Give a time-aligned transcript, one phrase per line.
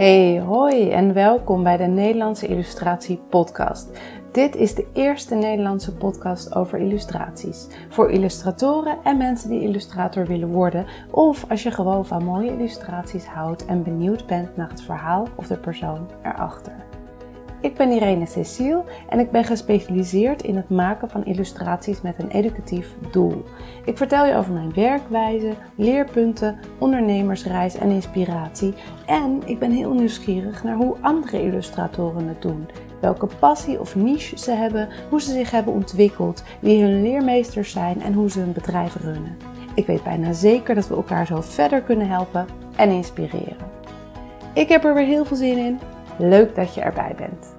[0.00, 4.00] Hey, hoi en welkom bij de Nederlandse Illustratie Podcast.
[4.32, 7.66] Dit is de eerste Nederlandse podcast over illustraties.
[7.88, 13.26] Voor illustratoren en mensen die illustrator willen worden, of als je gewoon van mooie illustraties
[13.26, 16.89] houdt en benieuwd bent naar het verhaal of de persoon erachter.
[17.60, 22.30] Ik ben Irene Cecile en ik ben gespecialiseerd in het maken van illustraties met een
[22.30, 23.44] educatief doel.
[23.84, 28.74] Ik vertel je over mijn werkwijze, leerpunten, ondernemersreis en inspiratie.
[29.06, 32.68] En ik ben heel nieuwsgierig naar hoe andere illustratoren het doen.
[33.00, 38.02] Welke passie of niche ze hebben, hoe ze zich hebben ontwikkeld, wie hun leermeesters zijn
[38.02, 39.36] en hoe ze hun bedrijf runnen.
[39.74, 42.46] Ik weet bijna zeker dat we elkaar zo verder kunnen helpen
[42.76, 43.68] en inspireren.
[44.54, 45.78] Ik heb er weer heel veel zin in.
[46.20, 47.56] Leuk dat je erbij bent.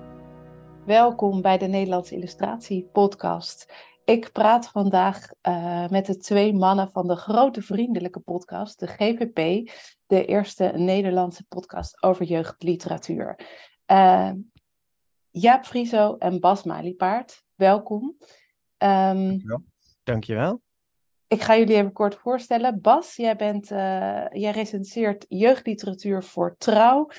[0.85, 3.73] Welkom bij de Nederlandse Illustratie Podcast.
[4.05, 9.69] Ik praat vandaag uh, met de twee mannen van de grote vriendelijke podcast, de GVP,
[10.07, 13.39] de eerste Nederlandse podcast over jeugdliteratuur.
[13.91, 14.31] Uh,
[15.29, 18.03] Jaap Frieso en Bas Maliepaard, welkom.
[18.03, 18.17] Um,
[18.77, 19.63] Dankjewel.
[20.03, 20.61] Dankjewel.
[21.27, 22.81] Ik ga jullie even kort voorstellen.
[22.81, 23.77] Bas, jij, bent, uh,
[24.31, 27.09] jij recenseert jeugdliteratuur voor Trouw.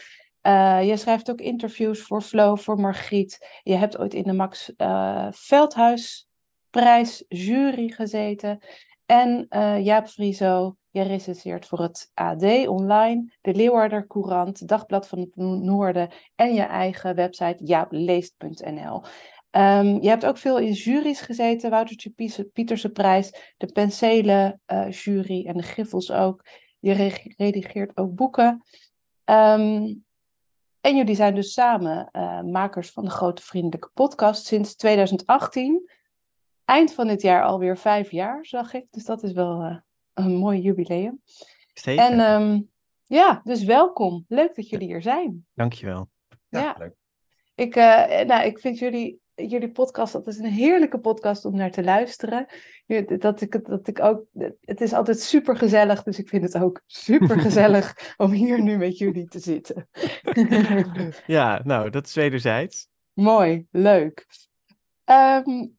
[0.42, 3.60] Uh, je schrijft ook interviews voor Flow, voor Margriet.
[3.62, 8.58] Je hebt ooit in de Max uh, Veldhuisprijs jury gezeten.
[9.06, 15.18] En uh, Jaap Frieso, je recenseert voor het AD online, de Leeuwarder Courant, Dagblad van
[15.18, 19.02] het Noorden en je eigen website jaapleest.nl.
[19.50, 22.10] Ehm, je hebt ook veel in juries gezeten, Woutertje
[22.52, 26.44] Pieterse prijs, de Penselen jury en de Griffels ook.
[26.78, 26.92] Je
[27.36, 28.62] redigeert ook boeken.
[29.24, 30.04] Um,
[30.82, 35.90] en jullie zijn dus samen uh, makers van de Grote Vriendelijke Podcast sinds 2018.
[36.64, 38.86] Eind van dit jaar alweer vijf jaar, zag ik.
[38.90, 39.76] Dus dat is wel uh,
[40.14, 41.22] een mooi jubileum.
[41.74, 42.04] Zeker.
[42.04, 42.70] En um,
[43.04, 44.24] ja, dus welkom.
[44.28, 45.46] Leuk dat jullie hier zijn.
[45.54, 46.08] Dankjewel.
[46.48, 46.74] Ja, ja.
[46.78, 46.94] leuk.
[47.54, 51.70] Ik, uh, nou, ik vind jullie jullie podcast, dat is een heerlijke podcast om naar
[51.70, 52.46] te luisteren.
[53.18, 54.24] Dat ik, dat ik ook,
[54.60, 58.76] het is altijd super gezellig, dus ik vind het ook super gezellig om hier nu
[58.76, 59.88] met jullie te zitten.
[61.26, 62.88] ja, nou, dat is wederzijds.
[63.12, 64.26] Mooi, leuk.
[65.04, 65.76] Um,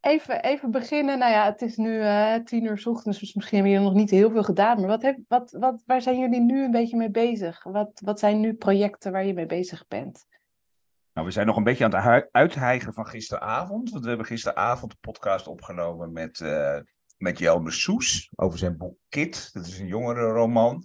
[0.00, 1.18] even, even beginnen.
[1.18, 4.10] Nou ja, het is nu uh, tien uur ochtends, dus misschien hebben jullie nog niet
[4.10, 4.78] heel veel gedaan.
[4.78, 7.62] Maar wat heb, wat, wat, waar zijn jullie nu een beetje mee bezig?
[7.62, 10.26] Wat, wat zijn nu projecten waar je mee bezig bent?
[11.14, 13.90] Nou, we zijn nog een beetje aan het uithijgen van gisteravond.
[13.90, 16.78] Want we hebben gisteravond een podcast opgenomen met, uh,
[17.16, 19.50] met Jelme Soes over zijn boek Kit.
[19.52, 20.84] Dat is een jongerenroman.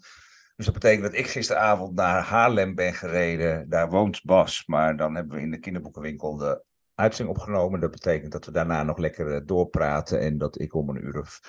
[0.56, 3.70] Dus dat betekent dat ik gisteravond naar Haarlem ben gereden.
[3.70, 6.64] Daar woont Bas, maar dan hebben we in de kinderboekenwinkel de
[6.96, 7.80] uitzending opgenomen.
[7.80, 11.20] Dat betekent dat we daarna nog lekker eh, doorpraten en dat ik om een uur
[11.20, 11.40] of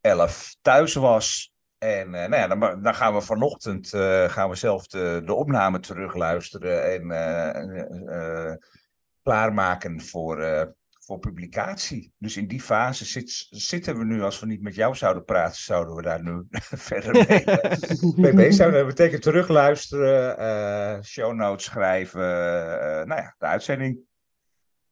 [0.00, 1.53] elf thuis was.
[1.84, 5.34] En uh, nou ja, dan, dan, gaan we vanochtend uh, gaan we zelf de, de
[5.34, 7.02] opname terugluisteren en
[8.08, 8.52] uh,
[9.22, 10.68] klaarmaken voor,
[11.00, 12.12] voor publicatie.
[12.18, 15.62] Dus in die fase zit, zitten we nu, als we niet met jou zouden praten,
[15.62, 16.46] zouden we daar nu
[16.90, 17.44] verder mee,
[18.16, 18.72] mee bezig zijn.
[18.72, 22.20] Dat betekent terugluisteren, show notes schrijven,
[23.08, 23.98] nou ja, de uitzending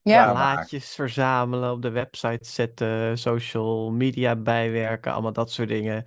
[0.02, 0.30] ja.
[0.30, 6.04] Plaatjes verzamelen, op de website zetten, social media bijwerken, allemaal dat soort dingen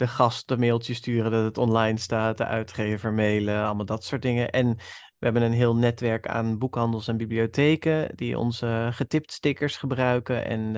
[0.00, 4.50] de gasten mailtje sturen dat het online staat, de uitgever mailen, allemaal dat soort dingen.
[4.50, 4.76] En
[5.18, 10.74] we hebben een heel netwerk aan boekhandels en bibliotheken die onze getipt stickers gebruiken en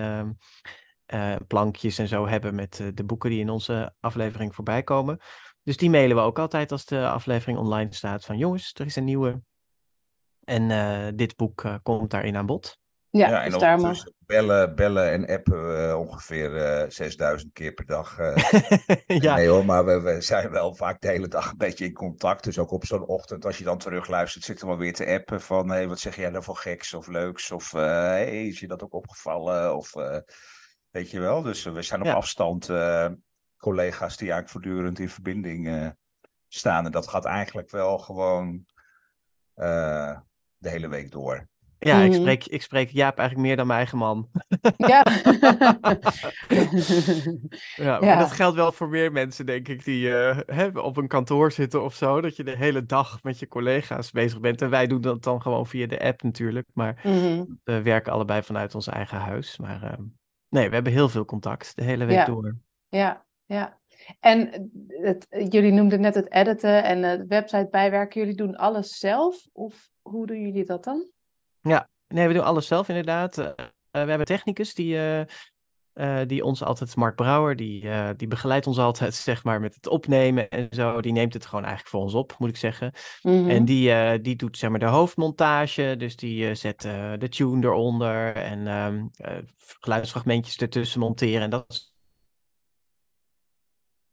[1.06, 5.18] uh, plankjes en zo hebben met uh, de boeken die in onze aflevering voorbij komen.
[5.62, 8.96] Dus die mailen we ook altijd als de aflevering online staat van jongens, er is
[8.96, 9.42] een nieuwe.
[10.44, 12.81] En dit boek komt daarin aan bod.
[13.12, 14.06] Ja, ja dus daar maar.
[14.26, 18.18] Bellen, bellen en appen uh, ongeveer uh, 6000 keer per dag.
[18.20, 19.34] Uh, ja.
[19.34, 22.44] Nee hoor, maar we, we, zijn wel vaak de hele dag een beetje in contact.
[22.44, 25.70] Dus ook op zo'n ochtend, als je dan terugluistert, zitten we weer te appen van...
[25.70, 27.50] Hey, wat zeg jij nou voor geks of leuks?
[27.50, 29.76] Of hey, is je dat ook opgevallen?
[29.76, 29.92] Of
[30.90, 32.12] weet je wel, dus we zijn op ja.
[32.12, 32.70] afstand
[33.56, 35.92] collega's die eigenlijk voortdurend in verbinding
[36.48, 36.84] staan.
[36.84, 38.66] En dat gaat eigenlijk wel gewoon
[39.54, 41.50] de hele week door.
[41.84, 42.20] Ja, ik, mhm.
[42.20, 44.28] spreek, ik spreek Jaap eigenlijk meer dan mijn eigen man.
[44.76, 45.04] Ja.
[47.86, 50.38] ja, maar dat geldt wel voor meer mensen, denk ik, die uh,
[50.72, 52.20] op een kantoor zitten of zo.
[52.20, 54.62] Dat je de hele dag met je collega's bezig bent.
[54.62, 56.68] En wij doen dat dan gewoon via de app natuurlijk.
[56.74, 57.44] Maar mhm.
[57.64, 59.58] we werken allebei vanuit ons eigen huis.
[59.58, 59.92] Maar uh,
[60.48, 62.24] nee, we hebben heel veel contact de hele week ja.
[62.24, 62.56] door.
[62.88, 63.80] Ja, ja.
[64.20, 68.20] En het, jullie noemden net het editen en het website bijwerken.
[68.20, 69.46] Jullie doen alles zelf?
[69.52, 71.10] Of hoe doen jullie dat dan?
[71.62, 73.38] Ja, nee, we doen alles zelf inderdaad.
[73.38, 73.46] Uh,
[73.90, 75.20] we hebben technicus die, uh,
[75.94, 79.86] Uh, die ons altijd, Mark Brouwer, die, die begeleidt ons altijd, zeg maar, met het
[79.86, 81.00] opnemen en zo.
[81.00, 82.92] Die neemt het gewoon eigenlijk voor ons op, moet ik zeggen.
[83.22, 83.50] Mm -hmm.
[83.50, 85.94] En die, die doet, zeg maar, de hoofdmontage.
[85.98, 86.80] Dus die zet
[87.18, 89.10] de tune eronder en um,
[89.56, 91.42] geluidsfragmentjes ertussen monteren.
[91.42, 91.91] En dat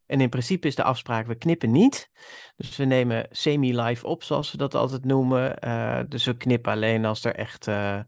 [0.10, 2.10] en in principe is de afspraak, we knippen niet.
[2.56, 5.56] Dus we nemen semi-live op, zoals we dat altijd noemen.
[6.10, 8.00] dus we knippen alleen als er echt uh,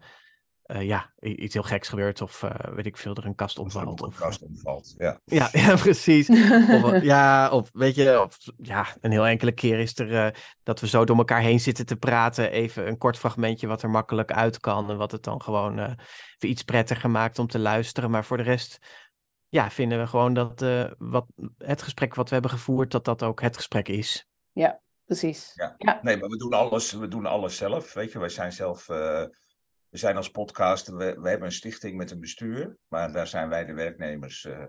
[0.65, 2.45] ja, iets heel geks gebeurt of
[2.75, 4.01] weet ik veel, er een kast omvalt.
[4.01, 5.19] Of een kast omvalt, ja.
[5.25, 6.30] Ja, ja precies.
[6.83, 10.88] of, ja, of weet je, of, ja, een heel enkele keer is er dat we
[10.88, 12.51] zo door elkaar heen zitten te praten.
[12.51, 15.97] Even een kort fragmentje wat er makkelijk uit kan en wat het dan gewoon
[16.39, 18.12] iets prettiger maakt om te luisteren.
[18.12, 18.80] Maar voor de rest,
[19.51, 20.65] ja, vinden we gewoon dat
[20.98, 21.25] wat,
[21.57, 24.27] het gesprek wat we hebben gevoerd, dat dat ook het gesprek is.
[24.51, 25.51] Ja, precies.
[25.56, 25.75] Ja.
[25.77, 26.00] ja.
[26.01, 28.19] Nee, maar we doen alles, we doen alles zelf, weet je.
[28.19, 28.88] Wij zijn zelf
[29.92, 33.50] we zijn als podcast, we, we hebben een stichting met een bestuur, maar daar zijn
[33.50, 34.63] wij de werknemers uh,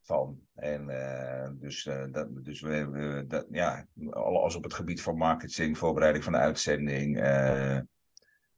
[0.00, 0.40] van.
[0.54, 5.16] En uh, dus, uh, dat, dus we, we dat, ja, alles op het gebied van
[5.16, 7.86] marketing, voorbereiding van de uitzending, de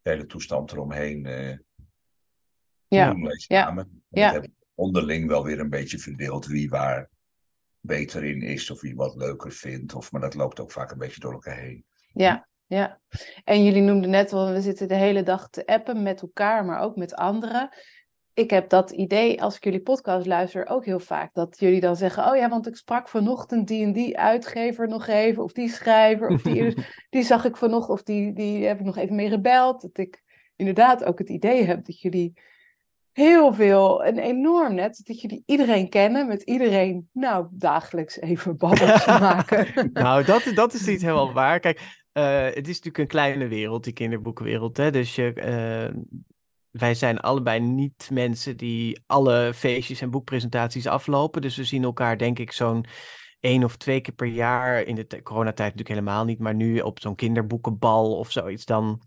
[0.02, 1.22] hele toestand eromheen.
[2.88, 3.14] ja,
[3.48, 3.86] ja.
[4.08, 4.42] ja.
[4.80, 7.08] Onderling wel weer een beetje verdeeld wie waar
[7.80, 9.94] beter in is of wie wat leuker vindt.
[9.94, 11.84] Of, maar dat loopt ook vaak een beetje door elkaar heen.
[12.12, 13.00] Ja, ja,
[13.44, 16.80] en jullie noemden net wel, we zitten de hele dag te appen met elkaar, maar
[16.80, 17.68] ook met anderen.
[18.34, 21.34] Ik heb dat idee, als ik jullie podcast luister, ook heel vaak.
[21.34, 25.06] Dat jullie dan zeggen, oh ja, want ik sprak vanochtend die en die uitgever nog
[25.06, 26.74] even, of die schrijver, of die,
[27.10, 29.80] die zag ik vanochtend, of die, die heb ik nog even mee gebeld.
[29.82, 30.22] Dat ik
[30.56, 32.32] inderdaad ook het idee heb dat jullie
[33.12, 39.06] heel veel, en enorm net, dat jullie iedereen kennen, met iedereen, nou, dagelijks even babbels
[39.20, 39.90] maken.
[39.92, 41.60] nou, dat, dat is niet helemaal waar.
[41.60, 41.78] Kijk,
[42.12, 44.76] uh, het is natuurlijk een kleine wereld, die kinderboekenwereld.
[44.76, 44.90] Hè?
[44.90, 46.02] Dus je, uh,
[46.70, 51.42] wij zijn allebei niet mensen die alle feestjes en boekpresentaties aflopen.
[51.42, 52.84] Dus we zien elkaar, denk ik, zo'n
[53.40, 54.82] één of twee keer per jaar.
[54.82, 58.64] In de coronatijd natuurlijk helemaal niet, maar nu op zo'n kinderboekenbal of zoiets.
[58.64, 59.02] Dan,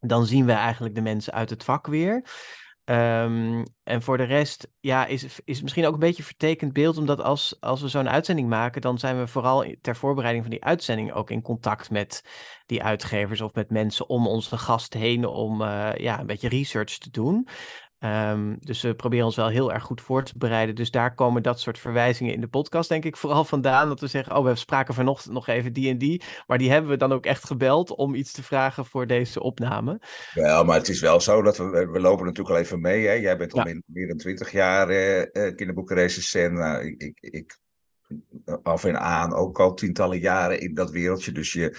[0.00, 2.24] dan zien we eigenlijk de mensen uit het vak weer.
[2.90, 6.98] Um, en voor de rest, ja, is, is misschien ook een beetje een vertekend beeld,
[6.98, 10.64] omdat als, als we zo'n uitzending maken, dan zijn we vooral ter voorbereiding van die
[10.64, 12.24] uitzending ook in contact met
[12.66, 16.98] die uitgevers of met mensen om onze gast heen om uh, ja, een beetje research
[16.98, 17.48] te doen.
[18.00, 20.74] Um, dus we proberen ons wel heel erg goed voor te bereiden.
[20.74, 23.88] Dus daar komen dat soort verwijzingen in de podcast, denk ik, vooral vandaan.
[23.88, 26.22] Dat we zeggen, oh, we spraken vanochtend nog even die en die.
[26.46, 30.00] Maar die hebben we dan ook echt gebeld om iets te vragen voor deze opname.
[30.34, 33.06] Wel, maar het is wel zo dat we, we lopen natuurlijk al even mee.
[33.06, 33.12] Hè?
[33.12, 33.80] Jij bent al ja.
[33.86, 36.52] meer dan twintig jaar eh, eh kinderboekenrecensent.
[36.52, 37.58] Nou, ik, ik, ik
[38.62, 41.32] af en aan ook al tientallen jaren in dat wereldje.
[41.32, 41.76] Dus je,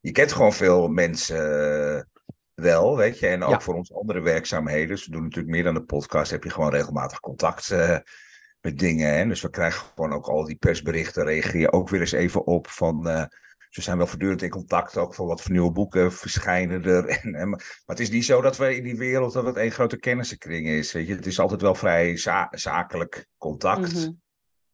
[0.00, 2.08] je kent gewoon veel mensen
[2.54, 3.26] wel, weet je.
[3.26, 4.88] En ook voor onze andere werkzaamheden.
[4.88, 6.30] Dus we doen natuurlijk meer dan de podcast.
[6.30, 7.98] Heb je gewoon regelmatig contact uh,
[8.60, 9.16] met dingen.
[9.16, 9.26] Hè?
[9.26, 11.24] Dus we krijgen gewoon ook al die persberichten.
[11.24, 13.08] Reageer je ook weer eens even op van...
[13.08, 13.24] Uh,
[13.68, 17.06] ze zijn wel voortdurend in contact ook voor wat voor nieuwe boeken verschijnen er.
[17.22, 19.70] En, en, maar het is niet zo dat we in die wereld dat het één
[19.70, 20.92] grote kennissenkring is.
[20.92, 21.14] Weet je?
[21.14, 23.94] Het is altijd wel vrij za zakelijk contact.
[23.94, 24.22] Mm -hmm.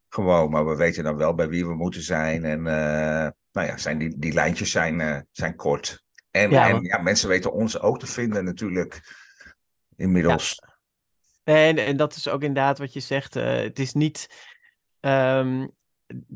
[0.08, 2.44] Gewoon, maar we weten dan wel bij wie we moeten zijn.
[2.44, 6.04] En uh, nou ja, zijn die, die lijntjes zijn, zijn kort.
[6.30, 9.16] En, ja, en ja, mensen weten ons ook te vinden natuurlijk
[9.96, 10.62] inmiddels.
[10.62, 10.78] Ja.
[11.54, 13.36] En, en dat is ook inderdaad wat je zegt.
[13.36, 14.48] Uh, het is niet.
[15.00, 15.70] Um,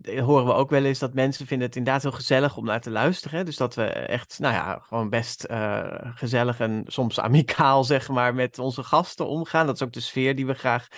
[0.05, 2.91] horen we ook wel eens dat mensen vinden het inderdaad heel gezellig om naar te
[2.91, 3.45] luisteren.
[3.45, 8.35] Dus dat we echt, nou ja, gewoon best uh, gezellig en soms amicaal, zeg maar,
[8.35, 9.67] met onze gasten omgaan.
[9.67, 10.89] Dat is ook de sfeer die we graag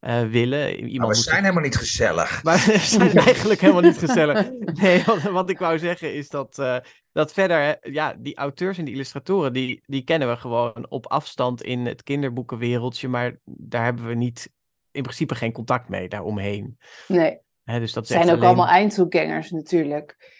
[0.00, 0.74] uh, willen.
[0.74, 2.42] Iemand maar we zijn helemaal niet gezellig.
[2.44, 4.50] Maar we zijn eigenlijk helemaal niet gezellig.
[4.58, 6.76] Nee, wat, wat ik wou zeggen is dat, uh,
[7.12, 11.62] dat verder, ja, die auteurs en die illustratoren, die, die kennen we gewoon op afstand
[11.62, 14.50] in het kinderboekenwereldje, maar daar hebben we niet,
[14.90, 16.78] in principe geen contact mee daaromheen.
[17.08, 17.38] Nee.
[17.64, 18.42] Hè, dus dat zijn ook alleen...
[18.42, 20.38] allemaal eindtoegangers natuurlijk.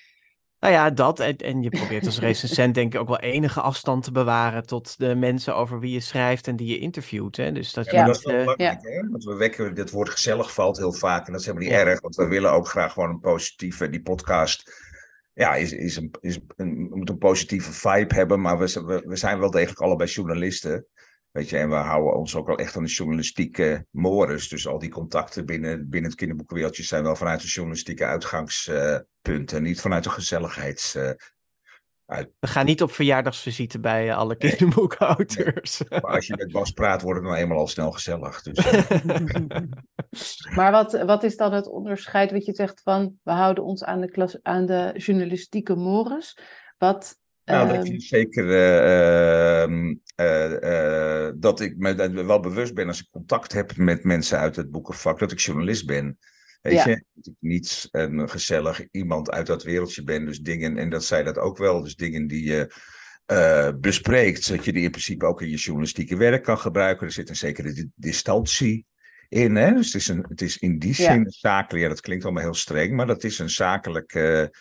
[0.60, 1.20] Nou ja, dat.
[1.20, 4.98] En, en je probeert als recensent denk ik ook wel enige afstand te bewaren tot
[4.98, 7.36] de mensen over wie je schrijft en die je interviewt.
[7.36, 7.52] Hè?
[7.52, 8.90] Dus dat, ja, je dat is wel belangrijk, ja.
[8.90, 9.08] hè?
[9.08, 12.00] Want we wekken, dit woord gezellig valt heel vaak en dat is helemaal niet erg,
[12.00, 14.88] want we willen ook graag gewoon een positieve, die podcast
[15.34, 19.16] ja, is, is een, is een, moet een positieve vibe hebben, maar we, we, we
[19.16, 20.86] zijn wel degelijk allebei journalisten.
[21.32, 24.48] Weet je, en we houden ons ook wel echt aan de journalistieke mores.
[24.48, 29.62] Dus al die contacten binnen, binnen het kinderboekenwereldje zijn wel vanuit de journalistieke uitgangspunten.
[29.62, 30.96] niet vanuit de gezelligheids.
[32.06, 32.30] Uit...
[32.40, 35.78] We gaan niet op verjaardagsvisite bij alle kinderboekauteurs.
[35.78, 36.00] Nee.
[36.00, 38.42] Maar als je met Bas praat, wordt het nou eenmaal al snel gezellig.
[38.42, 38.56] Dus...
[40.56, 43.18] maar wat, wat is dan het onderscheid wat je zegt van...
[43.22, 46.38] we houden ons aan de, klas, aan de journalistieke mores.
[46.78, 49.68] Wat Nou, dat je zeker uh,
[50.20, 54.70] uh, dat ik me wel bewust ben als ik contact heb met mensen uit het
[54.70, 56.18] boekenvak, dat ik journalist ben.
[56.62, 60.26] Weet je, dat ik niet een gezellig iemand uit dat wereldje ben.
[60.26, 62.74] Dus dingen, en dat zij dat ook wel, dus dingen die je
[63.80, 67.06] bespreekt, zodat je die in principe ook in je journalistieke werk kan gebruiken.
[67.06, 68.86] Er zit een zekere distantie
[69.28, 69.56] in.
[69.56, 69.72] Hè?
[69.72, 71.28] Dus het is, een, het is in die zin ja.
[71.28, 74.54] zakelijk, ja, dat klinkt allemaal heel streng, maar dat is een zakelijke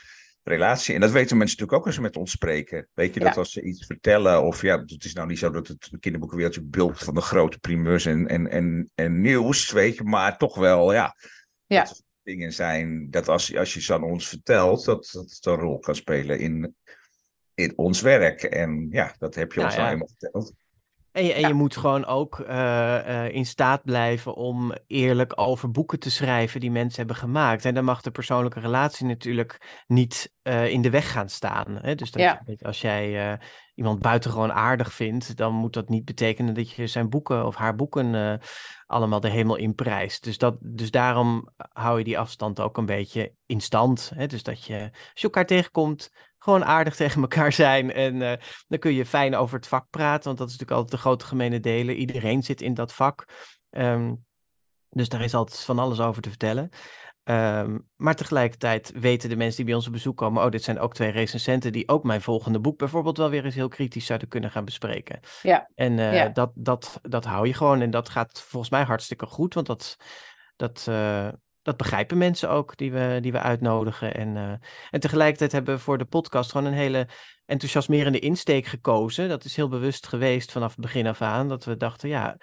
[0.50, 0.94] relatie.
[0.94, 2.88] En dat weten mensen natuurlijk ook als ze met ons spreken.
[2.94, 5.68] Weet je, dat als ze iets vertellen, of ja, het is nou niet zo dat
[5.68, 10.38] het kinderboekenwereldje bult van de grote primeurs en, en, en, en nieuws, weet je, maar
[10.38, 11.16] toch wel, ja.
[11.66, 11.88] Ja.
[12.24, 15.80] dingen zijn dat als, als je ze aan ons vertelt, dat, dat het een rol
[15.80, 16.76] kan spelen in,
[17.54, 18.44] in ons werk.
[18.44, 20.54] En ja, dat heb je ons nou eenmaal verteld.
[21.12, 25.72] En je, en je moet gewoon ook uh, uh, in staat blijven om eerlijk over
[25.72, 27.66] boeken te schrijven die mensen hebben gemaakt.
[27.66, 31.80] En dan mag de persoonlijke relatie natuurlijk niet uh, in de weg gaan staan.
[31.82, 31.96] Hè?
[31.96, 32.42] Dus dat, ja.
[32.62, 33.38] als jij
[33.80, 37.76] iemand buitengewoon aardig vindt, dan moet dat niet betekenen dat je zijn boeken of haar
[37.76, 38.40] boeken
[38.86, 40.24] allemaal de hemel in prijst.
[40.24, 44.12] Dus, dat, dus daarom hou je die afstand ook een beetje in stand.
[44.16, 44.28] Hè?
[44.28, 47.94] Dus dat je, als je elkaar tegenkomt, gewoon aardig tegen elkaar zijn.
[47.94, 48.34] En uh,
[48.68, 51.26] dan kun je fijn over het vak praten, want dat is natuurlijk altijd de grote
[51.26, 51.96] gemene delen.
[51.96, 53.26] Iedereen zit in dat vak.
[53.70, 54.26] Um,
[54.90, 56.70] dus daar is altijd van alles over te vertellen.
[57.30, 60.80] Um, maar tegelijkertijd weten de mensen die bij ons op bezoek komen, oh, dit zijn
[60.80, 64.28] ook twee recensenten die ook mijn volgende boek bijvoorbeeld wel weer eens heel kritisch zouden
[64.28, 65.20] kunnen gaan bespreken.
[65.42, 65.70] Ja.
[65.76, 66.30] En uh, ja.
[66.30, 69.98] Dat, dat, dat hou je gewoon en dat gaat volgens mij hartstikke goed, want dat,
[70.56, 71.28] dat, uh,
[71.62, 74.16] dat begrijpen mensen ook die we, die we uitnodigen.
[74.16, 74.54] En, uh,
[74.90, 77.08] en tegelijkertijd hebben we voor de podcast gewoon een hele
[77.46, 79.30] enthousiasmerende insteek gekozen.
[79.30, 81.48] Dat is heel bewust geweest vanaf het begin af aan.
[81.48, 82.38] Dat we dachten, ja,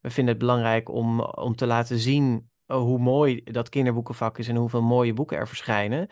[0.00, 4.56] we vinden het belangrijk om, om te laten zien hoe mooi dat kinderboekenvak is en
[4.56, 6.08] hoeveel mooie boeken er verschijnen.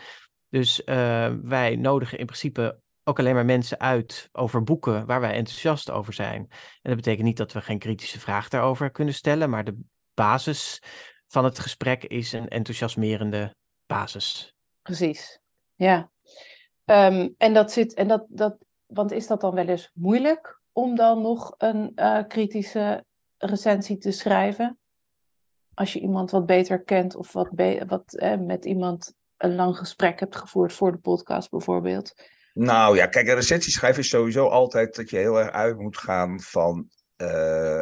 [0.49, 5.33] Dus uh, wij nodigen in principe ook alleen maar mensen uit over boeken waar wij
[5.33, 6.41] enthousiast over zijn.
[6.41, 6.49] En
[6.83, 9.81] dat betekent niet dat we geen kritische vraag daarover kunnen stellen, maar de
[10.15, 10.83] basis
[11.27, 13.55] van het gesprek is een enthousiasmerende
[13.87, 14.55] basis.
[14.83, 15.39] Precies,
[15.75, 16.11] ja.
[16.85, 20.95] Um, en dat zit, en dat, dat, want is dat dan wel eens moeilijk om
[20.95, 23.05] dan nog een uh, kritische
[23.37, 24.79] recensie te schrijven?
[25.77, 27.49] Als je iemand wat beter kent of wat,
[27.87, 32.15] wat eh, met iemand een lang gesprek hebt gevoerd voor de podcast bijvoorbeeld.
[32.53, 35.99] Nou ja, kijk, een recensie schrijven is sowieso altijd dat je heel erg uit moet
[35.99, 37.81] gaan van uh,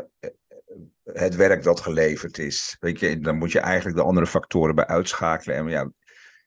[1.05, 2.77] het werk dat geleverd is.
[2.81, 5.57] Weet je, dan moet je eigenlijk de andere factoren bij uitschakelen.
[5.57, 5.91] En ja,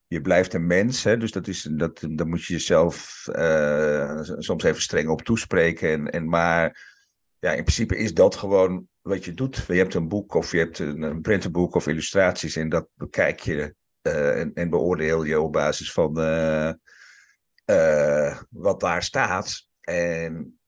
[0.07, 4.63] je blijft een mens, hè, dus dat is, dat, daar moet je jezelf uh, soms
[4.63, 5.89] even streng op toespreken.
[5.89, 6.95] En, en, maar
[7.47, 9.63] ja, in principe is dat gewoon wat je doet.
[9.67, 13.39] Je hebt een boek of je hebt een, een printerboek of illustraties en dat bekijk
[13.39, 16.71] je uh, en, beoordeel je op basis van uh,
[18.49, 19.67] wat daar staat.
[19.81, 20.59] En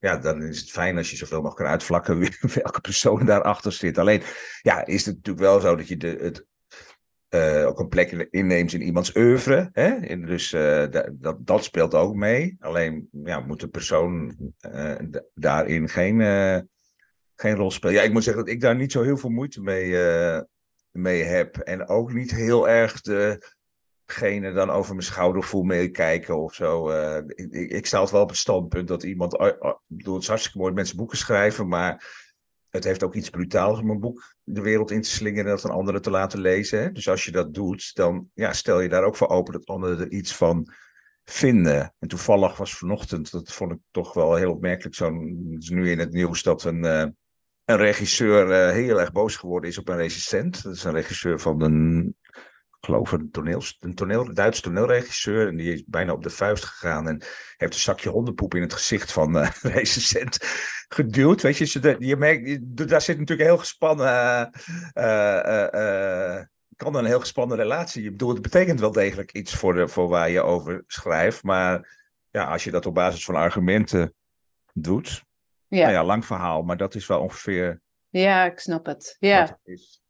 [0.00, 2.18] ja, dan is het fijn als je zoveel mogelijk kan uitvlakken
[2.62, 3.98] welke persoon daarachter zit.
[3.98, 4.22] Alleen,
[4.62, 6.46] ja, is het natuurlijk wel zo dat je de, het
[7.30, 9.68] uh, ook een plek inneemt in iemands oeuvre.
[9.72, 10.16] Hè?
[10.20, 12.56] Dus uh, dat, dat speelt ook mee.
[12.60, 14.36] Alleen ja, moet de persoon
[15.34, 16.20] daarin geen,
[17.34, 17.94] geen rol spelen.
[17.94, 19.90] Ja, ik moet zeggen dat ik daar niet zo heel veel moeite mee,
[20.90, 21.56] mee heb.
[21.56, 23.54] En ook niet heel erg de
[24.06, 26.90] gene dan over mijn schouder voel meekijken of zo.
[27.26, 29.36] Ik, ik, sta wel op het standpunt dat iemand.
[29.86, 32.26] Bedoel, het hartstikke mooi mensen boeken schrijven, maar
[32.70, 35.64] het heeft ook iets brutaals om een boek de wereld in te slingeren en dat
[35.64, 36.80] een andere te laten lezen.
[36.80, 36.92] Hè?
[36.92, 39.98] Dus als je dat doet, dan ja, stel je daar ook voor open dat anderen
[39.98, 40.72] er iets van
[41.24, 41.94] vinden.
[41.98, 45.98] En toevallig was vanochtend, dat vond ik toch wel heel opmerkelijk, zo'n is nu in
[45.98, 46.84] het nieuws dat een.
[46.84, 50.62] een regisseur heel erg boos geworden is op een recensent.
[50.62, 52.16] Dat is een regisseur van een
[52.80, 55.48] geloof een, toneel, een, toneel, Duitse toneelregisseur.
[55.48, 57.08] En die is bijna op de vuist gegaan.
[57.08, 57.22] En
[57.56, 60.38] heeft een zakje hondenpoep in het gezicht van uh, recensent
[60.88, 61.42] geduwd.
[61.42, 62.58] Weet je, je, je merkt,
[62.88, 64.50] daar zit natuurlijk een heel gespannen.
[64.94, 66.42] Uh, uh,
[66.76, 68.04] kan een heel gespannen relatie.
[68.04, 71.42] Ik bedoel, het betekent wel degelijk iets voor, de, voor waar je over schrijft.
[71.42, 71.96] Maar
[72.30, 74.14] ja, als je dat op basis van argumenten
[74.72, 75.26] doet.
[75.68, 77.80] Ja, nou ja lang verhaal, maar dat is wel ongeveer.
[78.08, 79.16] Ja, ik snap het.
[79.18, 79.40] Ja.
[79.40, 80.02] Het is.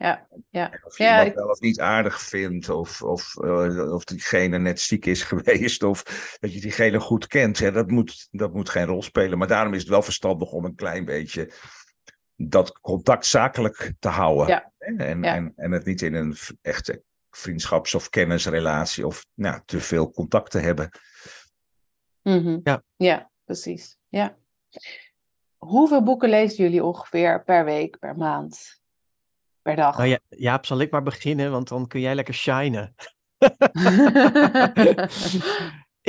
[0.00, 0.26] Ja.
[0.28, 0.80] Ja, ja.
[0.82, 1.34] Of je ja, ik...
[1.34, 6.02] wel of niet aardig vindt, of, of, uh, of diegene net ziek is geweest, of
[6.40, 7.58] dat je diegene goed kent.
[7.58, 9.38] Ja, dat, moet, dat moet geen rol spelen.
[9.38, 11.52] Maar daarom is het wel verstandig om een klein beetje
[12.36, 14.46] dat contact zakelijk te houden.
[14.46, 14.72] Ja.
[14.78, 15.34] En, ja.
[15.34, 20.50] en, en het niet in een echte vriendschaps- of kennisrelatie of nou, te veel contact
[20.50, 20.90] te hebben.
[22.22, 22.60] Mm -hmm.
[22.64, 22.82] ja.
[22.96, 23.98] ja, precies.
[24.08, 24.36] Ja.
[25.56, 28.79] Hoeveel boeken lezen jullie ongeveer per week, per maand?
[29.62, 29.96] Per dag.
[29.96, 32.94] Nou ja, Jaap, zal ik maar beginnen, want dan kun jij lekker shinen.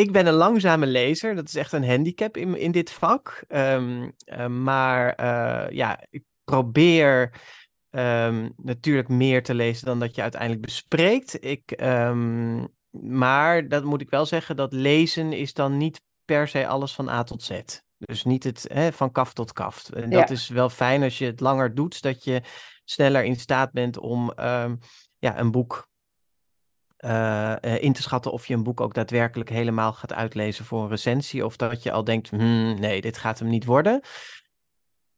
[0.04, 1.36] ik ben een langzame lezer.
[1.36, 3.44] Dat is echt een handicap in, in dit vak.
[3.48, 7.34] Ehm, eh, maar uh, ja, ik probeer
[7.92, 11.46] um, natuurlijk meer te lezen dan dat je uiteindelijk bespreekt.
[11.46, 16.68] Ik, um, maar dat moet ik wel zeggen, dat lezen is dan niet per se
[16.68, 17.62] alles van A tot Z.
[18.06, 19.90] Dus niet het hè, van kaf tot kaf.
[19.90, 22.42] En dat is wel fijn als je het langer doet, dat je
[22.84, 24.34] sneller in staat bent om
[25.18, 25.90] ja, een boek
[27.06, 30.90] uh, in te schatten of je een boek ook daadwerkelijk helemaal gaat uitlezen voor een
[30.90, 31.46] recensie.
[31.46, 34.02] Of dat je al denkt, hmm, nee, dit gaat hem niet worden.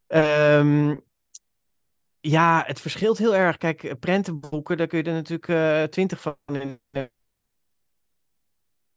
[0.07, 1.01] Um,
[2.19, 3.57] ja, het verschilt heel erg.
[3.57, 6.81] Kijk, prentenboeken, daar kun je er natuurlijk uh, twintig van in.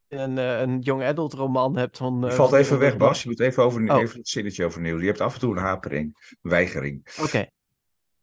[0.09, 1.97] Een, een young adult roman hebt.
[1.97, 3.23] Van, je valt even weg, Bas.
[3.23, 4.01] Je moet even, over, oh.
[4.01, 5.01] even het zinnetje overnieuw.
[5.01, 7.07] Je hebt af en toe een hapering, weigering.
[7.23, 7.47] Oké.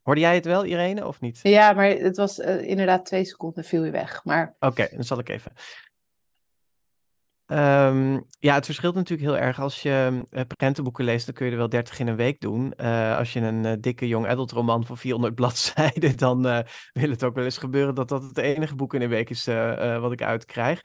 [0.02, 1.40] Hoorde jij het wel, Irene, of niet?
[1.44, 4.24] Ja, maar het was uh, inderdaad twee seconden viel je weg.
[4.24, 4.56] Maar...
[4.60, 5.52] Oké, dan zal ik even.
[7.46, 9.60] Um, ja, het verschilt natuurlijk heel erg.
[9.60, 12.74] Als je uh, prentenboeken leest, dan kun je er wel 30 in een week doen.
[12.78, 16.42] Uh, als je een uh, dikke young adult roman van 400 bladzijden, dan
[16.94, 19.46] wil het ook wel eens gebeuren dat dat het enige boek in een week is
[20.00, 20.82] wat ik uitkrijg.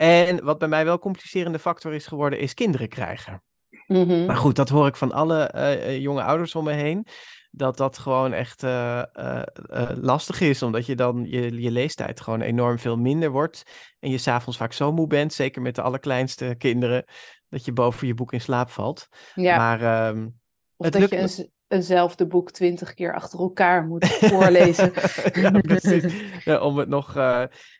[0.00, 3.42] En wat bij mij wel complicerende factor is geworden, is kinderen krijgen.
[3.86, 4.26] Mm -hmm.
[4.26, 7.06] Maar goed, dat hoor ik van alle jonge ouders om me heen
[7.50, 10.62] dat dat gewoon echt uh, uh, uh, lastig is.
[10.62, 13.62] Omdat je dan je, je leestijd gewoon enorm veel minder wordt.
[14.00, 17.04] En je s'avonds vaak zo moe bent, zeker met de allerkleinste kinderen,
[17.48, 19.08] dat je boven je boek in slaap valt.
[19.34, 19.56] Ja.
[19.56, 20.40] Maar, um,
[20.76, 24.92] of dat je een, eenzelfde boek twintig keer achter elkaar moet voorlezen.
[26.44, 27.14] ja, om het nog.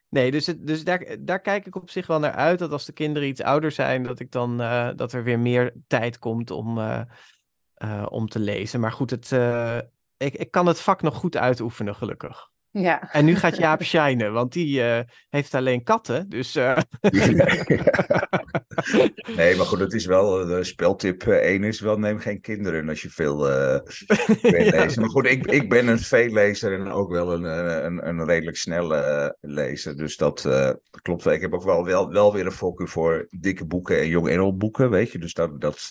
[0.09, 2.59] Nee, dus, het, dus daar, daar kijk ik op zich wel naar uit.
[2.59, 4.57] Dat als de kinderen iets ouder zijn, dat ik dan
[4.97, 8.81] dat er weer meer tijd komt om uh, om te lezen.
[8.81, 9.31] Maar goed, het,
[10.17, 12.50] ik, ik kan het vak nog goed uitoefenen, gelukkig.
[12.71, 13.13] Ja.
[13.13, 16.29] En nu gaat Jaap shinen, want die uh, heeft alleen katten.
[16.29, 16.55] Dus,
[19.37, 23.03] nee, maar goed, het is wel, de speltip 1 is wel, neem geen kinderen als
[23.03, 23.83] je veel wil
[24.53, 25.01] lezen.
[25.01, 27.45] Maar goed, ik, ik ben een veellezer en ook wel een,
[27.85, 29.97] een, een redelijk snelle lezer.
[29.97, 30.49] Dus dat
[31.03, 31.27] klopt.
[31.27, 34.91] Ik heb ook wel, wel, wel weer een voorkeur voor dikke boeken en jong boeken,
[34.91, 35.19] weet je.
[35.19, 35.91] Dus dat, dat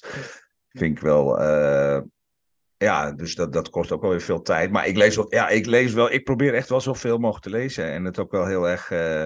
[0.69, 1.37] Vind ik wel.
[2.83, 4.71] Ja, dus dat, dat kost ook wel weer veel tijd.
[4.71, 6.11] Maar ik lees wel, ja, ik lees wel.
[6.11, 7.85] Ik probeer echt wel zoveel mogelijk te lezen.
[7.85, 9.25] En het ook wel heel erg uh,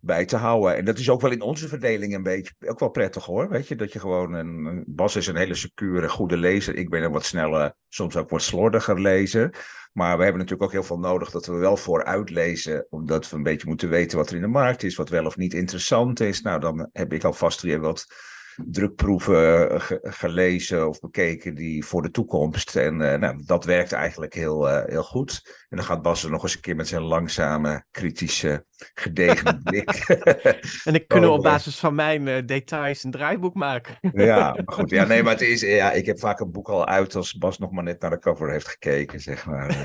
[0.00, 0.76] bij te houden.
[0.76, 3.48] En dat is ook wel in onze verdeling een beetje ook wel prettig hoor.
[3.48, 4.84] Weet je, dat je gewoon een.
[4.86, 6.76] Bas is een hele secure, goede lezer.
[6.76, 9.54] Ik ben een wat sneller, soms ook wat slordiger lezer.
[9.92, 12.86] Maar we hebben natuurlijk ook heel veel nodig dat we wel vooruit lezen.
[12.90, 14.96] Omdat we een beetje moeten weten wat er in de markt is.
[14.96, 16.40] Wat wel of niet interessant is.
[16.40, 18.06] Nou, dan heb ik alvast weer wat
[18.56, 22.76] drukproeven eh, gelezen of bekeken die voor de toekomst.
[22.76, 25.40] En uh, nou, dat werkt eigenlijk heel, uh, heel goed.
[25.68, 29.90] En dan gaat Bas er nog eens een keer met zijn langzame, kritische, gedegen blik.
[30.84, 33.98] en ik kunnen op basis van mijn uh, details een draaiboek maken.
[34.12, 34.90] ja, maar goed.
[34.90, 37.58] Ja, nee, maar het is, ja, ik heb vaak een boek al uit als Bas
[37.58, 39.76] nog maar net naar de cover heeft gekeken, zeg maar.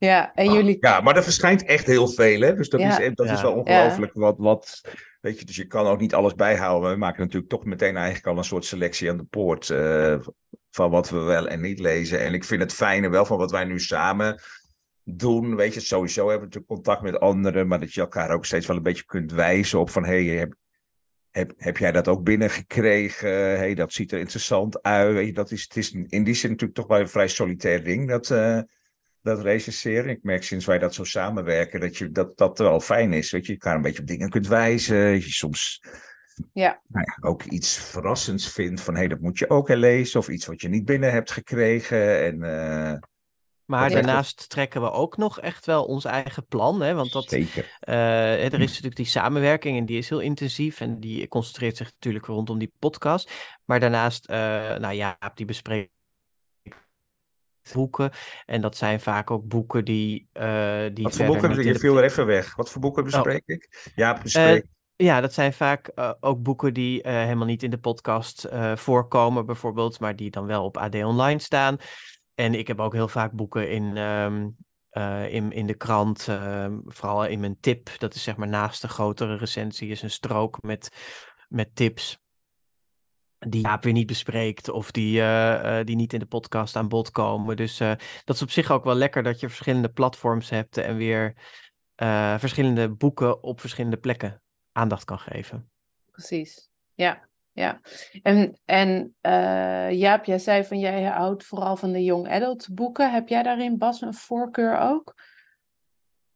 [0.00, 0.76] Ja, en jullie...
[0.80, 2.54] Ja, maar er verschijnt echt heel veel, hè?
[2.54, 4.80] Dus dat, is, dat is wel ongelooflijk wat, wat,
[5.20, 6.90] Weet je, dus je kan ook niet alles bijhouden.
[6.90, 10.18] We maken natuurlijk toch meteen eigenlijk al een soort selectie aan de poort uh,
[10.70, 12.20] van wat we wel en niet lezen.
[12.20, 14.40] En ik vind het fijne wel van wat wij nu samen
[15.04, 15.56] doen.
[15.56, 18.66] Weet je, sowieso hebben we natuurlijk contact met anderen, maar dat je elkaar ook steeds
[18.66, 20.54] wel een beetje kunt wijzen op van hé, hey, heb,
[21.30, 23.30] heb, heb jij dat ook binnengekregen?
[23.30, 25.14] hey, dat ziet er interessant uit.
[25.14, 27.84] Weet je, dat is, het is in die zin natuurlijk toch wel een vrij solitair
[27.84, 28.08] ding.
[28.08, 28.60] Dat, uh,
[29.22, 30.08] dat recenseren.
[30.08, 33.30] Ik merk sinds wij dat zo samenwerken dat je, dat, dat wel fijn is.
[33.30, 34.96] Dat je elkaar een beetje op dingen kunt wijzen.
[34.96, 35.80] Je soms
[36.52, 36.80] ja.
[36.86, 40.20] Nou ja, ook iets verrassends vindt van hé, hey, dat moet je ook lezen.
[40.20, 42.24] Of iets wat je niet binnen hebt gekregen.
[42.24, 42.98] En, uh,
[43.64, 46.82] maar daarnaast trekken we ook nog echt wel ons eigen plan.
[46.82, 46.94] Hè?
[46.94, 47.78] Want dat, Zeker.
[47.88, 50.80] Uh, er is natuurlijk die samenwerking en die is heel intensief.
[50.80, 53.30] En die concentreert zich natuurlijk rondom die podcast.
[53.64, 54.36] Maar daarnaast, uh,
[54.76, 55.90] nou ja, die bespreekt
[57.72, 58.10] boeken.
[58.46, 60.28] En dat zijn vaak ook boeken die.
[60.32, 61.64] Uh, die Wat voor boeken?
[61.64, 62.56] Je viel er even weg.
[62.56, 63.10] Wat voor boeken oh.
[63.10, 63.90] bespreek ik?
[63.94, 64.62] Ja, bespreek.
[64.62, 69.46] Uh, ja, dat zijn vaak uh, ook boeken die helemaal niet in de podcast voorkomen,
[69.46, 71.76] bijvoorbeeld, maar die dan wel op AD Online staan.
[72.34, 74.56] En ik heb ook heel vaak boeken in, um,
[75.28, 77.90] in, in de krant, ehm, vooral in mijn tip.
[77.98, 80.96] Dat is zeg maar naast de grotere recensie, is een strook met,
[81.48, 82.19] met tips
[83.48, 86.88] die Jaap weer niet bespreekt of die, uh, uh, die niet in de podcast aan
[86.88, 87.56] bod komen.
[87.56, 87.92] Dus uh,
[88.24, 91.34] dat is op zich ook wel lekker dat je verschillende platforms hebt en weer
[92.38, 95.70] verschillende boeken op verschillende plekken aandacht kan geven.
[96.10, 97.28] Precies, ja.
[97.52, 97.80] ja.
[98.22, 99.14] En, en
[99.96, 103.12] Jaap, jij zei van jij houdt vooral van de young adult boeken.
[103.12, 105.14] Heb jij daarin, Bas, een voorkeur ook?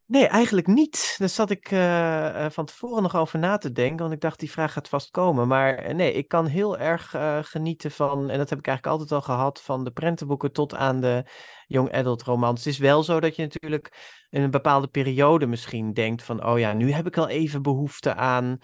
[0.06, 1.14] Nee, eigenlijk niet.
[1.18, 4.50] Daar zat ik uh, van tevoren nog over na te denken, want ik dacht die
[4.50, 5.48] vraag gaat vast komen.
[5.48, 9.34] Maar nee, ik kan heel erg genieten van, en dat heb ik eigenlijk altijd al
[9.34, 11.24] gehad, van de prentenboeken tot aan de
[11.66, 12.64] young adult romans.
[12.64, 16.58] Het is wel zo dat je natuurlijk in een bepaalde periode misschien denkt van, oh
[16.58, 18.58] ja, nu heb ik wel even behoefte aan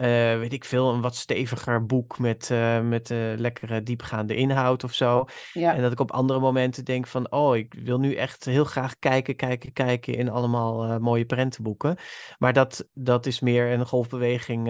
[0.00, 4.84] uh, weet ik veel, een wat steviger boek met, uh, met uh, lekkere diepgaande inhoud
[4.84, 5.24] of zo.
[5.52, 5.74] Ja.
[5.74, 8.98] En dat ik op andere momenten denk van, oh, ik wil nu echt heel graag
[8.98, 11.96] kijken, kijken, kijken in allemaal mooie prentenboeken.
[12.38, 14.66] Maar dat, dat is meer een golfbeweging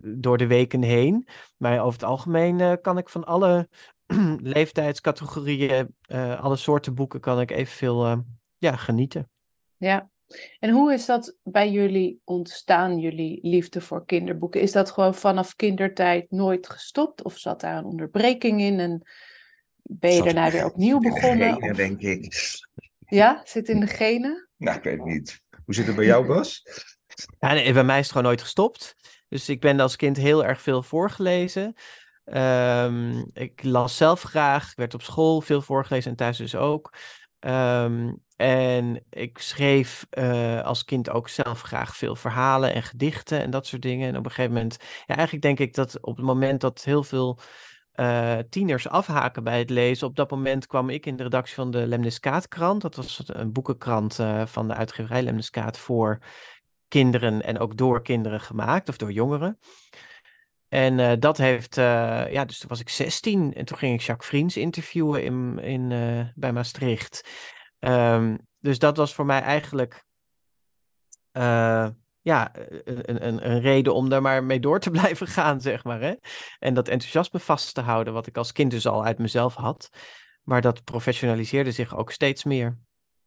[0.00, 1.28] door de weken heen.
[1.56, 3.68] Maar over het algemeen kan ik van alle
[4.54, 5.94] leeftijdscategorieën,
[6.40, 8.24] alle soorten boeken, kan ik evenveel
[8.58, 9.30] ja, genieten.
[9.76, 10.10] Ja,
[10.58, 14.60] en hoe is dat bij jullie ontstaan, jullie liefde voor kinderboeken?
[14.60, 17.22] Is dat gewoon vanaf kindertijd nooit gestopt?
[17.22, 19.08] Of zat daar een onderbreking in en
[19.82, 21.52] ben je daarna weer opnieuw begonnen?
[21.52, 21.76] Genen, of...
[21.76, 22.34] denk ik.
[23.08, 24.48] Ja, zit in de genen?
[24.56, 25.40] Nou, ik weet niet.
[25.64, 26.62] Hoe zit het bij jou, Bas?
[27.38, 28.94] Ja, nee, bij mij is het gewoon nooit gestopt.
[29.28, 31.74] Dus ik ben als kind heel erg veel voorgelezen.
[32.24, 36.92] Um, ik las zelf graag, ik werd op school veel voorgelezen en thuis dus ook.
[37.40, 43.50] Um, en ik schreef uh, als kind ook zelf graag veel verhalen en gedichten en
[43.50, 44.08] dat soort dingen.
[44.08, 47.02] En op een gegeven moment, ja, eigenlijk denk ik dat op het moment dat heel
[47.02, 47.38] veel
[47.94, 51.70] uh, tieners afhaken bij het lezen, op dat moment kwam ik in de redactie van
[51.70, 52.82] de Lemniskaat-krant.
[52.82, 56.18] Dat was een boekenkrant uh, van de uitgeverij Lemniskaat voor
[56.88, 59.58] kinderen en ook door kinderen gemaakt, of door jongeren.
[60.68, 64.56] En dat heeft, ja, dus toen was ik 16 en toen ging ik Jacques Vriends
[64.56, 65.88] interviewen in, in,
[66.34, 67.28] bij Maastricht.
[67.78, 70.04] Um, dus dat was voor mij eigenlijk
[72.26, 72.50] ja,
[72.84, 76.00] een, een, een, reden om daar maar mee door te blijven gaan, zeg maar.
[76.00, 76.14] Hè?
[76.58, 79.90] En dat enthousiasme vast te houden, wat ik als kind dus al uit mezelf had.
[80.42, 82.78] Maar dat professionaliseerde zich ook steeds meer.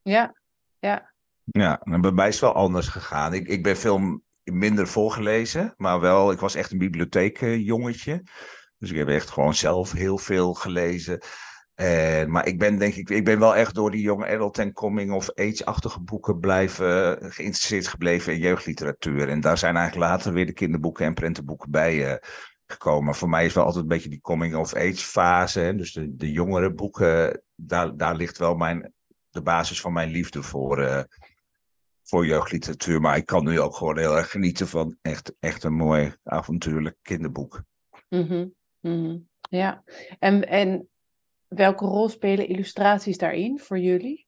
[0.02, 0.36] Ja,
[0.80, 1.14] ja.
[1.44, 3.34] Ja, en bij mij is het wel anders gegaan.
[3.34, 8.24] Ik, ik ben veel minder voorgelezen, maar wel, ik was echt een bibliotheekjongetje.
[8.78, 11.22] Dus ik heb echt gewoon zelf heel veel gelezen.
[11.80, 14.74] En, maar ik ben denk ik, ik ben wel echt door die jonge adult en
[14.74, 19.30] coming of age-achtige boeken blijven geïnteresseerd gebleven in jeugdliteratuur.
[19.30, 22.16] En daar zijn eigenlijk later weer de kinderboeken en prentenboeken bij uh,
[22.66, 23.16] gekomen.
[23.16, 25.74] voor mij is wel altijd een beetje die coming of age fase.
[25.76, 28.94] Dus de, de jongere boeken, daar, daar ligt wel mijn,
[29.30, 31.04] de basis van mijn liefde voor, uh,
[32.04, 33.02] voor jeugdliteratuur.
[33.02, 36.98] Maar ik kan nu ook gewoon heel erg genieten van echt, echt een mooi avontuurlijk
[37.02, 37.64] kinderboek.
[38.10, 39.28] Mm -hmm.
[39.50, 39.84] Ja,
[40.20, 40.90] en, en
[41.50, 44.28] welke rol spelen illustraties daarin voor jullie?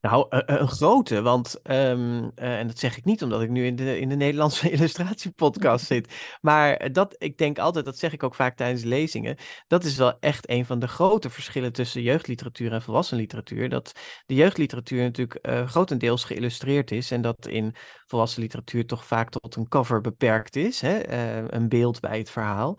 [0.00, 3.76] Nou, een grote, want, um, uh, en dat zeg ik niet omdat ik nu in
[3.76, 8.34] de, in de Nederlandse illustratiepodcast zit, maar dat, ik denk altijd, dat zeg ik ook
[8.34, 12.82] vaak tijdens lezingen, dat is wel echt een van de grote verschillen tussen jeugdliteratuur en
[12.82, 13.92] volwassenliteratuur, dat
[14.26, 17.74] de jeugdliteratuur natuurlijk grotendeels geïllustreerd is en dat in
[18.06, 21.08] volwassen literatuur toch vaak tot een cover beperkt is, hè?
[21.52, 22.78] Een beeld bij het verhaal.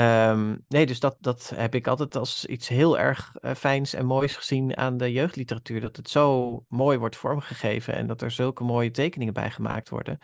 [0.00, 4.06] Um, nee, dus dat, dat heb ik altijd als iets heel erg uh, fijns en
[4.06, 5.80] moois gezien aan de jeugdliteratuur.
[5.80, 10.18] Dat het zo mooi wordt vormgegeven en dat er zulke mooie tekeningen bij gemaakt worden.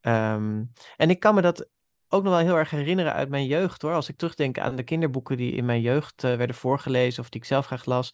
[0.00, 1.68] Um, en ik kan me dat
[2.08, 3.92] ook nog wel heel erg herinneren uit mijn jeugd hoor.
[3.92, 7.40] Als ik terugdenk aan de kinderboeken die in mijn jeugd uh, werden voorgelezen of die
[7.40, 8.10] ik zelf graag las.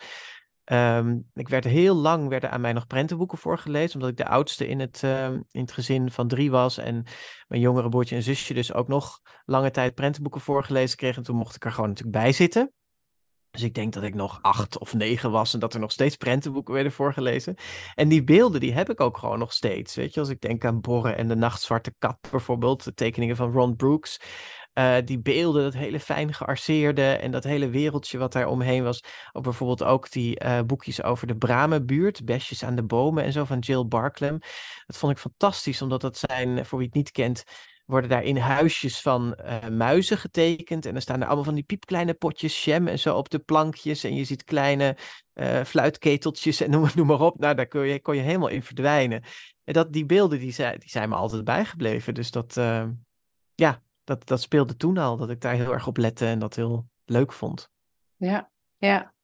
[0.72, 4.68] Um, ik werd heel lang werden aan mij nog prentenboeken voorgelezen, omdat ik de oudste
[4.68, 6.78] in het, uh, in het gezin van drie was.
[6.78, 7.04] En
[7.48, 11.16] mijn jongere broertje en zusje dus ook nog lange tijd prentenboeken voorgelezen kregen.
[11.16, 12.72] En toen mocht ik er gewoon natuurlijk bij zitten.
[13.50, 16.16] Dus ik denk dat ik nog acht of negen was en dat er nog steeds
[16.16, 17.54] prentenboeken werden voorgelezen.
[17.94, 19.94] En die beelden die heb ik ook gewoon nog steeds.
[19.94, 23.52] Weet je, als ik denk aan Borren en de Nachtzwarte Kat bijvoorbeeld, de tekeningen van
[23.52, 24.20] Ron Brooks.
[24.78, 29.00] Uh, die beelden, dat hele fijn gearseerde en dat hele wereldje wat daar omheen was.
[29.32, 33.44] Ook bijvoorbeeld ook die uh, boekjes over de Bramenbuurt, Besjes aan de bomen en zo
[33.44, 34.38] van Jill Barklem.
[34.86, 37.44] Dat vond ik fantastisch, omdat dat zijn, voor wie het niet kent,
[37.86, 39.38] worden daar in huisjes van
[39.70, 40.86] muizen getekend.
[40.86, 44.04] En dan staan er allemaal van die piepkleine potjes jam en zo op de plankjes.
[44.04, 44.96] En je ziet kleine
[45.64, 47.38] fluitketeltjes en noem, noem, maar op.
[47.38, 49.22] Nou, daar kon je, kon je helemaal in verdwijnen.
[49.64, 52.14] En dat, die beelden die zijn, die zijn me altijd bijgebleven.
[52.14, 52.54] Dus dat,
[53.54, 56.54] ja, dat, dat speelde toen al, dat ik daar heel erg op lette en dat
[56.54, 57.70] heel leuk vond.
[58.16, 59.14] Ja, ja.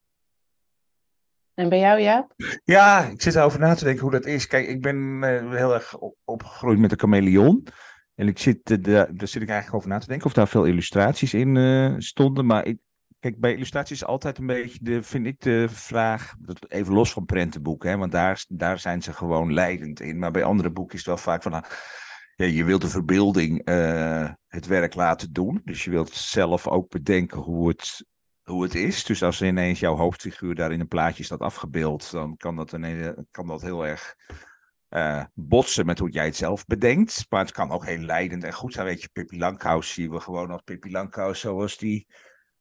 [1.55, 2.33] En bij jou, Jaap?
[2.65, 4.47] Ja, ik zit erover na te denken hoe dat is.
[4.47, 7.67] Kijk, ik ben uh, heel erg opgegroeid met de chameleon.
[8.15, 10.65] En ik zit, uh, daar zit ik eigenlijk over na te denken of daar veel
[10.65, 12.47] illustraties in uh, stonden.
[12.47, 12.79] Maar ik,
[13.21, 16.35] kijk, bij illustraties is altijd een beetje, de, vind ik de vraag,
[16.69, 20.19] even los van prentenboeken, hè, want daar, daar zijn ze gewoon leidend in.
[20.19, 21.65] Maar bij andere boeken is het wel vaak van, nou,
[22.47, 25.61] je wilt de verbeelding uh, het werk laten doen.
[25.65, 28.07] Dus je wilt zelf ook bedenken hoe het,
[28.43, 29.05] hoe het is.
[29.05, 33.15] Dus als ineens jouw hoofdfiguur daar in een plaatje staat afgebeeld, dan kan dat, ineens,
[33.31, 34.15] kan dat heel erg
[34.91, 37.27] uh, botsen met hoe jij het zelf bedenkt.
[37.29, 38.87] Maar het kan ook heel leidend en goed zijn.
[38.87, 42.07] Weet je, Pippi Langkous zien we gewoon als Pippi Langkous zoals die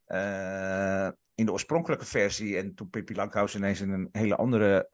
[0.07, 2.57] uh, in de oorspronkelijke versie.
[2.57, 4.89] En toen Pippi Langkous ineens in een hele andere,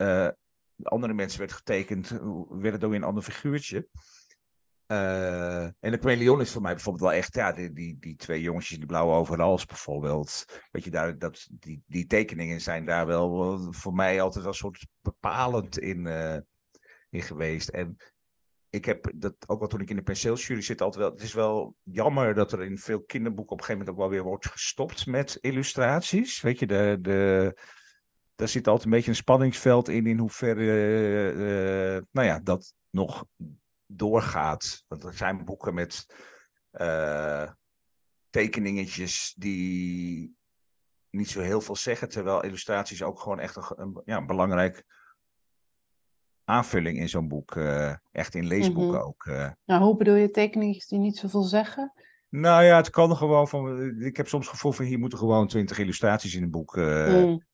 [0.83, 2.09] andere mensen werd getekend,
[2.49, 3.87] werd het ook weer een ander figuurtje.
[4.87, 8.41] Uh, en de chameleon is voor mij bijvoorbeeld wel echt, ja, die, die, die twee
[8.41, 10.45] jongetjes in die blauwe overals bijvoorbeeld.
[10.71, 14.59] Weet je, daar, dat, die, die tekeningen zijn daar wel voor mij altijd wel een
[14.59, 16.37] soort bepalend in, uh,
[17.09, 17.69] in geweest.
[17.69, 17.97] En
[18.69, 21.13] ik heb dat ook al toen ik in de penseeljury zit, altijd wel.
[21.13, 24.19] Het is wel jammer dat er in veel kinderboeken op een gegeven moment ook wel
[24.19, 26.41] weer wordt gestopt met illustraties.
[26.41, 26.97] Weet je, de.
[27.01, 27.59] de
[28.35, 33.25] daar zit altijd een beetje een spanningsveld in, in hoeverre, uh, nou ja, dat nog
[33.87, 34.83] doorgaat.
[34.87, 36.05] Want er zijn boeken met
[36.71, 37.51] uh,
[38.29, 40.35] tekeningetjes die
[41.09, 44.83] niet zo heel veel zeggen, terwijl illustraties ook gewoon echt een, een ja, belangrijk
[46.43, 47.55] aanvulling in zo'n boek.
[47.55, 49.07] Uh, echt in leesboeken Mhm.
[49.07, 49.25] ook.
[49.25, 49.51] uh.
[49.65, 51.93] Nou, hoe bedoel je tekeningen die niet zoveel zeggen?
[52.29, 53.91] Nou ja, het kan gewoon van.
[54.01, 57.45] Ik heb soms het gevoel van hier moeten gewoon twintig illustraties in een boek Mm.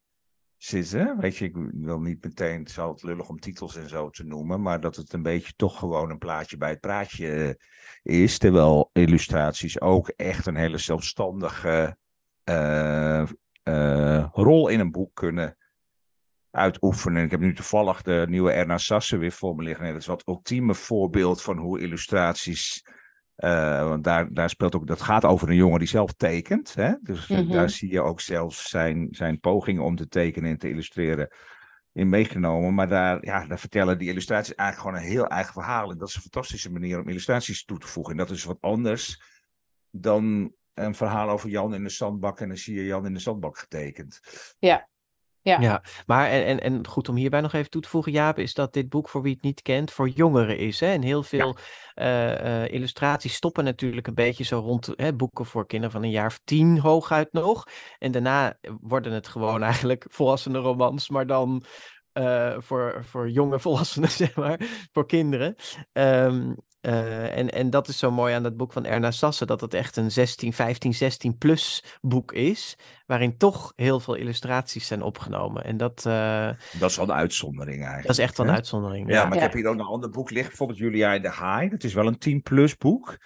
[0.71, 4.23] Weet je, ik wil niet meteen, het is altijd lullig om titels en zo te
[4.23, 7.59] noemen, maar dat het een beetje toch gewoon een plaatje bij het praatje
[8.03, 8.37] is.
[8.37, 11.97] Terwijl illustraties ook echt een hele zelfstandige
[12.49, 13.25] uh,
[13.63, 15.57] uh, rol in een boek kunnen
[16.51, 17.23] uitoefenen.
[17.23, 19.85] Ik heb nu toevallig de nieuwe Erna Sassen weer voor me liggen.
[19.85, 22.85] En dat is wat ultieme voorbeeld van hoe illustraties.
[23.37, 26.73] Uh, want daar, daar speelt ook, dat gaat over een jongen die zelf tekent.
[26.73, 26.93] Hè?
[27.01, 27.51] Dus Mhm.
[27.51, 31.29] daar zie je ook zelfs zijn, zijn pogingen om te tekenen en te illustreren
[31.91, 32.73] in meegenomen.
[32.73, 35.91] Maar daar, ja, daar vertellen die illustraties eigenlijk gewoon een heel eigen verhaal.
[35.91, 38.11] En dat is een fantastische manier om illustraties toe te voegen.
[38.11, 39.21] En dat is wat anders
[39.91, 42.39] dan een verhaal over Jan in de zandbak.
[42.39, 44.19] En dan zie je Jan in de zandbak getekend.
[44.59, 44.87] Ja.
[45.43, 45.61] Ja.
[45.61, 48.53] Ja, maar en, en, en goed om hierbij nog even toe te voegen, Jaap, is
[48.53, 50.79] dat dit boek, voor wie het niet kent, voor jongeren is.
[50.79, 50.87] Hè?
[50.87, 51.57] En heel veel
[51.93, 56.09] eh, eh, illustraties stoppen natuurlijk een beetje zo rond hè, boeken voor kinderen van een
[56.09, 57.63] jaar of tien hooguit nog.
[57.99, 61.63] En daarna worden het gewoon eigenlijk volwassene romans, maar dan
[62.13, 64.59] eh, voor, voor jonge volwassenen, zeg maar,
[64.91, 65.55] voor kinderen.
[65.91, 66.53] Ehm,
[66.85, 69.73] uh, en, en dat is zo mooi aan dat boek van Erna Sassen, dat het
[69.73, 75.63] echt een 16, 15, 16 plus boek is, waarin toch heel veel illustraties zijn opgenomen.
[75.63, 78.07] En dat, uh, dat is wel een uitzondering eigenlijk.
[78.07, 78.57] Dat is echt wel een hè?
[78.57, 79.09] uitzondering.
[79.09, 81.29] Ja, Ja, maar ik heb hier ook een ander boek liggen, bijvoorbeeld Julia in de
[81.29, 81.69] Haai.
[81.69, 83.17] Dat is wel een 10 plus boek.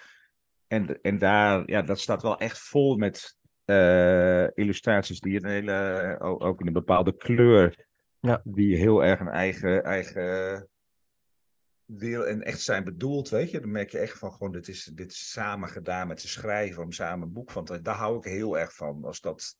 [0.66, 6.16] En, en daar, ja, dat staat wel echt vol met uh, illustraties die een hele,
[6.20, 7.86] ook in een bepaalde kleur,
[8.20, 8.40] ja.
[8.44, 10.68] die heel erg een eigen, eigen
[11.88, 13.60] wil en echt zijn bedoeld, weet je.
[13.60, 16.82] Dan merk je echt van gewoon, dit is, dit is samen gedaan met te schrijven
[16.82, 17.82] om samen een boek van te...
[17.82, 19.56] Daar hou ik heel erg van, als dat,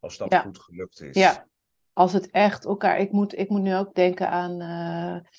[0.00, 0.40] als dat Ja.
[0.40, 1.16] goed gelukt is.
[1.16, 1.46] Ja,
[1.92, 2.98] als het echt elkaar.
[2.98, 4.60] Ik moet, ik moet nu ook denken aan.
[4.60, 5.30] eh,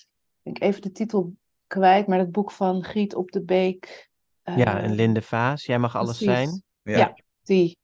[0.43, 1.33] ik ben even de titel
[1.67, 4.09] kwijt, maar het boek van Griet op de Beek.
[4.43, 6.35] ja, eh, en Linde Vaas, jij mag alles precies.
[6.35, 6.63] zijn.
[6.81, 6.97] Ja.
[6.97, 7.17] Ja.
[7.43, 7.77] Die.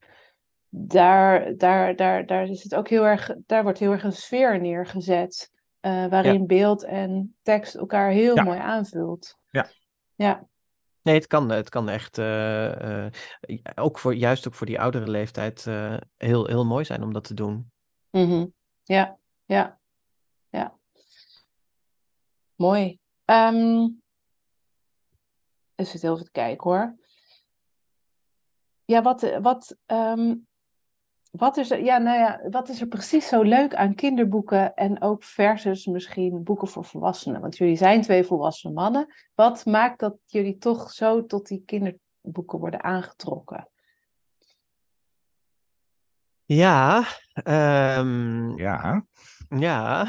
[0.70, 3.32] Daar, daar, daar, daar is het ook heel erg.
[3.46, 5.52] Daar wordt heel erg een sfeer neergezet.
[5.80, 8.44] Eh, waarin beeld en tekst elkaar heel Ja.
[8.44, 9.38] mooi aanvult.
[9.50, 9.70] Ja.
[10.16, 10.48] Ja.
[11.02, 13.12] Nee, het kan, het kan echt, eh, eh,
[13.76, 15.64] ook voor, juist ook voor die oudere leeftijd,
[16.18, 17.72] heel, heel mooi zijn om dat te doen.
[18.12, 18.48] Mhm.
[18.84, 19.80] Ja, ja,
[20.50, 20.78] ja.
[22.56, 23.00] Mooi.
[23.26, 23.88] Ehm
[25.80, 26.96] even heel even kijken hoor.
[28.86, 30.36] Ja, wat, wat, ehm,
[31.32, 35.02] wat, is er, ja, nou ja, wat is er precies zo leuk aan kinderboeken en
[35.02, 37.42] ook versus misschien boeken voor volwassenen?
[37.42, 39.14] Want jullie zijn twee volwassen mannen.
[39.36, 43.70] Wat maakt dat jullie toch zo tot die kinderboeken worden aangetrokken?
[46.46, 49.06] Ja, ehm, Ja,
[49.50, 50.04] ja.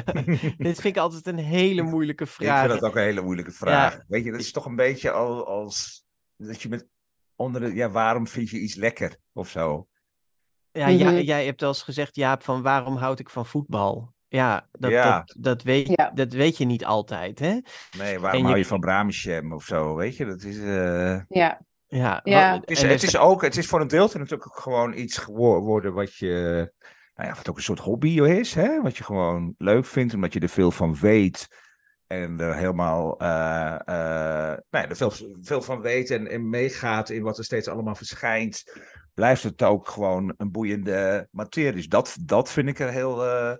[0.58, 2.68] Dit vind ik altijd een hele moeilijke ik vraag.
[2.68, 4.00] vind dat ook een hele moeilijke vraag.
[4.08, 6.04] Weet je, dat is toch een beetje al, als
[6.36, 6.86] dat je met
[7.36, 9.88] andere, ja, waarom vind je iets lekker of zo?
[10.72, 11.20] Ja, ja, Mhm.
[11.20, 14.14] jij hebt wel eens gezegd, Jaap, van waarom houd ik van voetbal?
[14.28, 15.18] Ja, dat, Ja.
[15.18, 16.10] Dat, dat, weet, Ja.
[16.14, 17.58] dat weet je niet altijd, hè?
[17.98, 19.94] Nee, waarom je- hou je van Brahmisham of zo?
[19.94, 20.58] Weet je, dat is.
[20.58, 22.54] eh, Ja, Ja, Ja.
[22.60, 25.92] Het is, het is ook, het is voor een deelte natuurlijk ook gewoon iets geworden
[25.92, 26.72] wat je,
[27.14, 28.80] nou ja, wat ook een soort hobby is, hè?
[28.82, 31.48] Wat je gewoon leuk vindt, omdat je er veel van weet.
[32.06, 33.26] En er helemaal, eh,
[33.86, 37.94] nou ja, er veel, veel van weet en, en meegaat in wat er steeds allemaal
[37.94, 38.62] verschijnt.
[39.14, 41.72] Blijft het ook gewoon een boeiende materie.
[41.72, 43.52] Dus dat, dat vind ik er heel eh,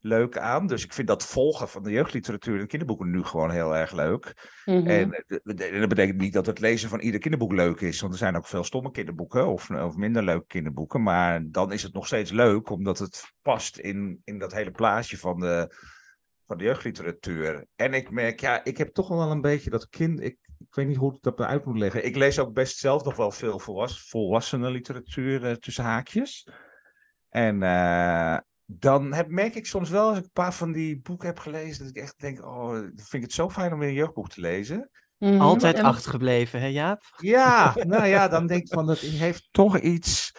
[0.00, 0.66] leuk aan.
[0.66, 3.92] Dus ik vind dat volgen van de jeugdliteratuur en de kinderboeken nu gewoon heel erg
[3.92, 4.50] leuk.
[4.64, 4.86] mhm.
[4.86, 8.00] En eh, d- dat betekent niet dat het lezen van ieder kinderboek leuk is.
[8.00, 11.02] Want er zijn ook veel stomme kinderboeken of, of minder leuke kinderboeken.
[11.02, 15.18] Maar dan is het nog steeds leuk, omdat het past in, in dat hele plaatje
[15.18, 15.74] van de,
[16.46, 17.66] van de jeugdliteratuur.
[17.76, 20.20] En ik merk, ja, ik heb toch wel een beetje dat kind.
[20.22, 22.04] Ik, ik weet niet hoe ik dat uit moet leggen.
[22.04, 26.48] Ik lees ook best zelf nog wel veel volwassen, volwassene literatuur uh, tussen haakjes.
[27.28, 31.26] En uh, dan heb, merk ik soms wel, als ik een paar van die boeken
[31.28, 33.88] heb gelezen, dat ik echt denk, oh, dan vind ik het zo fijn om weer
[33.88, 34.90] een jeugdboek te lezen.
[35.18, 35.84] Mm Altijd en...
[35.84, 37.02] achtergebleven, hè Jaap?
[37.16, 40.32] Ja, nou ja, dan denk ik van, dat heeft toch iets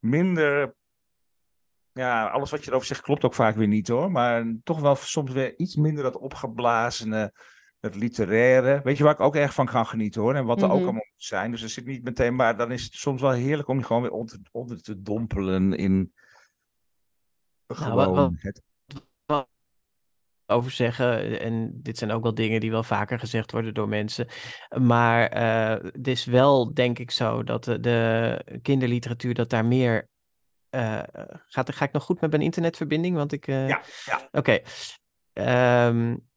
[0.00, 0.74] minder
[1.96, 4.10] ja, alles wat je erover zegt klopt ook vaak weer niet hoor.
[4.10, 7.32] Maar toch wel soms weer iets minder dat opgeblazene,
[7.80, 8.80] het literaire.
[8.84, 10.34] Weet je waar ik ook erg van kan genieten hoor.
[10.34, 10.82] En wat er ook mhm.
[10.82, 11.50] allemaal moet zijn.
[11.50, 14.02] Dus er zit niet meteen, maar dan is het soms wel heerlijk om je gewoon
[14.02, 16.12] weer onder, onder te dompelen in
[17.66, 18.62] nou, gewoon het
[20.46, 21.40] over zeggen.
[21.40, 24.26] En dit zijn ook wel dingen die wel vaker gezegd worden door mensen.
[24.80, 30.08] Maar uh, het is wel, denk ik, zo dat de, de kinderliteratuur dat daar meer
[30.70, 31.02] uh,
[31.46, 33.16] gaat, ga ik nog goed met mijn internetverbinding?
[33.16, 33.46] Want ik.
[33.46, 33.68] Uh...
[33.68, 34.28] Ja, ja.
[34.32, 34.60] Oké.
[35.32, 35.86] Okay.
[35.88, 36.28] Um,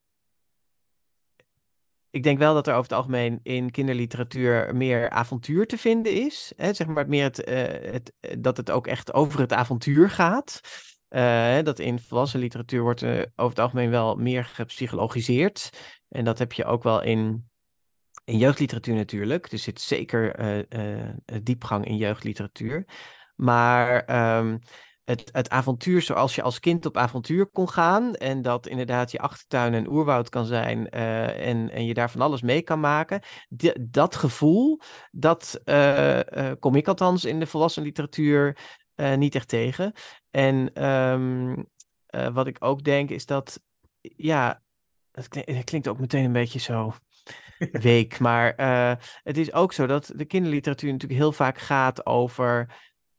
[2.12, 6.54] ik denk wel dat er over het algemeen in kinderliteratuur meer avontuur te vinden is.
[6.56, 6.74] Hè?
[6.74, 10.62] Zeg maar meer het, uh, het, dat het ook echt over het avontuur gaat.
[11.10, 15.70] Uh, dat in volwassen literatuur wordt over het algemeen wel meer gepsychologiseerd.
[16.10, 17.50] En dat heb je ook wel in,
[18.24, 19.52] in jeugdliteratuur natuurlijk.
[19.52, 20.36] Er zit zeker
[21.44, 22.86] diepgang in jeugdliteratuur.
[23.36, 24.60] Maar um,
[25.10, 28.16] het, het avontuur zoals je als kind op avontuur kon gaan.
[28.16, 30.88] En dat inderdaad je achtertuin en oerwoud kan zijn.
[30.96, 33.22] Uh, en, en je daar van alles mee kan maken.
[33.82, 34.80] dat gevoel,
[35.12, 38.58] dat uh, uh, kom ik althans in de volwassen literatuur
[39.16, 39.94] niet echt tegen.
[40.32, 41.68] En um,
[42.34, 43.62] wat ik ook denk is dat,
[44.02, 44.62] ja,
[45.28, 46.94] klinkt, het klinkt ook meteen een beetje zo
[47.72, 48.20] week.
[48.28, 48.54] Maar
[49.24, 52.74] het is ook zo dat de kinderliteratuur natuurlijk heel vaak gaat over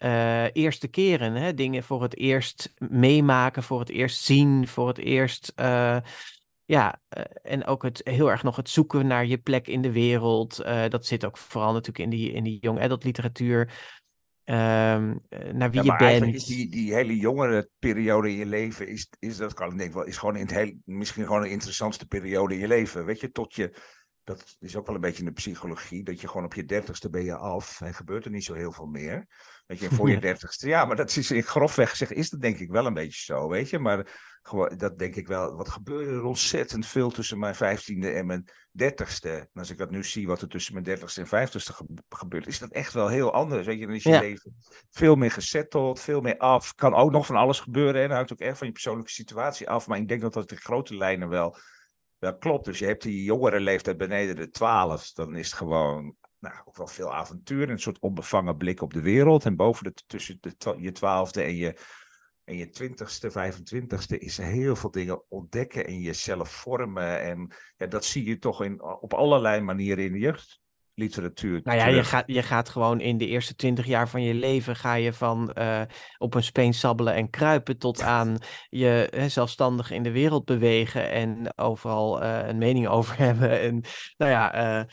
[0.04, 1.34] uh, eerste keren.
[1.34, 1.54] Hè?
[1.54, 5.52] Dingen voor het eerst meemaken, voor het eerst zien, voor het eerst.
[5.56, 5.96] Uh,
[6.64, 9.92] ja, uh, en ook het, heel erg nog het zoeken naar je plek in de
[9.92, 10.56] wereld.
[10.88, 13.60] dat zit ook vooral natuurlijk in die, in die young adult literatuur.
[14.44, 15.20] Um,
[15.52, 16.34] naar wie ja, je bent.
[16.34, 19.92] Is die, die hele jongere periode in je leven is, is dat kan ik denk
[19.92, 23.04] wel, is gewoon in het heel, misschien gewoon de interessantste periode in je leven.
[23.04, 23.72] Weet je, tot je
[24.24, 27.10] dat is ook wel een beetje in de psychologie, dat je gewoon op je dertigste
[27.10, 29.26] ben je af en gebeurt er niet zo heel veel meer.
[29.70, 32.58] Dat je voor je dertigste, ja, maar dat is in grofweg gezegd, is dat denk
[32.58, 33.78] ik wel een beetje zo, weet je.
[33.78, 34.06] Maar
[34.42, 38.50] gewoon, dat denk ik wel, wat gebeurde er ontzettend veel tussen mijn vijftiende en mijn
[38.70, 39.30] dertigste.
[39.30, 41.74] En als ik dat nu zie, wat er tussen mijn dertigste en vijftigste
[42.08, 43.66] gebeurt, is dat echt wel heel anders.
[43.66, 44.56] Weet je, dan is je leven
[44.90, 46.74] veel meer gesetteld, veel meer af.
[46.74, 49.68] Kan ook nog van alles gebeuren en dat hangt ook echt van je persoonlijke situatie
[49.68, 49.86] af.
[49.86, 51.56] Maar ik denk dat dat de grote lijnen wel
[52.18, 52.64] dat klopt.
[52.64, 55.12] Dus je hebt die jongere leeftijd beneden de 12.
[55.12, 57.70] Dan is het gewoon nou, ook wel veel avontuur.
[57.70, 59.44] Een soort onbevangen blik op de wereld.
[59.44, 61.76] En boven de, tussen de, je twaalfde en je,
[62.44, 67.20] en je twintigste, vijfentwintigste is er heel veel dingen ontdekken en jezelf vormen.
[67.20, 70.60] En ja, dat zie je toch in, op allerlei manieren in de jeugd
[70.94, 71.60] literatuur.
[71.64, 74.76] Nou ja, je gaat, je gaat gewoon in de eerste twintig jaar van je leven
[74.76, 75.80] ga je van uh,
[76.18, 81.10] op een speen sabbelen en kruipen tot aan je hè, zelfstandig in de wereld bewegen
[81.10, 83.60] en overal uh, een mening over hebben.
[83.60, 83.84] En
[84.16, 84.84] nou ja, uh,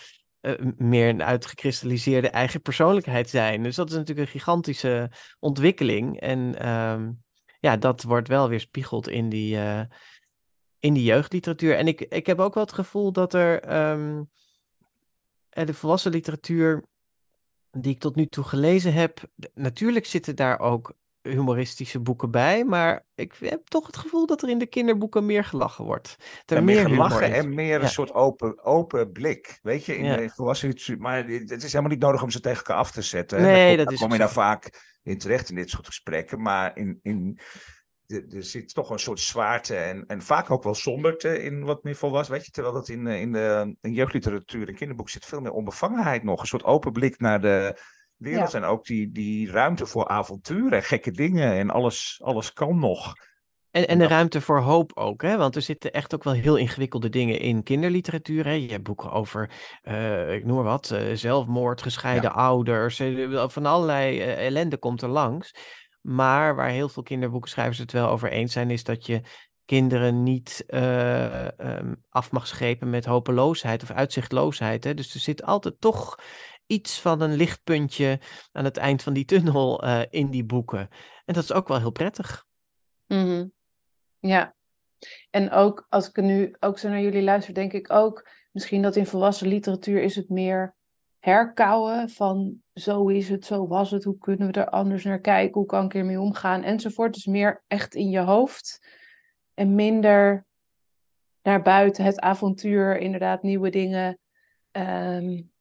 [0.78, 3.64] meer een uitgekristalliseerde eigen persoonlijkheid zijn.
[3.64, 6.20] Dus dat is natuurlijk een gigantische ontwikkeling.
[6.20, 7.24] En um,
[7.60, 9.58] ja, dat wordt wel weer spiegeld in die,
[10.80, 11.76] in die jeugdliteratuur.
[11.76, 13.78] En ik, ik heb ook wel het gevoel dat er.
[13.92, 14.30] Um,
[15.66, 16.86] de volwassen literatuur
[17.72, 23.06] die ik tot nu toe gelezen heb, natuurlijk zitten daar ook humoristische boeken bij, maar
[23.16, 26.16] ik heb toch het gevoel dat er in de kinderboeken meer gelachen wordt.
[26.46, 30.30] Er meer, meer gelachen en meer een soort open, open blik, weet je, in de
[30.30, 30.76] volwassen.
[30.98, 33.42] Maar het is helemaal niet nodig om ze tegen elkaar af te zetten.
[33.42, 37.00] Nee, dat is kom je daar vaak in terecht in dit soort gesprekken, maar in,
[37.02, 37.40] in
[38.08, 41.96] er zit toch een soort zwaarte en, en vaak ook wel somberte in wat meer
[41.96, 42.34] volwassen.
[42.34, 46.24] Weet je, terwijl dat in, in de in jeugdliteratuur en kinderboek zit veel meer onbevangenheid
[46.24, 46.42] nog.
[46.42, 47.80] Een soort open blik naar de
[48.18, 48.54] wereld.
[48.54, 53.14] En ook die, die ruimte voor avonturen, gekke dingen en alles, alles kan nog.
[53.72, 55.38] En, en de ruimte voor hoop ook, hè?
[55.38, 58.46] want er zitten echt ook wel heel ingewikkelde dingen in kinderliteratuur.
[58.46, 58.52] Hè?
[58.52, 59.52] Je hebt boeken over,
[59.84, 65.10] uh, ik noem maar wat, uh, zelfmoord, gescheiden ouders, uh, van allerlei ellende komt er
[65.10, 65.56] langs.
[66.02, 69.22] Maar waar heel veel kinderboekenschrijvers het wel over eens zijn, is dat je
[69.66, 74.84] kinderen niet uh, um, af mag schepen met hopeloosheid of uitzichtloosheid.
[74.84, 74.94] Hè?
[74.94, 76.20] Dus er zit altijd toch
[76.68, 78.20] iets van een lichtpuntje
[78.52, 80.90] aan het eind van die tunnel uh, in die boeken.
[81.26, 82.46] En dat is ook wel heel prettig.
[83.08, 83.52] -hmm.
[84.20, 84.56] Ja,
[85.30, 88.96] en ook als ik nu ook zo naar jullie luister, denk ik ook misschien dat
[88.96, 90.76] in volwassen literatuur is het meer
[91.20, 95.54] herkauwen van zo is het, zo was het, hoe kunnen we er anders naar kijken,
[95.54, 97.14] hoe kan ik ermee omgaan enzovoort.
[97.14, 98.88] Dus meer echt in je hoofd
[99.54, 100.46] en minder
[101.42, 104.20] naar buiten, het avontuur, inderdaad nieuwe dingen.
[104.72, 105.56] Um...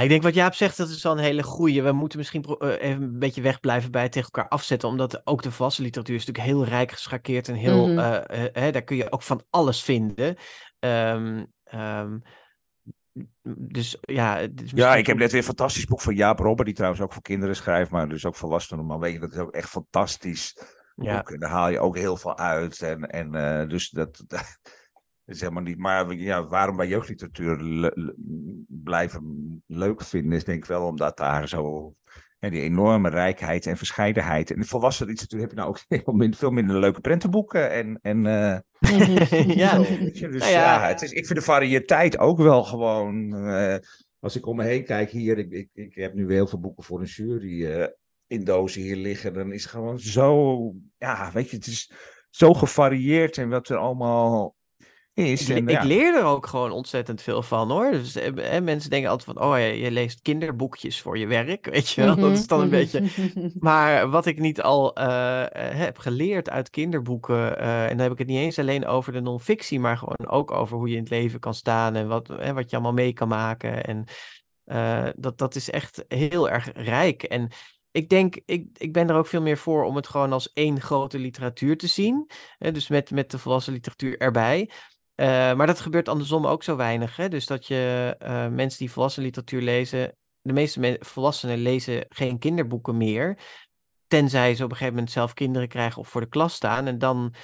[0.00, 1.82] ik denk wat Jaap zegt, dat is wel een hele goeie.
[1.82, 4.88] We moeten misschien uh, even een beetje wegblijven bij het tegen elkaar afzetten.
[4.88, 7.48] Omdat ook de volwassen literatuur is natuurlijk heel rijk geschakeerd.
[7.48, 7.96] En heel, mm
[8.54, 10.36] daar kun je ook van alles vinden.
[10.78, 12.22] Um, um,
[13.42, 14.48] dus ja.
[14.54, 17.22] Ja, ik heb net weer een fantastisch boek van Jaap Robber, die trouwens ook voor
[17.22, 18.86] kinderen schrijft, maar dus ook volwassenen.
[18.86, 20.56] Maar weet je, dat is ook echt fantastisch.
[20.96, 21.16] Ja.
[21.16, 21.30] Boek.
[21.30, 22.80] En daar haal je ook heel veel uit.
[22.80, 24.58] En, en uh, dus dat, dat,
[25.34, 25.78] is helemaal niet.
[25.78, 27.92] Maar ja, waarom wij jeugdliteratuur
[28.66, 31.94] blijven leuk vinden, is denk ik wel omdat daar zo
[32.42, 34.50] ja, die enorme rijkheid en verscheidenheid.
[34.50, 37.70] En in volwassen literatuur heb je nou ook veel minder, veel minder leuke prentenboeken.
[37.70, 38.58] En, en uh,
[39.56, 39.78] ja.
[40.12, 40.86] dus nou ja.
[40.86, 43.46] het is, ik vind de variëteit ook wel gewoon.
[43.48, 43.76] Uh,
[44.18, 46.84] als ik om me heen kijk hier, ik, ik, ik heb nu heel veel boeken
[46.84, 47.86] voor een jury uh,
[48.26, 49.34] in dozen hier liggen.
[49.34, 50.58] Dan is het gewoon zo,
[50.98, 51.92] ja, weet je, het is
[52.30, 54.54] zo gevarieerd en wat er allemaal
[55.14, 55.48] is.
[55.48, 57.90] Ik, ik, leer er ook gewoon ontzettend veel van hoor.
[57.90, 61.90] Dus, eh, mensen denken altijd van, oh je, je, leest kinderboekjes voor je werk, weet
[61.90, 62.16] je wel.
[62.16, 63.04] Dat is dan een beetje...
[63.58, 68.18] Maar wat ik niet al uh, heb geleerd uit kinderboeken, uh, en dan heb ik
[68.18, 71.10] het niet eens alleen over de non-fictie, maar gewoon ook over hoe je in het
[71.10, 73.84] leven kan staan en wat, wat je allemaal mee kan maken.
[73.84, 74.04] En
[75.16, 77.22] dat, dat is echt heel erg rijk.
[77.22, 77.48] En
[77.90, 80.80] ik denk, ik, ik ben er ook veel meer voor om het gewoon als één
[80.80, 82.30] grote literatuur te zien.
[82.58, 84.70] dus met, met de volwassen literatuur erbij.
[85.22, 87.16] Eh, maar dat gebeurt andersom ook zo weinig.
[87.16, 87.28] Hè?
[87.28, 92.96] Dus dat je uh, mensen die volwassen literatuur lezen, de meeste volwassenen lezen geen kinderboeken
[92.96, 93.38] meer.
[94.06, 96.86] Tenzij ze op een gegeven moment zelf kinderen krijgen of voor de klas staan.
[96.86, 97.34] En dan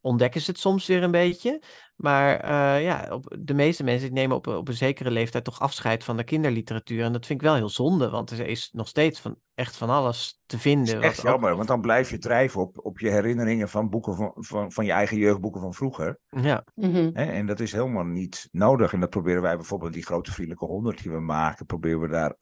[0.00, 1.62] ontdekken ze het soms weer een beetje.
[1.96, 6.04] Maar uh, ja, op, de meeste mensen nemen op, op een zekere leeftijd toch afscheid
[6.04, 7.04] van de kinderliteratuur.
[7.04, 9.90] En dat vind ik wel heel zonde, want er is nog steeds van, echt van
[9.90, 11.02] alles te vinden.
[11.02, 14.72] Echt jammer, want dan blijf je drijven op, op je herinneringen van boeken van, van,
[14.72, 16.18] van je eigen jeugdboeken van vroeger.
[16.28, 16.64] Ja.
[16.74, 18.92] Mm En dat is helemaal niet nodig.
[18.92, 22.36] En dat proberen wij bijvoorbeeld die grote vriendelijke honderd die we maken, proberen we daar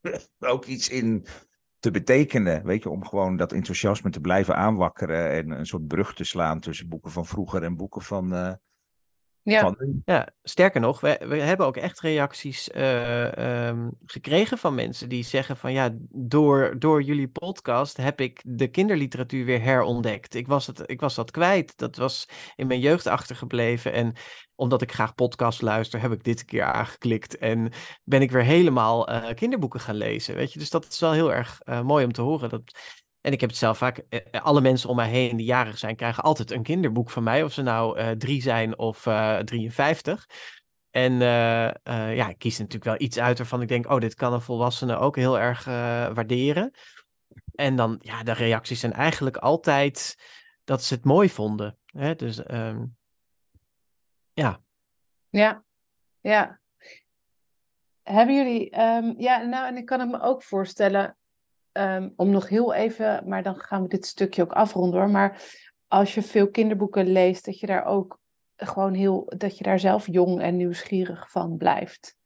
[0.52, 1.26] ook iets in
[1.82, 2.64] te betekenen.
[2.64, 6.60] Weet je, om gewoon dat enthousiasme te blijven aanwakkeren en een soort brug te slaan
[6.60, 8.52] tussen boeken van vroeger en boeken van, uh,
[9.42, 9.74] ja.
[10.04, 15.24] ja, sterker nog, we, we hebben ook echt reacties uh, um, gekregen van mensen die
[15.24, 20.34] zeggen van ja, door, door jullie podcast heb ik de kinderliteratuur weer herontdekt.
[20.34, 21.76] Ik was, het, ik was dat kwijt.
[21.76, 23.92] Dat was in mijn jeugd achtergebleven.
[23.92, 24.12] En
[24.54, 27.72] omdat ik graag podcast luister, heb ik dit keer aangeklikt en
[28.04, 30.34] ben ik weer helemaal uh, kinderboeken gaan lezen.
[30.34, 32.48] Weet je, dus dat is wel heel erg uh, mooi om te horen.
[32.48, 32.78] Dat,
[33.22, 35.78] en ik heb het zelf vaak, eh, eh, alle mensen om mij heen die jarig
[35.78, 37.42] zijn, krijgen altijd een kinderboek van mij.
[37.42, 40.26] Of ze nou uh, drie zijn of uh, 53.
[40.90, 44.40] En ja, ik kies natuurlijk wel iets uit waarvan ik denk, oh, dit kan een
[44.40, 45.64] volwassene ook heel erg
[46.14, 46.70] waarderen.
[47.54, 50.16] En dan, ja, de reacties zijn eigenlijk altijd
[50.64, 51.78] dat ze het mooi vonden.
[51.86, 52.14] Hè?
[52.14, 52.96] Dus um,
[54.32, 54.60] ja.
[55.28, 55.64] Ja,
[56.20, 56.60] ja.
[58.02, 61.16] Hebben jullie, um, ja, nou, en ik kan het me ook voorstellen,
[61.72, 65.10] Ehm, om nog heel even, maar dan gaan we dit stukje ook afronden hoor.
[65.10, 65.42] Maar
[65.88, 68.20] als je veel kinderboeken leest, dat je daar ook
[68.56, 72.16] gewoon heel, dat je daar zelf jong en nieuwsgierig van blijft.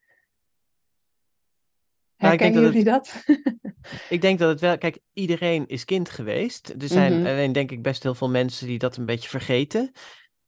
[2.17, 3.25] Herkennen jullie dat?
[4.09, 6.69] ik denk dat het wel, kijk, iedereen is kind geweest.
[6.69, 7.27] Er zijn mhm.
[7.27, 9.93] alleen denk ik best heel veel mensen die dat een beetje vergeten,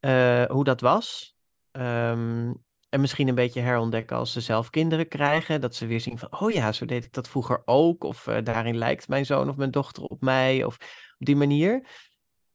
[0.01, 1.37] uh, hoe dat was.
[1.73, 5.61] Um, en misschien een beetje herontdekken als ze zelf kinderen krijgen.
[5.61, 8.05] Dat ze weer zien van, oh ja, zo deed ik dat vroeger ook.
[8.05, 10.65] Of uh, daarin lijkt mijn zoon of mijn dochter op mij.
[10.65, 10.75] Of
[11.19, 11.81] op die manier.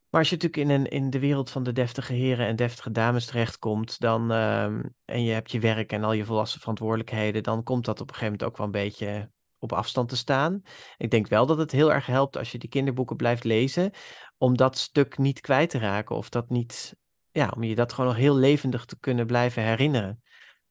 [0.10, 2.92] Maar als je natuurlijk in, een, in de wereld van de deftige heren en deftige
[2.92, 4.64] dames terechtkomt, dan, uh,
[5.06, 8.14] en je hebt je werk en al je volwassen verantwoordelijkheden, dan komt dat op een
[8.14, 10.62] gegeven moment ook wel een beetje op afstand te staan.
[10.98, 13.92] Ik denk wel dat het heel erg helpt als je die kinderboeken blijft lezen,
[14.38, 16.96] om dat stuk niet kwijt te raken of dat niet,
[17.34, 20.22] ja, om je dat gewoon nog heel levendig te kunnen blijven herinneren.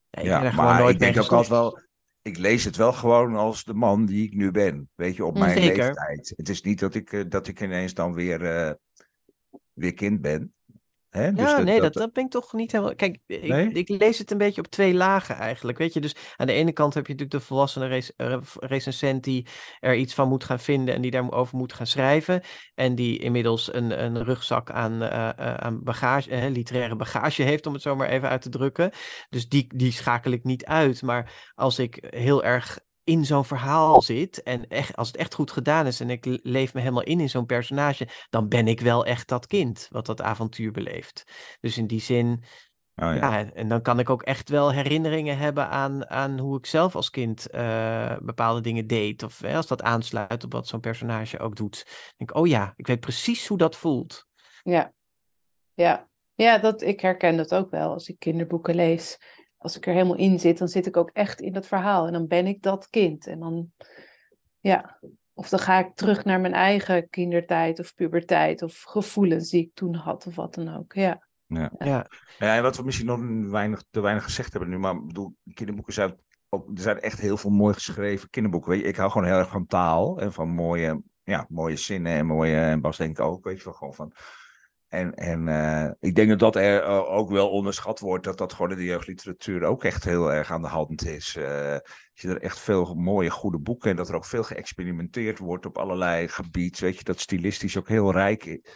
[0.09, 1.81] Ja, ik maar ik denk ook altijd wel,
[2.21, 4.89] ik lees het wel gewoon als de man die ik nu ben.
[4.95, 6.33] Weet je, op mijn leeftijd.
[6.35, 8.71] Het is niet dat ik, eh, dat ik ineens dan weer, uh,
[9.73, 10.53] weer kind ben.
[11.13, 11.33] Hè?
[11.33, 12.95] Dus ja, nee, dat, dat ben ik toch niet helemaal.
[12.95, 15.77] Kijk, ik, ik, lees het een beetje op twee lagen eigenlijk.
[15.77, 19.23] Weet je, dus aan de ene kant heb je natuurlijk de volwassene rec eh, recensent
[19.23, 19.47] die
[19.79, 22.41] er iets van moet gaan vinden en die daarover moet gaan schrijven.
[22.75, 27.73] En die inmiddels een, een rugzak aan, uh, aan bagage, uh, literaire bagage heeft, om
[27.73, 28.91] het zo maar even uit te drukken.
[29.29, 31.01] Dus die, die schakel ik niet uit.
[31.01, 35.51] Maar als ik heel erg in zo'n verhaal zit en echt, als het echt goed
[35.51, 39.05] gedaan is en ik leef me helemaal in in zo'n personage, dan ben ik wel
[39.05, 41.23] echt dat kind wat dat avontuur beleeft.
[41.59, 42.27] Dus in die zin,
[42.95, 43.15] oh, ja.
[43.15, 43.51] ja.
[43.53, 47.09] en dan kan ik ook echt wel herinneringen hebben aan, aan hoe ik zelf als
[47.09, 49.23] kind uh, bepaalde dingen deed.
[49.23, 51.85] Of als dat aansluit op wat zo'n personage ook doet.
[52.17, 54.27] denk ik, oh ja, ik weet precies hoe dat voelt.
[54.63, 54.93] Ja,
[55.73, 56.11] ja.
[56.35, 59.19] Ja, dat, ik herken dat ook wel als ik kinderboeken lees.
[59.63, 62.07] Als ik er helemaal in zit, dan zit ik ook echt in dat verhaal.
[62.07, 63.27] En dan ben ik dat kind.
[63.27, 63.71] En dan,
[64.59, 64.99] ja,
[65.33, 69.71] of dan ga ik terug naar mijn eigen kindertijd of puberteit of gevoelens die ik
[69.73, 70.93] toen had of wat dan ook.
[70.93, 71.27] Ja.
[71.47, 71.71] Ja.
[71.77, 72.07] Ja.
[72.39, 75.93] ja, en wat we misschien nog weinig, te weinig gezegd hebben nu, maar bedoel, kinderboeken
[75.93, 76.17] zijn,
[76.49, 78.71] er zijn echt heel veel mooi geschreven kinderboeken.
[78.71, 82.13] Weet je, ik hou gewoon heel erg van taal en van mooie, ja, mooie zinnen
[82.13, 84.13] en mooie, en Bas denkt ook, weet je wel, gewoon van
[84.93, 88.53] en, en uh, ik denk dat dat er uh, ook wel onderschat wordt, dat dat
[88.53, 91.35] gewoon in de jeugdliteratuur ook echt heel erg aan de hand is.
[91.35, 91.43] Uh,
[92.13, 95.77] je er echt veel mooie, goede boeken en dat er ook veel geëxperimenteerd wordt op
[95.77, 96.83] allerlei gebieden.
[96.83, 98.71] Weet je, dat stilistisch ook heel rijk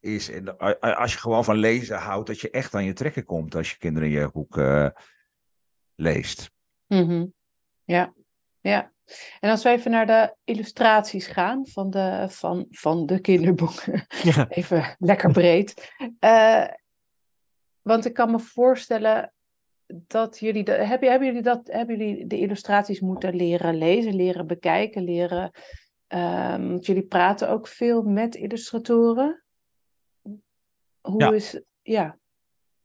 [0.00, 0.30] is.
[0.30, 3.70] En als je gewoon van lezen houdt, dat je echt aan je trekken komt als
[3.70, 4.60] je kinderen een jeugdboek
[5.94, 6.50] leest.
[6.86, 7.32] Mm.
[7.84, 8.14] Ja,
[8.60, 8.92] ja.
[9.40, 14.06] En als we even naar de illustraties gaan van de, van, van de kinderboeken.
[14.48, 15.92] Even lekker breed.
[16.20, 16.66] Uh,
[17.82, 19.32] want ik kan me voorstellen
[19.86, 20.64] dat jullie.
[20.64, 25.50] De, hebben, hebben, jullie dat, hebben jullie de illustraties moeten leren lezen, leren bekijken, leren.
[26.08, 29.44] Um, want jullie praten ook veel met illustratoren.
[31.00, 31.32] Hoe ja.
[31.32, 31.62] is.
[31.82, 32.18] Ja.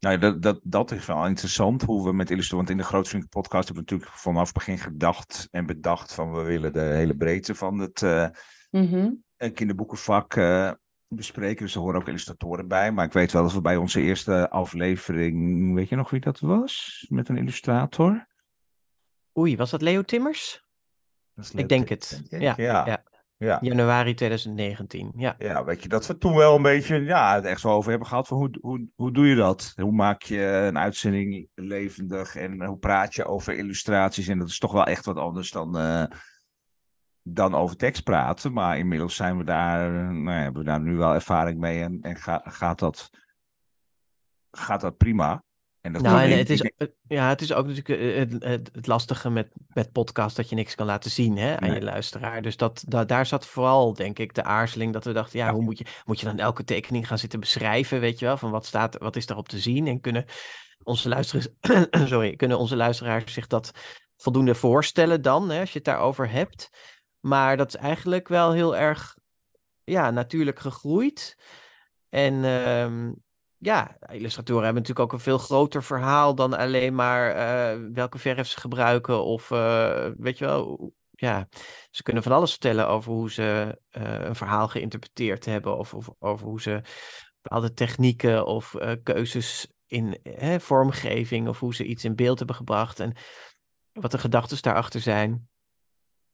[0.06, 2.58] Nou, dat, dat, dat is wel interessant hoe we met Illustrator.
[2.58, 6.34] Want in de Grootvriend podcast hebben we natuurlijk vanaf het begin gedacht en bedacht van
[6.34, 8.28] we willen de hele breedte van het uh,
[8.70, 9.24] mm-hmm.
[9.53, 10.72] kinderboekenvak uh,
[11.08, 11.66] bespreken.
[11.66, 12.91] Dus er horen ook illustratoren bij.
[12.91, 16.39] Maar ik weet wel dat we bij onze eerste aflevering, weet je nog wie dat
[16.39, 17.06] was?
[17.10, 18.28] Met een illustrator?
[19.38, 20.66] Oei, was dat Leo Timmers?
[21.34, 22.24] Dat Leo ik denk het.
[22.30, 22.86] Ja, ja.
[22.86, 23.03] ja.
[23.46, 23.58] Ja.
[23.62, 25.36] Januari 2019, ja.
[25.38, 28.28] Ja, weet je, dat we toen wel een beetje ja, echt zo over hebben gehad
[28.28, 29.74] van hoe, hoe, hoe doe je dat?
[29.76, 34.28] Hoe maak je een uitzending levendig en hoe praat je over illustraties?
[34.28, 36.04] En dat is toch wel echt wat anders dan, uh,
[37.22, 38.54] dan over tekst praten.
[38.54, 42.02] Maar inmiddels zijn we daar, nou ja, hebben we daar nu wel ervaring mee en,
[42.02, 43.10] en ga, gaat, dat,
[44.52, 45.43] gaat dat prima.
[45.86, 46.72] En dat nou, en het, is,
[47.08, 50.56] ja, het is ook natuurlijk eh, het, het, het, lastige met, met podcast dat je
[50.56, 52.42] niks kan laten zien hè, aan je luisteraar.
[52.42, 55.62] Dus dat, dat, daar zat vooral, denk ik, de aarzeling dat we dachten, ja, hoe
[55.62, 58.66] moet je, moet je dan elke tekening gaan zitten beschrijven, weet je wel, van wat
[58.66, 60.26] staat, wat is daarop te zien en kunnen
[60.84, 61.48] onze luisteraars,
[62.12, 63.72] sorry, kunnen onze luisteraars zich dat
[64.16, 66.70] voldoende voorstellen dan, hè, als je het daarover hebt.
[67.20, 69.18] Maar dat is eigenlijk wel heel erg,
[69.84, 71.38] ja, natuurlijk gegroeid.
[72.10, 73.12] En ehm,
[73.66, 78.47] ja, illustratoren hebben natuurlijk ook een veel groter verhaal dan alleen maar uh, welke verf
[78.47, 79.24] ze gebruiken.
[79.24, 81.47] Of uh, weet je wel, ja,
[81.91, 85.78] ze kunnen van alles vertellen over hoe ze uh, een verhaal geïnterpreteerd hebben.
[85.78, 86.82] Of, of, over hoe ze
[87.41, 90.20] bepaalde technieken of keuzes in
[90.59, 92.99] vormgeving of hoe ze iets in beeld hebben gebracht.
[92.99, 93.13] En
[93.91, 95.49] wat de gedachten daarachter zijn.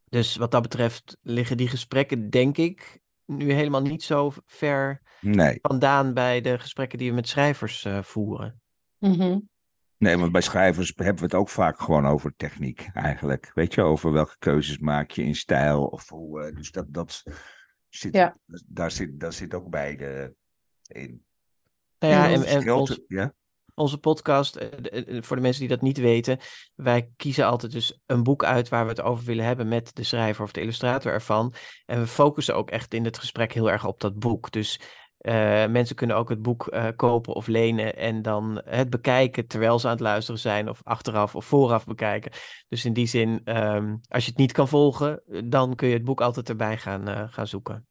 [0.10, 5.60] Dus wat dat betreft liggen die gesprekken, denk ik, nu helemaal niet zo ver nee.
[5.62, 8.62] vandaan bij de gesprekken die we met schrijvers uh, voeren.
[8.98, 9.50] Mm-hmm.
[9.98, 13.52] Nee, want bij schrijvers hebben we het ook vaak gewoon over techniek eigenlijk.
[13.54, 16.46] Weet je, over welke keuzes maak je in stijl of hoe.
[16.46, 17.24] Uh, dus dat, dat
[17.90, 18.38] zit, ja.
[18.68, 20.36] daar, zit, daar zit ook beide
[20.88, 21.26] in.
[22.00, 23.34] Nou ja, en, en, ons, ja?
[23.82, 26.40] Onze podcast, eh, eh, voor de mensen die dat niet weten,
[26.76, 30.04] wij kiezen altijd dus een boek uit waar we het over willen hebben met de
[30.04, 31.54] schrijver of de illustrator ervan.
[31.86, 34.52] En we focussen ook echt in het gesprek heel erg op dat boek.
[34.52, 34.80] Dus
[35.22, 35.34] uh,
[35.68, 39.94] mensen kunnen ook het boek kopen of lenen en dan het bekijken terwijl ze aan
[39.94, 42.32] het luisteren zijn, of achteraf of vooraf bekijken.
[42.68, 46.04] Dus in die zin, um, als je het niet kan volgen, dan kun je het
[46.04, 47.88] boek altijd erbij gaan, gaan zoeken.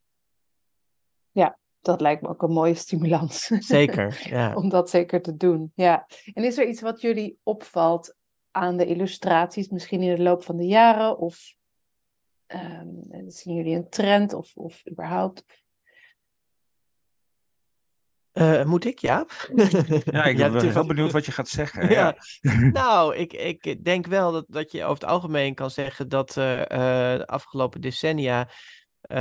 [1.30, 3.46] Ja, dat lijkt me ook een mooie stimulans.
[3.46, 4.54] Zeker, ja.
[4.54, 6.06] Om dat zeker te doen, ja.
[6.34, 8.16] En is er iets wat jullie opvalt
[8.50, 11.18] aan de illustraties, misschien in de loop van de jaren?
[11.18, 11.54] Of
[12.46, 15.44] um, zien jullie een trend of, of überhaupt?
[18.32, 19.26] Uh, moet ik, ja?
[20.04, 21.90] Ja, ik ben ja, wel benieuwd wat je gaat zeggen.
[21.90, 22.16] Ja.
[22.72, 26.58] nou, ik, ik denk wel dat, dat je over het algemeen kan zeggen dat uh,
[26.58, 26.66] uh,
[27.16, 28.48] de afgelopen decennia
[29.10, 29.16] uh,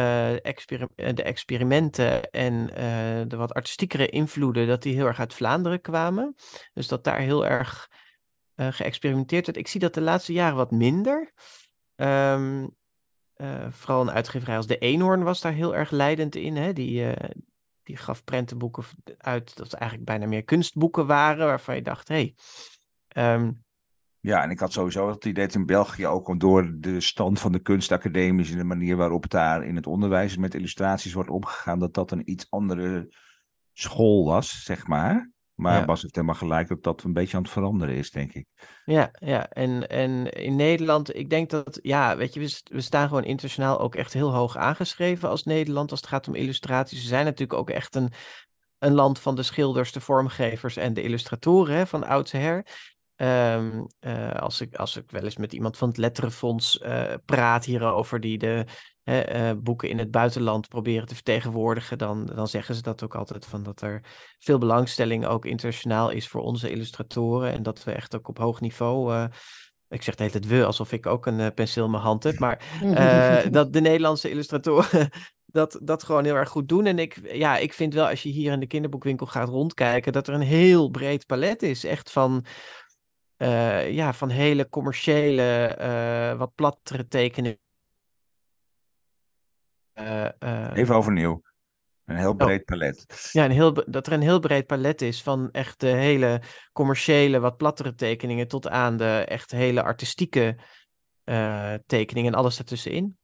[0.95, 6.35] de experimenten en uh, de wat artistiekere invloeden, dat die heel erg uit Vlaanderen kwamen.
[6.73, 7.89] Dus dat daar heel erg
[8.55, 9.57] uh, geëxperimenteerd werd.
[9.57, 11.33] Ik zie dat de laatste jaren wat minder.
[11.95, 12.77] Um,
[13.69, 16.55] vooral een uitgeverij als De Eenhoorn was daar heel erg leidend in.
[16.55, 16.73] Hè?
[16.73, 17.13] Die,
[17.83, 18.83] die gaf prentenboeken
[19.17, 22.33] uit dat eigenlijk bijna meer kunstboeken waren, waarvan je dacht, hé,
[23.07, 23.63] hey, um,
[24.19, 27.51] ja, en ik had sowieso het idee dat in België ook door de stand van
[27.51, 31.93] de kunstacademies en de manier waarop daar in het onderwijs met illustraties wordt omgegaan, dat
[31.93, 33.13] dat een iets andere
[33.73, 35.31] school was, zeg maar.
[35.53, 35.85] Maar ja.
[35.85, 38.47] Bas heeft helemaal gelijk dat dat een beetje aan het veranderen is, denk ik.
[38.85, 39.49] Ja, ja.
[39.49, 43.79] En, en in Nederland, ik denk dat, ja, weet je, we, we staan gewoon internationaal
[43.79, 47.01] ook echt heel hoog aangeschreven als Nederland als het gaat om illustraties.
[47.01, 48.11] We zijn natuurlijk ook echt een
[48.79, 52.65] een land van de schilders, de vormgevers en de illustratoren hè, van oudsher.
[53.21, 53.87] Um,
[54.39, 58.37] als, ik, als ik wel eens met iemand van het Letterenfonds uh, praat hierover, die
[58.37, 58.65] de
[59.03, 63.45] uh, boeken in het buitenland proberen te vertegenwoordigen, dan, dan zeggen ze dat ook altijd
[63.45, 64.03] van dat er
[64.39, 68.61] veel belangstelling ook internationaal is voor onze illustratoren en dat we echt ook op hoog
[68.61, 69.29] niveau
[69.89, 72.39] ik zeg de hele we, alsof ik ook een penseel in mijn hand heb.
[72.39, 72.63] Maar
[73.51, 75.09] dat de Nederlandse illustratoren
[75.51, 76.85] dat, dat gewoon heel erg goed doen.
[76.85, 80.27] En ik, ja, ik vind wel, als je hier in de kinderboekwinkel gaat rondkijken, dat
[80.27, 81.83] er een heel breed palet is.
[81.83, 82.45] Echt van,
[83.39, 87.59] uh, ja, van hele commerciële, uh, wat plattere tekeningen.
[89.93, 91.41] Uh, Even overnieuw.
[92.05, 92.35] Een heel oh.
[92.35, 93.29] breed palet.
[93.31, 96.41] Ja, een heel, dat er een heel breed palet is van echt de hele
[96.73, 100.57] commerciële, wat plattere tekeningen tot aan de echt hele artistieke
[101.85, 103.17] tekeningen en alles ertussenin.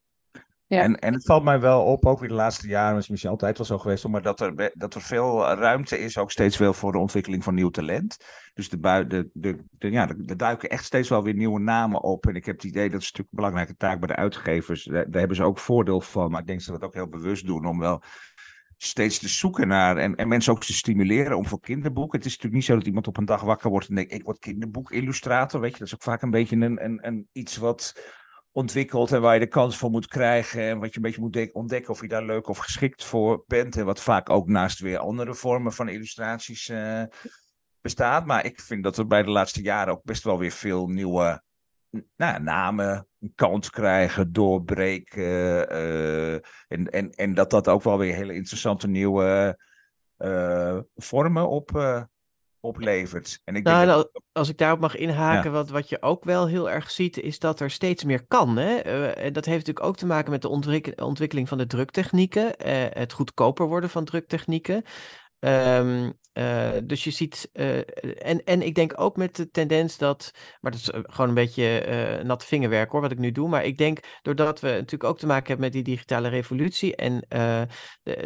[0.67, 3.57] En, en het valt mij wel op, ook weer de laatste jaren, is misschien altijd
[3.57, 6.91] wel zo geweest, maar dat er, dat er veel ruimte is, ook steeds veel voor
[6.91, 8.17] de ontwikkeling van nieuw talent.
[8.53, 12.27] Dus de, de, de, de, ja, er duiken echt steeds wel weer nieuwe namen op.
[12.27, 14.83] En ik heb het idee dat is natuurlijk een belangrijke taak bij de uitgevers.
[14.83, 17.09] Daar, daar hebben ze ook voordeel van, maar ik denk dat ze dat ook heel
[17.09, 18.01] bewust doen om wel
[18.77, 22.17] steeds te zoeken naar en, en mensen ook te stimuleren om voor kinderboeken.
[22.17, 24.23] Het is natuurlijk niet zo dat iemand op een dag wakker wordt en denkt, ik
[24.23, 25.77] word kinderboekillustrator, weet je.
[25.77, 27.93] Dat is ook vaak een beetje een, een, een iets wat
[28.55, 30.61] ontwikkelt en waar je de kans voor moet krijgen.
[30.61, 33.77] En wat je een beetje moet ontdekken of je daar leuk of geschikt voor bent.
[33.77, 37.03] En wat vaak ook naast weer andere vormen van illustraties uh,
[37.81, 38.25] bestaat.
[38.25, 41.43] Maar ik vind dat er bij de laatste jaren ook best wel weer veel nieuwe
[42.15, 45.23] nou, namen een kans krijgen, doorbreken.
[45.73, 46.33] Uh,
[46.67, 49.59] en, en, en dat dat ook wel weer hele interessante nieuwe
[50.17, 51.71] uh, vormen op,
[52.65, 53.39] oplevert.
[53.43, 54.21] En ik nou, denk dat...
[54.31, 57.59] Als ik daarop mag inhaken, wat, wat je ook wel heel erg ziet, is dat
[57.59, 58.57] er steeds meer kan.
[58.57, 58.73] Hè?
[58.75, 60.49] Uh, dat heeft natuurlijk ook te maken met de
[60.95, 64.83] ontwikkeling van de druktechnieken, uh, het goedkoper worden van druktechnieken.
[65.39, 67.77] Um, uh, dus je ziet, uh,
[68.17, 70.31] en, en ik denk ook met de tendens dat,
[70.61, 71.85] maar dat is eh, gewoon een beetje
[72.19, 73.49] uh, nat vingerwerk hoor, wat ik nu doe.
[73.49, 77.25] Maar ik denk, doordat we natuurlijk ook te maken hebben met die digitale revolutie en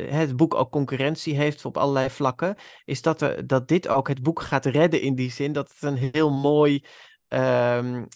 [0.09, 2.55] het boek ook concurrentie heeft op allerlei vlakken,
[2.85, 6.11] is dat, dat dit ook het boek gaat redden in die zin dat het een
[6.11, 6.83] heel mooi
[7.29, 8.07] um,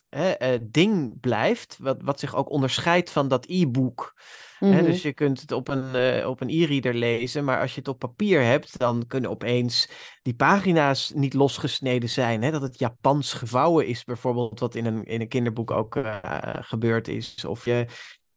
[0.62, 4.14] ding blijft, wat, wat zich ook onderscheidt van dat e-book.
[4.60, 4.84] Mhm.
[4.84, 7.88] dus je kunt het op een, uh, op een e-reader lezen, maar als je het
[7.88, 9.90] op papier hebt, dan kunnen opeens
[10.22, 12.44] die pagina's niet losgesneden zijn.
[12.44, 12.52] Hè?
[12.52, 16.18] Dat het Japans gevouwen is, bijvoorbeeld, wat in een, in een kinderboek ook uh,
[16.60, 17.46] gebeurd is.
[17.46, 17.86] Of je,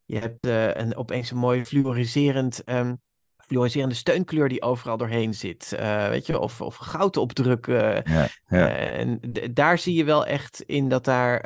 [0.05, 2.63] je hebt uh, een, opeens een mooi fluoriserend.
[2.69, 3.01] Um,
[3.47, 5.73] fluoriserende steunkleur die overal doorheen zit.
[5.75, 8.03] Uh, weet je, of, of goud opdrukken.
[8.05, 8.69] Ja, ja.
[8.69, 9.21] en
[9.53, 11.45] daar zie je wel echt in dat daar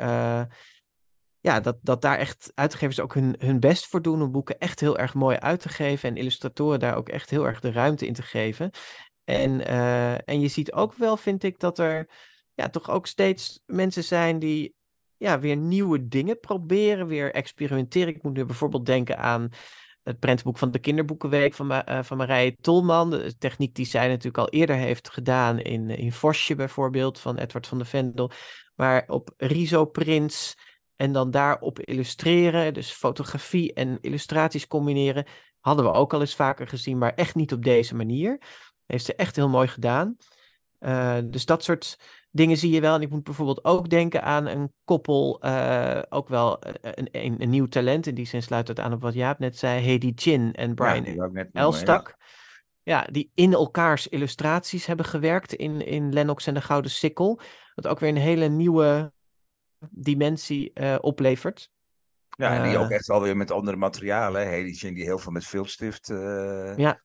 [1.41, 4.79] ja, dat, dat daar echt uitgevers ook hun, hun best voor doen om boeken echt
[4.79, 8.05] heel erg mooi uit te geven en illustratoren daar ook echt heel erg de ruimte
[8.05, 8.71] in te geven.
[9.23, 12.09] En, uh, en je ziet ook wel, vind ik, dat er
[12.53, 14.75] ja, toch ook steeds mensen zijn die
[15.17, 18.15] ja, weer nieuwe dingen proberen, weer experimenteren.
[18.15, 19.49] Ik moet nu bijvoorbeeld denken aan
[20.03, 23.09] het prentenboek van de Kinderboekenweek van, uh, van Marije Tolman.
[23.09, 27.67] De techniek die zij natuurlijk al eerder heeft gedaan in, in Vosje bijvoorbeeld, van Edward
[27.67, 28.31] van de Vendel.
[28.75, 30.57] Maar op Riso Prins
[30.95, 35.25] en dan daarop illustreren, dus fotografie en illustraties combineren,
[35.59, 38.41] hadden we ook al eens vaker gezien, maar echt niet op deze manier.
[38.85, 40.17] Heeft ze echt heel mooi gedaan.
[40.81, 41.97] Uh, dus dat soort
[42.31, 42.95] dingen zie je wel.
[42.95, 47.49] En ik moet bijvoorbeeld ook denken aan een koppel, uh, ook wel een, een, een,
[47.49, 48.07] nieuw talent.
[48.07, 49.81] In die zin sluit het aan op wat Jaap net zei.
[49.81, 52.15] Hedy Chin en Brian ja, Elstak.
[52.83, 53.07] Ja.
[53.11, 57.39] die in elkaars illustraties hebben gewerkt in, in Lennox en de Gouden Sikkel.
[57.75, 59.11] Wat ook weer een hele nieuwe
[59.89, 61.69] dimensie uh, oplevert.
[62.37, 62.95] Ja, en die ook eh.
[62.95, 64.47] echt wel weer met andere materialen.
[64.47, 66.07] Hedy die heel veel met filmstift
[66.77, 67.01] ja.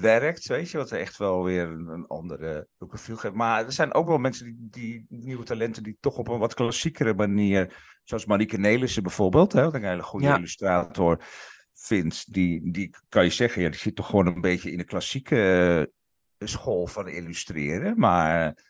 [0.00, 3.34] Werkt, weet je, wat echt wel weer een, een andere look geeft.
[3.34, 6.54] Maar er zijn ook wel mensen die, die, nieuwe talenten die toch op een wat
[6.54, 11.24] klassiekere manier, zoals Marieke Nelissen bijvoorbeeld, hè, wat ik een hele goede illustrator
[11.72, 14.84] vind, die, die kan je zeggen, ja, die zit toch gewoon een beetje in de
[14.84, 15.92] klassieke
[16.38, 18.62] school van illustreren, maar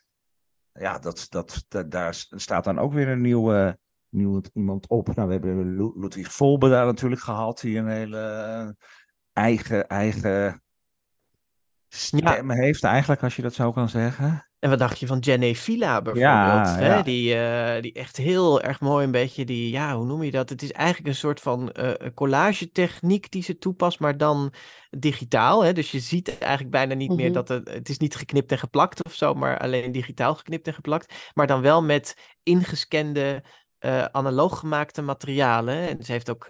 [0.73, 3.77] ja, dat, dat, dat, daar staat dan ook weer een nieuwe,
[4.09, 5.15] nieuw iemand op.
[5.15, 8.75] Nou, we hebben Ludwig Volbe daar natuurlijk gehad, die een hele
[9.33, 10.63] eigen, eigen
[11.95, 14.47] stem heeft, eigenlijk, als je dat zo kan zeggen.
[14.59, 16.67] En wat dacht je van Jenny Villa bijvoorbeeld?
[16.67, 17.03] Ja, hè?
[17.03, 20.49] Die, uh, die echt heel erg mooi een beetje die, ja, hoe noem je dat?
[20.49, 24.53] Het is eigenlijk een soort van uh, collage techniek die ze toepast, maar dan
[24.89, 25.63] digitaal.
[25.63, 25.73] Hè?
[25.73, 27.33] Dus je ziet eigenlijk bijna niet meer mhm.
[27.33, 30.73] dat het, het is niet geknipt en geplakt of zo, maar alleen digitaal geknipt en
[30.73, 31.31] geplakt.
[31.33, 33.43] Maar dan wel met ingescande,
[33.79, 35.87] uh, analoog gemaakte materialen.
[35.87, 36.47] En ze heeft ook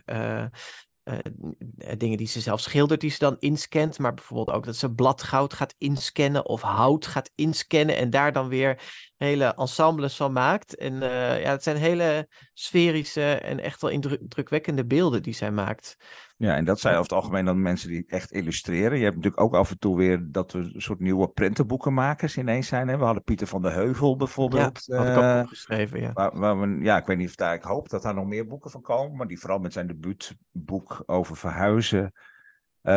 [1.97, 3.99] dingen die ze zelf schildert, die ze dan inscant.
[3.99, 7.95] Maar bijvoorbeeld ook dat ze bladgoud gaat inscannen of hout gaat inscannen.
[7.95, 8.81] En daar dan weer
[9.17, 10.75] hele ensembles van maakt.
[10.75, 10.93] En
[11.39, 15.97] ja, het zijn hele sferische en echt wel indrukwekkende beelden die zij maakt.
[16.37, 18.97] Ja, en dat zijn over het algemeen dan mensen die echt illustreren.
[18.97, 22.67] Je hebt natuurlijk ook af en toe weer dat we een soort nieuwe prentenboekenmakers ineens
[22.67, 22.87] zijn.
[22.87, 22.97] Hè?
[22.97, 24.83] We hadden Pieter van der Heuvel bijvoorbeeld.
[24.85, 26.11] Ja, had ik ook uh, opgeschreven, ja.
[26.13, 28.47] Waar, waar we, ja, ik weet niet of daar, ik hoop dat daar nog meer
[28.47, 29.17] boeken van komen.
[29.17, 32.11] Maar die vooral met zijn debuutboek over verhuizen.
[32.83, 32.93] Uh,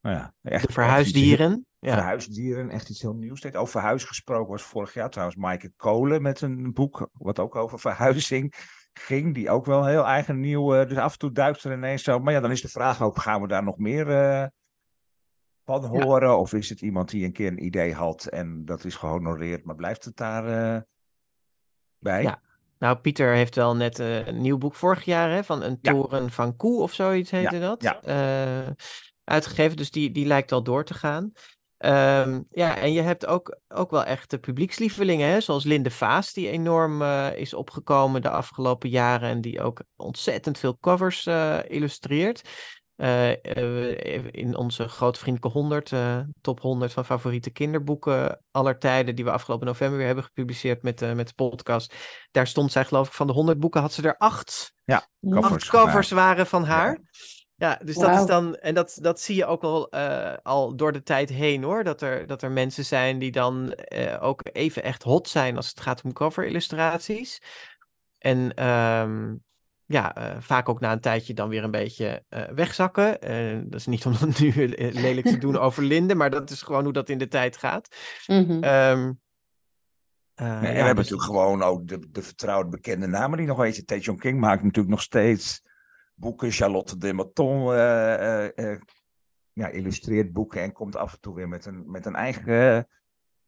[0.00, 1.66] nou ja, echt, de verhuisdieren.
[1.78, 1.92] ja.
[1.92, 3.44] Verhuisdieren, echt iets heel nieuws.
[3.44, 7.78] Over verhuis gesproken was vorig jaar trouwens Maaike Kolen met een boek, wat ook over
[7.78, 8.54] verhuizing
[8.98, 10.80] ging, die ook wel heel eigen nieuw.
[10.80, 12.18] Uh, dus af en toe duikt er ineens zo.
[12.18, 14.46] Maar ja, dan is de vraag ook: gaan we daar nog meer uh,
[15.64, 16.38] van horen?
[16.38, 19.74] Of is het iemand die een keer een idee had en dat is gehonoreerd, maar
[19.74, 20.80] blijft het daar uh,
[21.98, 22.22] bij?
[22.22, 22.40] Ja.
[22.78, 26.56] Nou, Pieter heeft wel net een nieuw boek vorig jaar hè, van een toren van
[26.56, 27.82] koe of zoiets heette dat.
[27.82, 28.00] Ja.
[29.24, 31.32] uitgegeven, dus die, die lijkt al door te gaan.
[31.78, 35.40] Um, ja, en je hebt ook, ook wel echt de publiekslievelingen, hè?
[35.40, 40.58] zoals Linde Vaas, die enorm uh, is opgekomen de afgelopen jaren en die ook ontzettend
[40.58, 42.48] veel covers uh, illustreert.
[42.96, 43.30] Uh,
[44.30, 45.92] in onze grote vriendelijke 100,
[46.40, 51.14] top 100 van favoriete kinderboeken aller tijden, die we afgelopen november weer hebben gepubliceerd met,
[51.14, 51.94] met de podcast.
[52.30, 54.72] Daar stond zij, geloof ik, van de 100 boeken had ze er acht.
[54.84, 56.90] Ja, covers, acht covers waren van haar.
[56.90, 57.35] Ja.
[57.58, 60.92] Ja, dus dat is dan, en dat, dat zie je ook al, uh, al door
[60.92, 61.84] de tijd heen hoor.
[61.84, 65.68] Dat er, dat er mensen zijn die dan uh, ook even echt hot zijn als
[65.68, 67.42] het gaat om cover-illustraties.
[68.18, 69.42] En um,
[69.86, 73.18] ja, uh, vaak ook na een tijdje dan weer een beetje wegzakken.
[73.70, 76.84] dat is niet om dat nu lelijk te doen over Linde, maar dat is gewoon
[76.84, 77.88] hoe dat in de tijd gaat.
[78.26, 78.64] Mm -hmm.
[78.64, 79.20] um,
[80.34, 81.10] nee, en ja, we hebben dus...
[81.10, 83.84] natuurlijk gewoon ook de, de vertrouwde bekende namen die nog een beetje.
[83.84, 85.64] Tae King maakt natuurlijk nog steeds
[86.16, 86.50] boeken.
[86.50, 88.80] Charlotte de Maton uh, uh,
[89.52, 92.88] ja, illustreert boeken en komt af en toe weer met een, met een eigen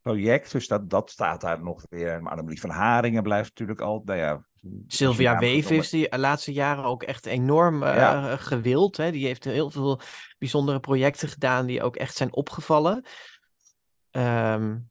[0.02, 0.52] project.
[0.52, 2.22] Dus dat, dat staat daar nog weer.
[2.22, 4.02] Maar Annemarie van Haringen blijft natuurlijk al.
[4.04, 4.46] Nou ja,
[4.86, 8.36] Sylvia Weef is die de laatste jaren ook echt enorm uh, ja.
[8.36, 8.96] gewild.
[8.96, 9.10] Hè?
[9.10, 10.00] Die heeft heel veel
[10.38, 13.04] bijzondere projecten gedaan die ook echt zijn opgevallen.
[14.10, 14.90] Um,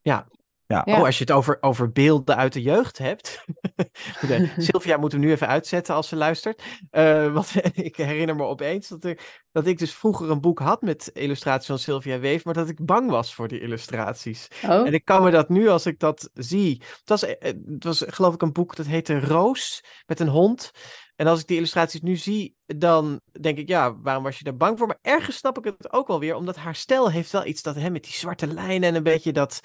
[0.00, 0.28] ja,
[0.66, 0.82] ja.
[0.84, 3.44] Oh, als je het over, over beelden uit de jeugd hebt.
[4.56, 6.62] Sylvia moeten we nu even uitzetten als ze luistert.
[6.90, 9.18] Uh, want ik herinner me opeens dat, er,
[9.52, 12.84] dat ik dus vroeger een boek had met illustraties van Sylvia Weef, maar dat ik
[12.84, 14.48] bang was voor die illustraties.
[14.64, 14.86] Oh.
[14.86, 16.82] En ik kan me dat nu, als ik dat zie.
[16.98, 20.70] Het was, eh, het was geloof ik een boek dat heette Roos met een hond.
[21.16, 24.56] En als ik die illustraties nu zie, dan denk ik, ja, waarom was je daar
[24.56, 24.86] bang voor?
[24.86, 27.74] Maar ergens snap ik het ook wel weer, omdat haar stijl heeft wel iets dat,
[27.74, 29.60] hè, met die zwarte lijnen en een beetje dat,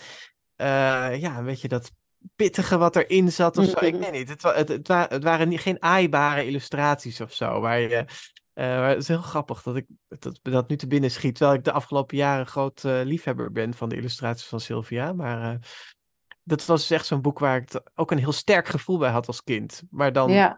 [1.20, 1.92] ja, een beetje dat
[2.36, 3.86] pittige wat erin zat of zo.
[3.86, 4.30] Ik weet niet.
[4.30, 7.60] Het, het, het, het waren niet, geen aaibare illustraties of zo.
[7.60, 8.06] Waar je,
[8.54, 11.36] uh, het is heel grappig dat ik dat, dat nu te binnen schiet.
[11.36, 15.14] Terwijl ik de afgelopen jaren groot uh, liefhebber ben van de illustraties van Sylvia.
[15.14, 15.60] Maar
[16.44, 19.28] dat was dus echt zo'n boek waar ik ook een heel sterk gevoel bij had
[19.28, 19.84] als kind.
[19.90, 20.58] Maar dan ja.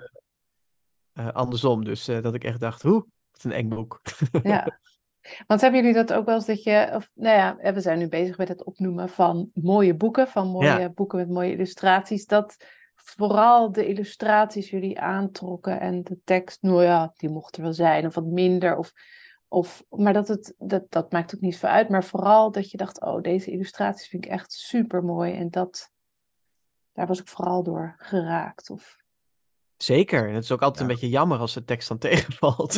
[1.13, 1.83] andersom.
[1.83, 4.01] Dus dat ik echt dacht, hoe, wat een eng boek.
[4.43, 4.79] Ja.
[5.47, 8.07] Want hebben jullie dat ook wel eens dat je, of nou ja, we zijn nu
[8.07, 12.57] bezig met het opnoemen van mooie boeken, van mooie boeken met mooie illustraties, dat
[12.95, 18.05] vooral de illustraties jullie aantrokken en de tekst, nou ja, die mocht er wel zijn,
[18.05, 18.93] of wat minder, of,
[19.47, 22.77] of, maar dat, het, dat, dat maakt ook niet zo uit, maar vooral dat je
[22.77, 25.91] dacht, oh, deze illustraties vind ik echt super mooi en dat,
[26.93, 28.69] daar was ik vooral door geraakt.
[28.69, 28.97] Of...
[29.77, 32.73] Zeker, en het is ook altijd een beetje jammer als de tekst dan tegenvalt.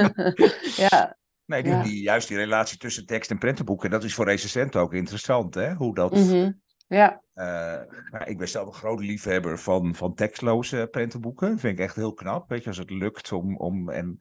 [0.90, 1.18] ja,
[1.50, 4.92] Nee, die, die, juist die relatie tussen tekst en prentenboeken, dat is voor recensenten ook
[4.92, 5.74] interessant, hè?
[5.74, 6.12] Hoe dat...
[6.12, 6.52] Mhm.
[6.88, 7.22] Ja.
[7.34, 7.80] Uh,
[8.24, 11.50] ik ben zelf een grote liefhebber van, van tekstloze prentenboeken.
[11.50, 13.56] Dat vind ik echt heel knap, weet je, als het lukt om...
[13.56, 14.18] om en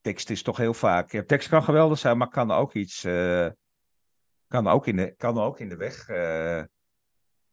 [0.00, 1.12] tekst is toch heel vaak...
[1.12, 3.04] Ja, tekst kan geweldig zijn, maar kan ook iets...
[3.04, 3.48] Uh,
[4.48, 6.62] kan, ook in de, kan ook in de weg uh,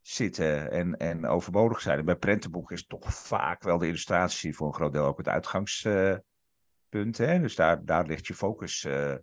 [0.01, 1.99] zitten en, en overbodig zijn.
[1.99, 5.27] En bij prentenboeken is toch vaak wel de illustratie voor een groot deel ook het
[5.27, 5.87] uitgangs
[6.95, 7.17] punt.
[7.17, 7.39] Hè?
[7.39, 9.15] Dus daar, daar ligt je focus uh,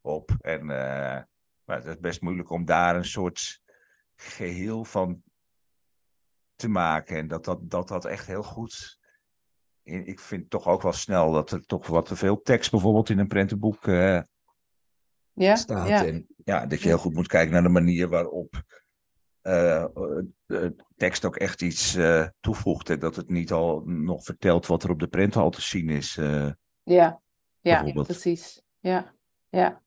[0.00, 0.36] op.
[0.40, 1.22] En uh,
[1.64, 3.60] maar het is best moeilijk om daar een soort
[4.14, 5.22] geheel van
[6.56, 7.16] te maken.
[7.16, 8.98] En dat dat, dat, dat echt heel goed.
[9.82, 13.18] Ik vind toch ook wel snel dat er toch wat te veel tekst bijvoorbeeld in
[13.18, 14.20] een prentenboek uh,
[15.32, 15.88] ja, staat.
[15.88, 16.06] Ja.
[16.06, 18.62] En ja, dat je heel goed moet kijken naar de manier waarop
[20.46, 21.98] de tekst ook echt iets
[22.40, 22.90] toevoegt.
[22.90, 25.88] En dat het niet al nog vertelt wat er op de print al te zien
[25.88, 26.18] is.
[26.88, 27.20] Ja,
[27.60, 28.62] ja precies.
[28.78, 29.14] Ja,
[29.48, 29.82] ja.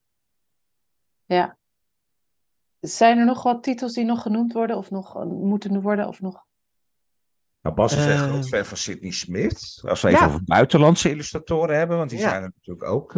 [1.24, 1.56] Ja.
[2.80, 6.44] Zijn er nog wat titels die nog genoemd worden of nog moeten worden of nog?
[7.60, 9.82] Nou, Bas is echt groot fan van Sidney Smith.
[9.88, 13.12] Als we even over buitenlandse illustratoren hebben, want die zijn er natuurlijk ook.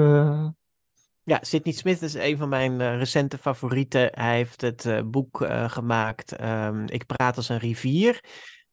[1.22, 4.08] Ja, Sidney Smith is een van mijn recente favorieten.
[4.12, 8.24] Hij heeft het boek gemaakt ehm, Ik praat als een rivier.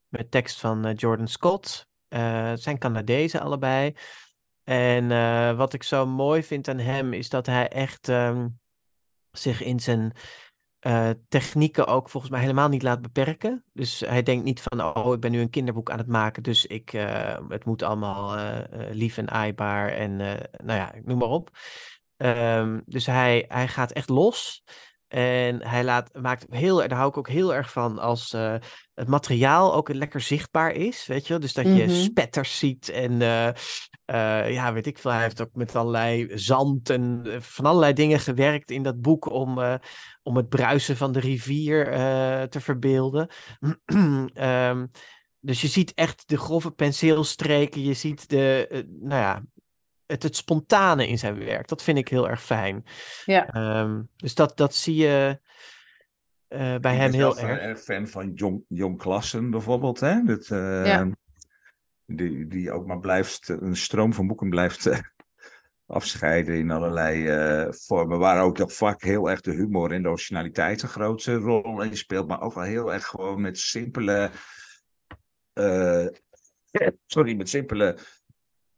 [0.07, 1.87] Met tekst van Jordan Scott.
[2.07, 3.93] het zijn Canadezen allebei.
[4.63, 8.59] En uh, wat ik zo mooi vind aan hem is dat hij echt um,
[9.31, 10.13] zich in zijn
[10.87, 13.65] uh, technieken ook volgens mij helemaal niet laat beperken.
[13.73, 16.65] Dus hij denkt niet van, oh, ik ben nu een kinderboek aan het maken, dus
[16.65, 18.55] ik, uh, het moet allemaal
[18.91, 20.15] lief en aaibaar en
[20.63, 21.49] nou ja, noem maar op.
[22.17, 24.63] Um, dus hij, hij gaat echt los.
[25.11, 28.55] En hij laat, maakt heel, daar hou ik ook heel erg van, als uh,
[28.93, 31.89] het materiaal ook lekker zichtbaar is, weet je Dus dat je mm -hmm.
[31.89, 33.47] spetters ziet en uh,
[34.05, 35.11] uh, ja, weet ik veel.
[35.11, 39.79] Hij heeft ook met allerlei zand en van allerlei dingen gewerkt in dat boek om,
[40.23, 41.85] om het bruisen van de rivier
[42.49, 43.29] te verbeelden.
[43.85, 44.91] um,
[45.39, 48.67] dus je ziet echt de grove penseelstreken, je ziet de,
[48.99, 49.43] nou ja,
[50.11, 51.67] het, het spontane in zijn werk.
[51.67, 52.85] Dat vind ik heel erg fijn.
[53.25, 53.79] Ja.
[53.81, 55.39] Um, dus dat, dat zie je
[56.49, 57.61] uh, bij ik hem heel erg.
[57.61, 59.99] Ik ben fan van John, John Klassen bijvoorbeeld.
[59.99, 60.23] Hè?
[60.23, 61.09] Dat, uh, ja.
[62.05, 64.97] die, die ook maar blijft, een stroom van boeken blijft uh,
[65.85, 68.19] afscheiden in allerlei vormen.
[68.19, 71.97] Waar ook nog vaak heel erg de humor en de originaliteit een grote rol in
[71.97, 72.27] speelt.
[72.27, 74.31] Maar ook wel heel erg gewoon met simpele...
[77.05, 77.97] sorry, met simpele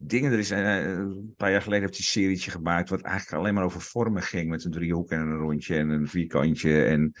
[0.06, 0.32] dingen.
[0.32, 2.88] Er is een, een, paar jaar geleden heeft hij een serietje gemaakt.
[2.90, 4.50] wat eigenlijk alleen maar over vormen ging.
[4.50, 6.84] Met een driehoek en een rondje en een vierkantje.
[6.84, 7.12] En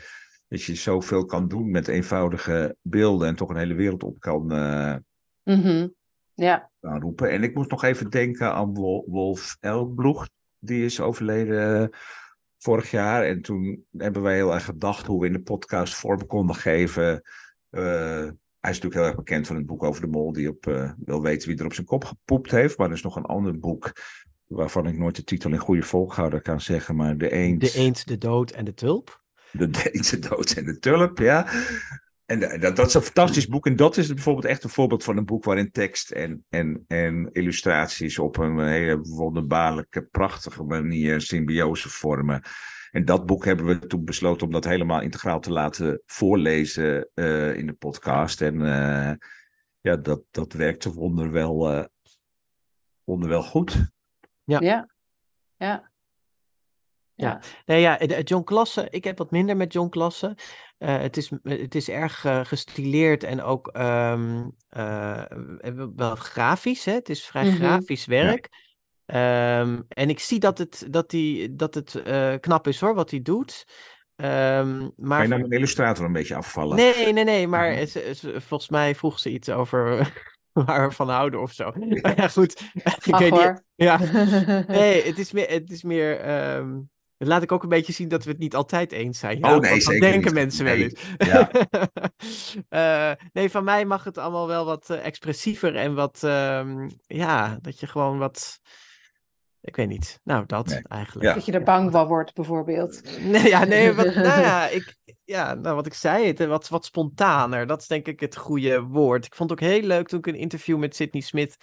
[0.48, 3.28] dat je zoveel kan doen met eenvoudige beelden.
[3.28, 4.96] en toch een hele wereld op kan, uh,
[5.42, 5.94] mm-hmm.
[6.34, 6.70] ja.
[6.80, 7.30] roepen.
[7.30, 8.74] En ik moest nog even denken aan
[9.06, 10.28] Wolf Elbloeg.
[10.58, 11.90] Die is overleden
[12.58, 13.24] vorig jaar.
[13.24, 17.22] En toen hebben wij heel erg gedacht hoe we in de podcast vorm konden geven.
[17.70, 18.30] Uh,
[18.64, 20.90] hij is natuurlijk heel erg bekend van het boek over de mol, die op, uh,
[21.04, 22.78] wil weten wie er op zijn kop gepoept heeft.
[22.78, 23.92] Maar er is nog een ander boek,
[24.46, 27.60] waarvan ik nooit de titel in goede volgorde kan zeggen, maar De Eend...
[27.60, 29.22] De Eend, de Dood en de Tulp.
[29.52, 31.46] De, Eend, de Dood en de Tulp, ja.
[32.26, 33.66] En de, dat, dat, is een fantastisch boek.
[33.66, 37.28] En dat is bijvoorbeeld echt een voorbeeld van een boek waarin tekst en, en, en
[37.32, 42.42] illustraties op een hele wonderbaarlijke, prachtige manier symbiose vormen.
[42.94, 47.56] En dat boek hebben we toen besloten om dat helemaal integraal te laten voorlezen uh,
[47.56, 48.40] in de podcast.
[48.40, 49.12] En uh,
[49.80, 51.84] ja, dat, dat werkte wonder wel, uh,
[53.04, 53.90] wonder wel goed.
[54.44, 54.60] Ja.
[54.60, 54.88] Ja.
[55.56, 55.92] ja.
[57.16, 60.36] Ja, nee, ja John Klasse, ik heb wat minder met John Klasse.
[60.78, 65.24] Uh, het, is, het is erg uh, gestileerd en ook um, uh,
[65.96, 66.84] wel grafisch.
[66.84, 66.92] Hè?
[66.92, 67.58] Het is vrij mm -hmm.
[67.58, 68.48] grafisch werk.
[69.06, 73.10] Um, en ik zie dat het, dat die, dat het uh, knap is hoor, wat
[73.10, 73.64] hij doet.
[74.16, 75.18] Um, maar...
[75.18, 76.76] Kan je nou een illustrator een beetje afvallen?
[76.76, 80.12] Nee, nee, nee, maar het, volgens mij vroeg ze iets over
[80.66, 81.72] waar we van houden of zo.
[82.02, 82.60] Ja, ja goed.
[83.04, 83.62] ik weet niet.
[83.74, 83.98] Ja.
[84.66, 88.24] Nee, het is meer, het is meer um, laat ik ook een beetje zien dat
[88.24, 89.38] we het niet altijd eens zijn.
[89.38, 90.32] Ja, oh nee, zeker denken niet.
[90.32, 90.78] mensen nee.
[90.78, 91.00] wel eens.
[92.70, 93.10] Ja.
[93.10, 96.18] uh, nee, van mij mag het allemaal wel wat uh, expressiever en wat,
[97.06, 98.60] ja, dat je gewoon wat
[99.64, 100.20] ik weet niet.
[100.24, 100.82] Nou, dat nee.
[100.88, 101.28] eigenlijk.
[101.28, 101.34] Ja.
[101.34, 103.02] Dat je er bang van wordt, bijvoorbeeld.
[103.32, 106.84] Nee, ja, nee, wat, nou ja, ik, ja, nou, wat ik zei, het, wat, wat
[106.84, 107.66] spontaner.
[107.66, 109.26] Dat is denk ik het goede woord.
[109.26, 111.56] Ik vond het ook heel leuk toen ik een interview met Sidney Smith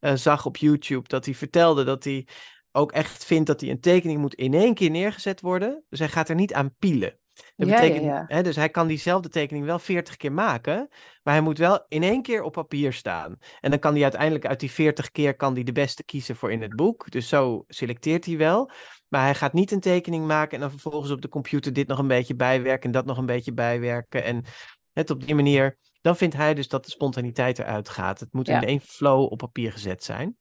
[0.00, 1.08] uh, zag op YouTube.
[1.08, 2.26] Dat hij vertelde dat hij
[2.72, 5.84] ook echt vindt dat hij een tekening moet in één keer neergezet worden.
[5.88, 7.18] Dus hij gaat er niet aan pielen.
[7.56, 8.24] Dat ja, betekent, ja, ja.
[8.26, 10.88] Hè, dus hij kan diezelfde tekening wel 40 keer maken,
[11.22, 13.36] maar hij moet wel in één keer op papier staan.
[13.60, 16.52] En dan kan hij uiteindelijk uit die 40 keer kan hij de beste kiezen voor
[16.52, 17.10] in het boek.
[17.10, 18.70] Dus zo selecteert hij wel.
[19.08, 21.98] Maar hij gaat niet een tekening maken en dan vervolgens op de computer dit nog
[21.98, 24.24] een beetje bijwerken en dat nog een beetje bijwerken.
[24.24, 24.44] En
[24.92, 28.20] het op die manier, dan vindt hij dus dat de spontaniteit eruit gaat.
[28.20, 30.36] Het moet in één flow op papier gezet zijn.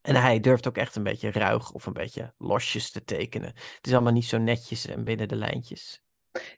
[0.00, 3.48] En hij durft ook echt een beetje ruig of een beetje losjes te tekenen.
[3.48, 6.02] Het is allemaal niet zo netjes en binnen de lijntjes.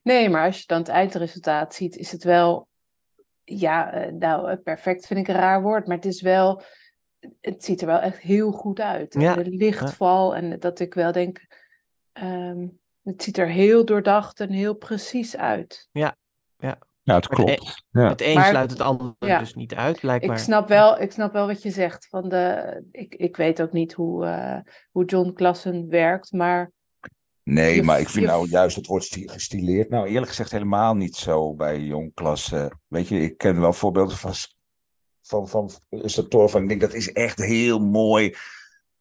[0.02, 2.68] Nee, maar als je dan het eindresultaat ziet, is het wel,
[3.44, 6.62] ja, nou, perfect vind ik een raar woord, maar het is wel,
[7.40, 9.14] het ziet er wel echt heel goed uit.
[9.18, 9.34] Ja.
[9.34, 11.46] De lichtval en dat ik wel denk,
[12.12, 15.88] um, het ziet er heel doordacht en heel precies uit.
[15.92, 16.16] Ja,
[16.58, 16.78] ja.
[17.02, 17.84] Ja, het klopt.
[17.90, 18.08] Ja.
[18.08, 19.38] Het een maar, sluit het ander ja.
[19.38, 20.36] dus niet uit, blijkbaar.
[20.36, 22.06] Ik snap wel, ik snap wel wat je zegt.
[22.08, 24.58] Van de, ik, ik weet ook niet hoe, uh,
[24.90, 26.72] hoe John Klassen werkt, maar
[27.50, 28.30] Nee, je, maar ik vind je...
[28.30, 29.88] nou juist het woord gestileerd.
[29.88, 32.72] Nou, eerlijk gezegd helemaal niet zo bij jongklasse.
[32.88, 34.34] Weet je, ik ken wel voorbeelden van,
[35.22, 35.70] van, van
[36.48, 38.34] van ik denk dat is echt heel mooi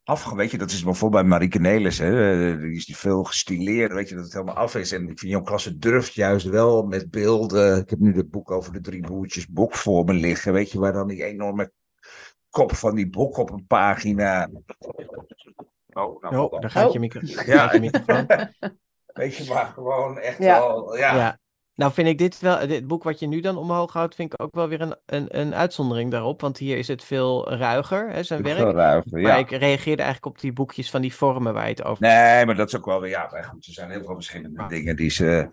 [0.03, 0.35] afge...
[0.35, 2.57] Weet je, dat is bijvoorbeeld bij Marieke Nelis, hè.
[2.59, 4.91] Die is die veel gestileerd, weet je, dat het helemaal af is.
[4.91, 7.77] En ik vind Jan Klasse durft juist wel met beelden.
[7.77, 10.79] Ik heb nu het boek over de drie boertjes bok voor me liggen, weet je,
[10.79, 11.71] waar dan die enorme
[12.49, 14.49] kop van die bok op een pagina.
[16.03, 17.21] Oh, nou, oh daar gaat je, micro
[17.53, 17.73] ja.
[17.73, 18.27] je microfoon.
[19.05, 20.59] Weet je, maar gewoon echt ja.
[20.59, 20.97] wel.
[20.97, 21.15] Ja.
[21.15, 21.37] ja.
[21.75, 24.41] Nou vind ik dit wel, dit boek wat je nu dan omhoog houdt, vind ik
[24.41, 26.41] ook wel weer een, een, een uitzondering daarop.
[26.41, 28.57] Want hier is het veel ruiger, hè, zijn werk.
[28.57, 29.27] Veel ruiger, ja.
[29.27, 32.45] Maar ik reageerde eigenlijk op die boekjes van die vormen waar je het over Nee,
[32.45, 34.95] maar dat is ook wel weer, ja, maar goed, er zijn heel veel verschillende dingen
[34.95, 35.49] die ze...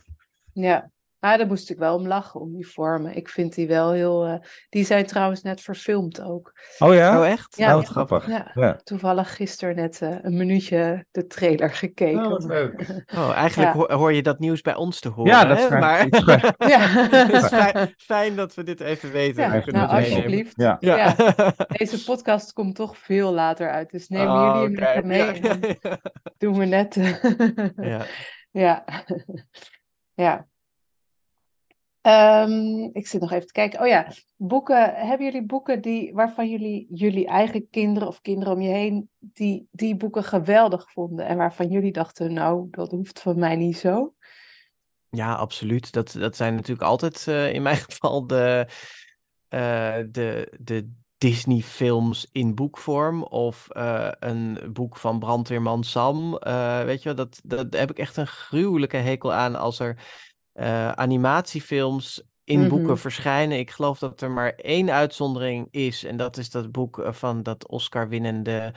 [0.53, 0.91] Ja.
[1.21, 3.17] Ah, daar moest ik wel om lachen, om die vormen.
[3.17, 4.27] Ik vind die wel heel...
[4.29, 4.35] Uh,
[4.69, 6.53] die zijn trouwens net verfilmd ook.
[6.79, 7.19] Oh ja?
[7.19, 7.57] Oh echt?
[7.57, 7.79] Ja.
[7.79, 8.29] Oh, grappig.
[8.29, 8.51] Ja.
[8.55, 8.81] ja.
[8.85, 12.33] Toevallig gisteren net uh, een minuutje de trailer gekeken.
[12.33, 13.05] Oh, leuk.
[13.15, 15.33] Oh, eigenlijk hoor je dat nieuws bij ons te horen.
[15.33, 16.07] Ja, dat is maar...
[16.73, 16.81] ja.
[16.81, 19.43] het is fijn, fijn, dat we dit even weten.
[19.43, 20.53] Ja, nou, alsjeblieft.
[20.57, 20.77] Ja.
[20.81, 21.15] ja.
[21.69, 25.43] Deze podcast komt toch veel later uit, dus nemen oh, jullie hem lekker mee.
[25.43, 25.99] Ja.
[26.39, 26.95] Doen we net...
[28.53, 28.85] ja.
[30.15, 30.47] ja.
[32.07, 33.81] Um, ik zit nog even te kijken.
[33.81, 34.95] Oh ja, boeken.
[34.95, 39.69] Hebben jullie boeken die, waarvan jullie jullie eigen kinderen of kinderen om je heen die,
[39.71, 44.15] die boeken geweldig vonden en waarvan jullie dachten, nou, dat hoeft van mij niet zo?
[45.11, 45.93] Ja, absoluut.
[45.93, 48.67] Dat, dat zijn natuurlijk altijd uh, in mijn geval de,
[49.51, 56.39] uh, de, de Disney-films in boekvorm of uh, een boek van brandweerman Sam.
[56.85, 60.25] weet je, dat, dat heb ik echt een gruwelijke hekel aan als er
[60.61, 62.97] uh, animatiefilms in boeken mhm.
[62.97, 63.59] verschijnen.
[63.59, 66.05] Ik geloof dat er maar één uitzondering is.
[66.05, 68.73] En dat is dat boek eh, van dat Oscar-winnende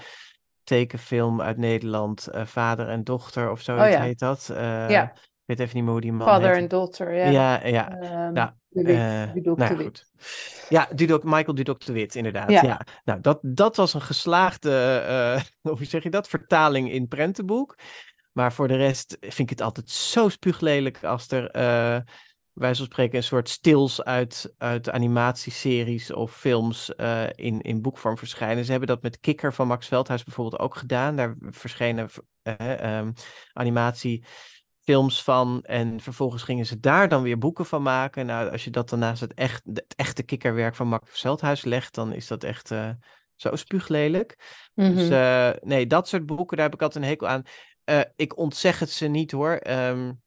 [0.64, 2.28] tekenfilm uit Nederland.
[2.32, 4.02] Uh, Vader en dochter of zo oh, ja.
[4.02, 4.50] heet dat.
[4.88, 5.14] ja.
[5.50, 7.30] Ik weet even niet meer hoe die man Father en Daughter, ja.
[7.30, 8.02] Ja, ja.
[8.28, 8.52] Um, nou,
[9.34, 10.12] Dudok nou, de Wit.
[10.70, 12.50] Ja, Dudok, Michael Dudok de Wit, inderdaad.
[12.50, 12.62] Ja.
[12.62, 12.82] ja.
[13.04, 17.76] Nou, dat, dat was een geslaagde, hoe zeg je dat, vertaling in prentenboek.
[18.40, 22.00] Maar voor de rest vind ik het altijd zo spuuglelijk als er, uh,
[22.54, 28.18] wij zo spreken, een soort stils uit, uit animatieseries of films uh, in, in boekvorm
[28.18, 28.66] verschijnen.
[28.66, 31.16] Ze hebben dat met Kikker van Max Veldhuis bijvoorbeeld ook gedaan.
[31.16, 32.10] Daar verschenen
[32.44, 33.14] uh, um,
[33.54, 38.26] animatiefilms van en vervolgens gingen ze daar dan weer boeken van maken.
[38.26, 41.96] Nou, als je dat dan naast het, echt, het echte kikkerwerk van Max Veldhuis legt,
[41.96, 42.68] dan is dat echt
[43.36, 44.36] zo spuuglelijk.
[44.74, 45.10] Mm Dus
[45.62, 47.44] nee, dat soort boeken, daar heb ik altijd een hekel aan.
[47.90, 49.62] Uh, ik ontzeg het ze niet hoor.
[49.68, 50.22] Um,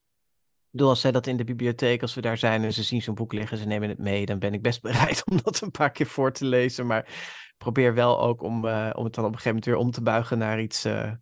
[0.70, 3.14] bedoel, als zij dat in de bibliotheek, als we daar zijn en ze zien zo'n
[3.14, 5.90] boek liggen, ze nemen het mee, dan ben ik best bereid om dat een paar
[5.90, 6.86] keer voor te lezen.
[6.86, 7.06] Maar
[7.58, 10.02] probeer wel ook om, uh, om het dan op een gegeven moment weer om te
[10.02, 11.12] buigen naar iets, uh,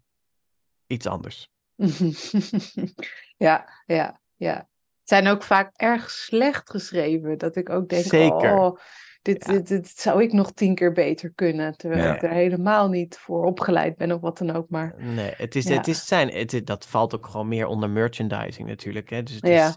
[0.86, 1.50] iets anders.
[3.46, 4.54] ja, ja, ja.
[5.00, 7.38] Het zijn ook vaak erg slecht geschreven.
[7.38, 8.58] Dat ik ook denk, Zeker.
[8.58, 8.78] oh,
[9.22, 11.76] dit, dit, dit, zou ik nog tien keer beter kunnen.
[11.76, 14.68] Terwijl ik er helemaal niet voor opgeleid ben of wat dan ook.
[14.68, 18.68] Maar, nee, het is, het is zijn, het, dat valt ook gewoon meer onder merchandising
[18.68, 19.10] natuurlijk.
[19.10, 19.22] Hè?
[19.22, 19.76] Dus het is,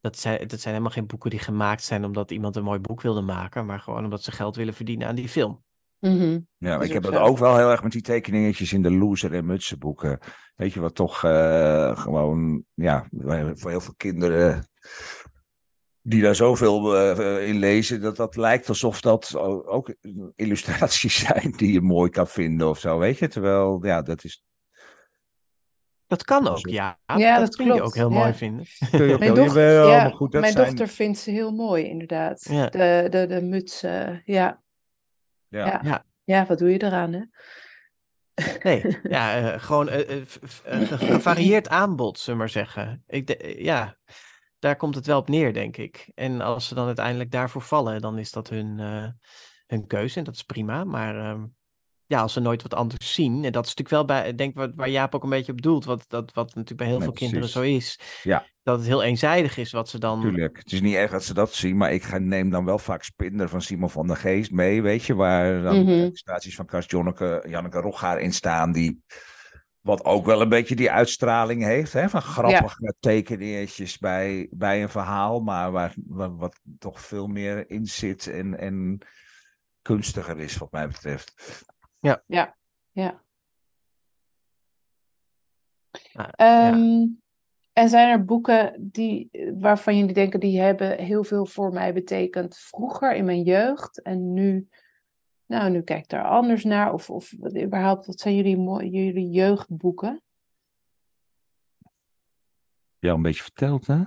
[0.00, 3.00] dat, zijn, dat zijn helemaal geen boeken die gemaakt zijn omdat iemand een mooi boek
[3.00, 3.66] wilde maken.
[3.66, 5.62] Maar gewoon omdat ze geld willen verdienen aan die film.
[6.00, 9.34] Mm Ja, ik heb dat ook wel heel erg met die tekeningetjes in de loser
[9.34, 10.18] en mutsenboeken.
[10.56, 13.08] Weet je wat toch uh, gewoon, ja,
[13.54, 14.68] voor heel veel kinderen
[16.02, 19.36] die daar zoveel uh, in lezen, dat dat lijkt alsof dat
[19.66, 19.94] ook
[20.34, 23.28] illustraties zijn die je mooi kan vinden of zo, weet je?
[23.28, 24.46] Terwijl, ja, dat is...
[26.06, 26.98] Dat kan ook, ja.
[27.16, 28.66] Ja, dat, kun je ook heel mooi vinden.
[29.18, 32.42] mijn, dochter, ja, goed, mijn dochter vindt ze heel mooi, inderdaad.
[32.42, 34.62] De, de, de mutsen, ja.
[35.48, 35.80] Ja.
[35.84, 36.04] ja.
[36.24, 36.46] Ja.
[36.46, 37.22] wat doe je eraan, hè?
[38.62, 40.22] Nee, ja, uh, gewoon uh,
[40.98, 43.02] gevarieerd aanbod, zullen we maar zeggen.
[43.06, 43.96] Ik ja,
[44.58, 46.10] daar komt het wel op neer, denk ik.
[46.14, 49.06] En als ze dan uiteindelijk daarvoor vallen, dan is dat hun, uh,
[49.66, 50.84] hun keuze en dat is prima.
[50.84, 51.42] Maar uh,
[52.06, 54.72] ja, als ze nooit wat anders zien, en dat is natuurlijk wel bij, denk wat,
[54.74, 57.48] waar Jaap ook een beetje op doelt, wat, dat, wat natuurlijk bij heel veel kinderen
[57.48, 58.00] zo is.
[58.22, 58.46] Ja.
[58.62, 60.20] Dat het heel eenzijdig is wat ze dan.
[60.20, 62.78] Tuurlijk, het is niet erg dat ze dat zien, maar ik ga, neem dan wel
[62.78, 66.90] vaak Spinder van Simon van der Geest mee, weet je, waar dan mm van Kast
[66.90, 69.02] Janneke, Janneke Roggaar in staan, die
[69.80, 72.92] wat ook wel een beetje die uitstraling heeft, hè, van grappige ja.
[73.00, 78.58] tekeningetjes bij, bij een verhaal, maar waar, waar, wat toch veel meer in zit en,
[78.58, 78.98] en
[79.82, 81.62] kunstiger is, wat mij betreft.
[81.98, 82.56] Ja, ja,
[82.90, 83.22] ja.
[86.36, 87.20] Um,
[87.72, 92.56] en zijn er boeken die, waarvan jullie denken, die hebben heel veel voor mij betekend
[92.56, 94.68] vroeger in mijn jeugd en nu
[95.48, 96.92] nou, nu kijk ik daar anders naar.
[96.92, 97.34] Of, of
[97.64, 100.22] überhaupt, wat zijn jullie, jullie jeugdboeken?
[102.98, 104.00] Ja, een beetje verteld, hè?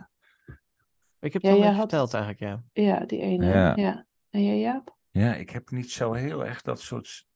[1.19, 2.83] Ik heb het ja, al verteld eigenlijk, ja.
[2.83, 3.45] Ja, die ene.
[3.45, 3.75] Ja.
[3.75, 4.05] ja.
[4.29, 4.97] En jij, Jaap?
[5.09, 7.29] Ja, ik heb niet zo heel erg dat soort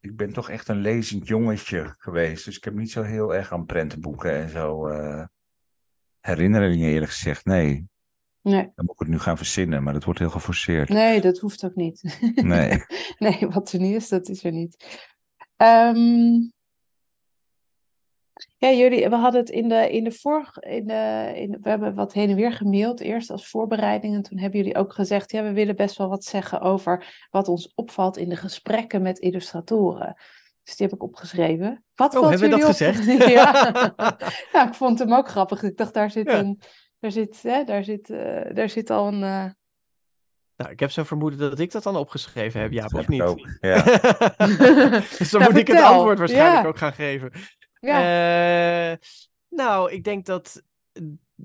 [0.00, 2.44] ik ben toch echt een lezend jongetje geweest.
[2.44, 5.24] Dus ik heb niet zo heel erg aan prentenboeken en zo uh,
[6.20, 7.44] herinneringen eerlijk gezegd.
[7.44, 7.88] Nee.
[8.42, 8.72] Nee.
[8.74, 10.88] Dan moet ik het nu gaan verzinnen, maar dat wordt heel geforceerd.
[10.88, 12.18] Nee, dat hoeft ook niet.
[12.34, 12.84] Nee.
[13.18, 15.00] nee, wat er niet is, dat is er niet.
[15.56, 16.52] Um,
[18.58, 21.94] ja, jullie, we hadden het in de, in de vorige, in de, in, we hebben
[21.94, 24.14] wat heen en weer gemaild, eerst als voorbereiding.
[24.14, 27.48] En toen hebben jullie ook gezegd, ja, we willen best wel wat zeggen over wat
[27.48, 30.16] ons opvalt in de gesprekken met illustratoren.
[30.62, 31.84] Dus die heb ik opgeschreven.
[31.94, 33.04] Wat oh, hebben we dat gezegd?
[33.28, 33.94] ja.
[34.52, 35.62] ja, ik vond hem ook grappig.
[35.62, 36.60] Ik dacht, daar zit een,
[37.00, 39.22] daar zit, hè, daar zit, uh, daar zit al een...
[39.22, 39.50] Uh...
[40.56, 43.22] Nou, ik heb zo'n vermoeden dat ik dat dan opgeschreven heb, ja, of niet?
[43.22, 43.82] Ook, ja.
[45.18, 47.32] dus dan nou, moet ik het antwoord waarschijnlijk ook gaan geven.
[47.80, 48.90] Ja.
[48.90, 48.96] Uh,
[49.48, 50.62] nou, ik denk dat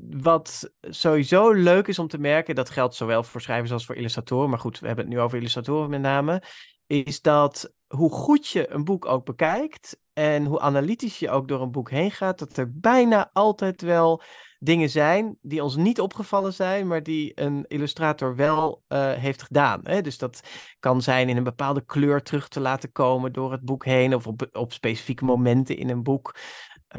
[0.09, 4.49] wat sowieso leuk is om te merken, dat geldt zowel voor schrijvers als voor illustratoren,
[4.49, 6.43] maar goed, we hebben het nu over illustratoren met name,
[6.87, 11.61] is dat hoe goed je een boek ook bekijkt en hoe analytisch je ook door
[11.61, 14.21] een boek heen gaat, dat er bijna altijd wel
[14.65, 19.79] dingen zijn die ons niet opgevallen zijn, maar die een illustrator wel uh, heeft gedaan.
[19.83, 20.01] Hè?
[20.01, 20.39] Dus dat
[20.79, 24.27] kan zijn in een bepaalde kleur terug te laten komen door het boek heen of
[24.27, 26.35] op, op specifieke momenten in een boek.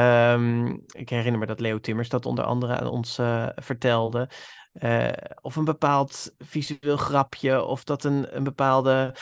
[0.00, 4.28] Um, ik herinner me dat Leo Timmers dat onder andere aan ons uh, vertelde.
[4.72, 5.08] Uh,
[5.40, 9.14] of een bepaald visueel grapje, of dat een, een bepaalde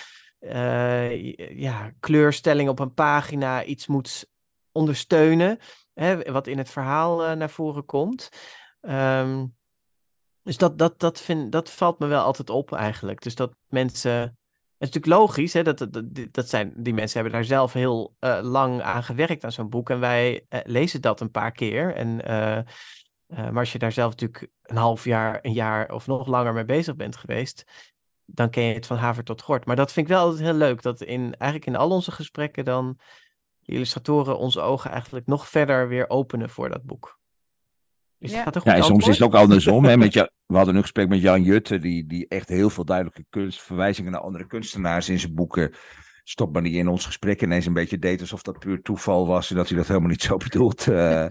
[1.55, 4.27] ja, kleurstelling op een pagina iets moet
[4.73, 5.59] ondersteunen
[6.33, 8.29] wat in het verhaal uh, naar voren komt.
[8.81, 9.55] Um,
[10.43, 13.23] dus dat, dat, dat, vind, dat valt me wel altijd op eigenlijk.
[13.23, 14.21] Dus dat mensen.
[14.21, 18.17] Het is natuurlijk logisch, hè, dat, dat, dat zijn, die mensen hebben daar zelf heel
[18.21, 19.91] uh, lang aan gewerkt aan zo'n boek.
[19.91, 21.95] En wij uh, lezen dat een paar keer.
[21.95, 22.17] En,
[23.27, 26.65] maar als je daar zelf natuurlijk een half jaar, een jaar of nog langer mee
[26.65, 27.65] bezig bent geweest,
[28.25, 29.65] dan ken je het van haver tot gort.
[29.65, 32.65] Maar dat vind ik wel altijd heel leuk, dat in, eigenlijk in al onze gesprekken
[32.65, 32.99] dan
[33.65, 37.19] illustratoren onze ogen eigenlijk nog verder weer openen voor dat boek.
[38.19, 38.45] Is ja.
[38.45, 39.85] Dat ja, en soms is het ook andersom.
[39.85, 42.85] hè, met je, we hadden een gesprek met Jan Jutte, die, die echt heel veel
[42.85, 45.75] duidelijke kunst, verwijzingen naar andere kunstenaars in zijn boeken
[46.25, 49.51] stopt maar niet in ons gesprek ineens een beetje deed alsof dat puur toeval was
[49.51, 51.27] en dat hij dat helemaal niet zo bedoeld uh,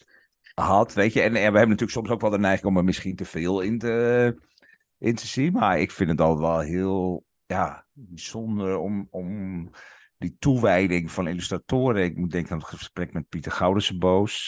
[0.54, 0.94] had.
[0.94, 3.16] Weet je, en, en, we hebben natuurlijk soms ook wel de neiging om er misschien
[3.16, 4.36] te veel in te,
[4.98, 9.70] in te zien, maar ik vind het al wel heel ja, bijzonder om, om
[10.20, 12.04] die toewijding van illustratoren.
[12.04, 13.98] Ik moet denken aan het gesprek met Pieter Goudense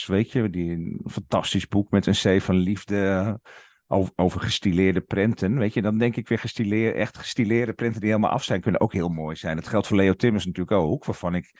[0.06, 3.40] weet je, die een fantastisch boek met een C van liefde
[3.86, 5.58] over, over gestileerde prenten.
[5.58, 8.80] Weet je, dan denk ik weer gestileerde, echt gestileerde prenten die helemaal af zijn, kunnen
[8.80, 9.56] ook heel mooi zijn.
[9.56, 11.52] Dat geldt voor Leo Timmers natuurlijk ook, waarvan ik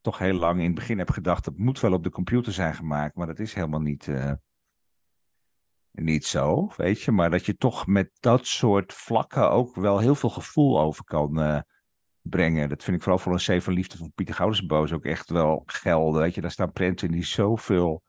[0.00, 2.74] toch heel lang in het begin heb gedacht, dat moet wel op de computer zijn
[2.74, 4.32] gemaakt, maar dat is helemaal niet, uh,
[5.90, 7.12] niet zo, weet je.
[7.12, 11.40] Maar dat je toch met dat soort vlakken ook wel heel veel gevoel over kan...
[11.40, 11.60] Uh,
[12.28, 12.68] brengen.
[12.68, 15.62] Dat vind ik vooral voor een C van Liefde van Pieter Goudersboos ook echt wel
[15.66, 16.20] gelden.
[16.20, 18.02] Weet je, daar staan prenten die zoveel,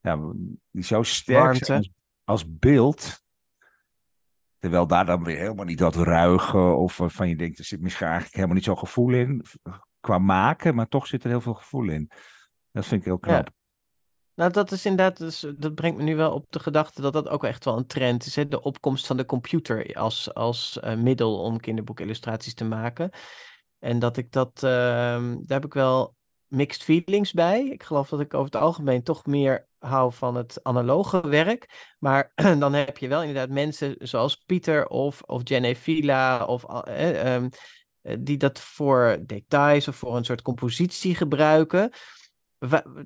[0.00, 0.18] ja,
[0.70, 1.92] die zo sterk zijn
[2.24, 3.22] als, beeld.
[4.58, 8.06] Terwijl daar dan weer helemaal niet dat ruigen of van je denkt, er zit misschien
[8.06, 9.44] eigenlijk helemaal niet zo'n gevoel in
[10.00, 12.10] qua maken, maar toch zit er heel veel gevoel in.
[12.72, 13.50] Dat vind ik heel knap.
[14.40, 17.28] Nou, dat is inderdaad, dus, dat brengt me nu wel op de gedachte dat dat
[17.28, 18.36] ook echt wel een trend is.
[18.36, 18.48] Hè?
[18.48, 23.10] De opkomst van de computer als, als uh, middel om kinderboekillustraties te maken.
[23.78, 24.70] En dat ik dat, uh,
[25.20, 26.14] daar heb ik wel
[26.46, 27.64] mixed feelings bij.
[27.64, 31.94] Ik geloof dat ik over het algemeen toch meer hou van het analoge werk.
[31.98, 35.76] Maar dan heb je wel inderdaad mensen zoals Pieter of, of Jenny
[36.46, 36.64] of...
[36.88, 37.48] Uh, um,
[38.18, 41.92] die dat voor details of voor een soort compositie gebruiken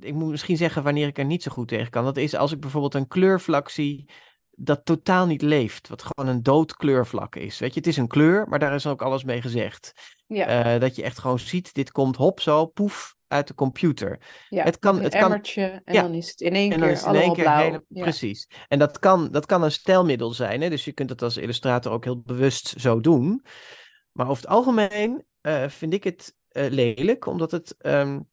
[0.00, 2.04] ik moet misschien zeggen wanneer ik er niet zo goed tegen kan.
[2.04, 4.10] Dat is als ik bijvoorbeeld een kleurvlak zie
[4.56, 5.88] dat totaal niet leeft.
[5.88, 7.58] Wat gewoon een dood kleurvlak is.
[7.58, 9.92] Weet je, het is een kleur, maar daar is ook alles mee gezegd.
[10.26, 10.74] Ja.
[10.74, 14.20] Uh, dat je echt gewoon ziet, dit komt hop zo, poef, uit de computer.
[14.48, 17.32] Ja, het kan, het kan, en dan is het in één keer is in één
[17.32, 17.62] keer blauw.
[17.62, 18.50] Hele, Precies.
[18.68, 20.60] En dat kan, dat kan een stijlmiddel zijn.
[20.60, 20.70] Hè?
[20.70, 23.44] Dus je kunt het als illustrator ook heel bewust zo doen.
[24.12, 27.74] Maar over het algemeen uh, vind ik het uh, lelijk, omdat het...
[27.78, 28.32] Um,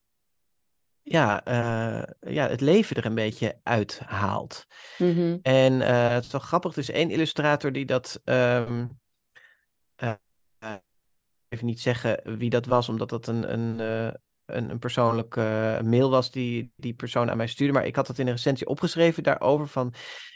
[1.12, 4.66] ja, uh, ja, het leven er een beetje uithaalt.
[4.98, 5.40] Mm-hmm.
[5.42, 8.22] En uh, het is wel grappig, is één illustrator die dat.
[8.24, 9.00] Um,
[10.04, 10.14] uh,
[11.50, 13.80] even niet zeggen wie dat was, omdat dat een, een,
[14.46, 17.74] een, een persoonlijke mail was die die persoon aan mij stuurde.
[17.74, 19.94] Maar ik had dat in een recensie opgeschreven daarover van.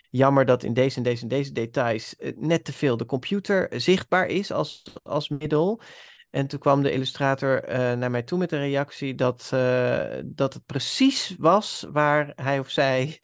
[0.09, 4.27] Jammer dat in deze en deze en deze details net te veel de computer zichtbaar
[4.27, 5.81] is als, als middel.
[6.35, 10.53] En toen kwam de illustrator uh, naar mij toe met een reactie dat, uh, dat
[10.53, 13.21] het precies was waar hij of zij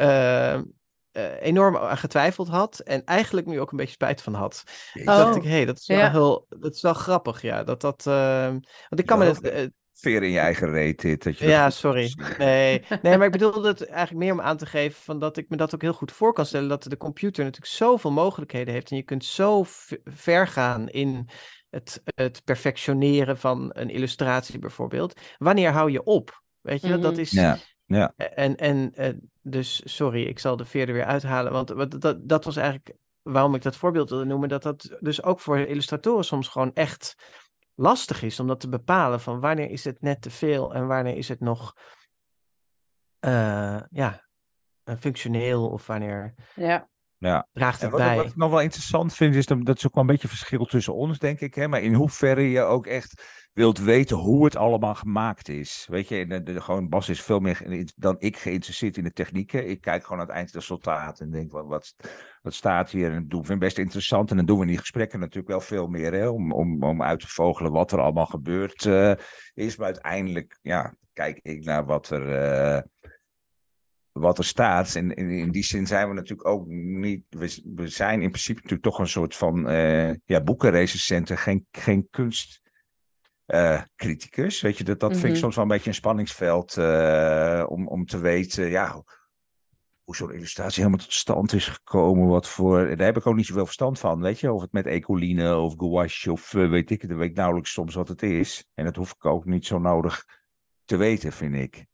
[0.00, 0.60] uh,
[1.40, 4.62] enorm aan getwijfeld had en eigenlijk nu ook een beetje spijt van had.
[4.94, 5.04] Oh.
[5.04, 7.64] dacht ik, hé, hey, dat is wel heel, dat is wel grappig, ja.
[7.64, 8.46] Dat dat, uh,
[8.88, 11.22] want ik kan me het, veer in je eigen reet dit.
[11.22, 12.14] Dat je ja, sorry.
[12.38, 12.84] Nee.
[13.02, 15.56] nee, maar ik bedoelde het eigenlijk meer om aan te geven van dat ik me
[15.56, 16.68] dat ook heel goed voor kan stellen.
[16.68, 18.90] Dat de computer natuurlijk zoveel mogelijkheden heeft.
[18.90, 19.64] En je kunt zo
[20.04, 21.28] ver gaan in
[21.74, 25.20] het, het perfectioneren van een illustratie bijvoorbeeld.
[25.38, 26.42] Wanneer hou je op?
[26.60, 27.20] Weet je, dat mhm.
[27.20, 27.30] is...
[27.30, 27.58] Ja.
[27.86, 28.12] Ja.
[28.16, 31.52] En, en eh, dus, sorry, ik zal de veer er weer uithalen.
[31.52, 34.48] Want dat, dat was eigenlijk waarom ik dat voorbeeld wilde noemen.
[34.48, 37.14] Dat dat dus ook voor illustratoren soms gewoon echt
[37.74, 41.16] lastig is om dat te bepalen van wanneer is het net te veel en wanneer
[41.16, 41.76] is het nog
[43.26, 44.28] uh, ja,
[44.98, 46.88] functioneel of wanneer ja.
[47.28, 47.48] Ja.
[47.52, 48.16] draagt het wat, bij.
[48.16, 50.64] Wat ik nog wel interessant vind is dat, dat is ook wel een beetje verschil
[50.64, 51.54] tussen ons, denk ik.
[51.54, 51.68] Hè?
[51.68, 53.22] Maar in hoeverre je ook echt
[53.52, 55.86] wilt weten hoe het allemaal gemaakt is.
[55.90, 59.68] Weet je, de, de, gewoon Bas is veel meer dan ik geïnteresseerd in de technieken.
[59.68, 61.94] Ik kijk gewoon aan het eindresultaat en denk, wat, wat,
[62.42, 63.12] wat staat hier?
[63.12, 64.30] En dat doen we best interessant.
[64.30, 67.02] En dan doen we in die gesprekken natuurlijk wel veel meer, hè, om, om, om
[67.02, 69.12] uit te vogelen wat er allemaal gebeurd uh,
[69.54, 69.76] is.
[69.76, 72.28] Maar uiteindelijk, ja, kijk ik naar wat er...
[72.76, 72.82] Uh,
[74.20, 74.94] wat er staat.
[74.94, 77.24] En in, in, die zin zijn we natuurlijk ook niet.
[77.28, 82.08] We, we zijn in principe natuurlijk toch een soort van uh, ja, boekenrecensenten, geen, geen
[82.10, 82.60] kunst
[83.46, 84.60] uh, criticus.
[84.60, 85.38] Weet je, dat, dat vind ik mhm.
[85.38, 89.02] soms wel een beetje een spanningsveld uh, om, om te weten ja,
[90.04, 92.28] hoe zo'n illustratie helemaal tot stand is gekomen.
[92.28, 94.20] Wat voor, daar heb ik ook niet zoveel verstand van.
[94.20, 97.72] Weet je, of het met ecoline of gouache of weet ik, dan weet ik nauwelijks
[97.72, 98.66] soms wat het is.
[98.74, 100.24] En dat hoef ik ook niet zo nodig
[100.84, 101.86] te weten, vind ik.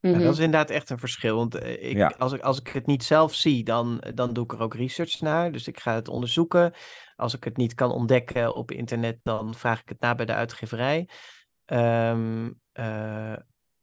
[0.00, 1.36] Mm dat is inderdaad echt een verschil.
[1.36, 2.14] Want ik, ja.
[2.18, 5.20] als, ik, als ik het niet zelf zie, dan, dan doe ik er ook research
[5.20, 5.52] naar.
[5.52, 6.74] Dus ik ga het onderzoeken.
[7.16, 10.34] Als ik het niet kan ontdekken op internet, dan vraag ik het na bij de
[10.34, 11.08] uitgeverij.
[11.66, 13.36] Um, uh,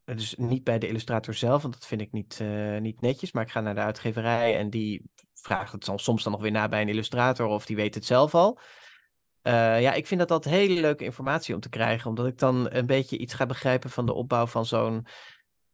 [0.05, 3.31] dus niet bij de illustrator zelf, want dat vind ik niet, uh, niet netjes.
[3.31, 6.67] Maar ik ga naar de uitgeverij en die vraagt het soms dan nog weer na
[6.67, 8.59] bij een illustrator of die weet het zelf al.
[9.43, 12.67] Uh, ja, ik vind dat dat hele leuke informatie om te krijgen, omdat ik dan
[12.69, 15.07] een beetje iets ga begrijpen van de opbouw van zo'n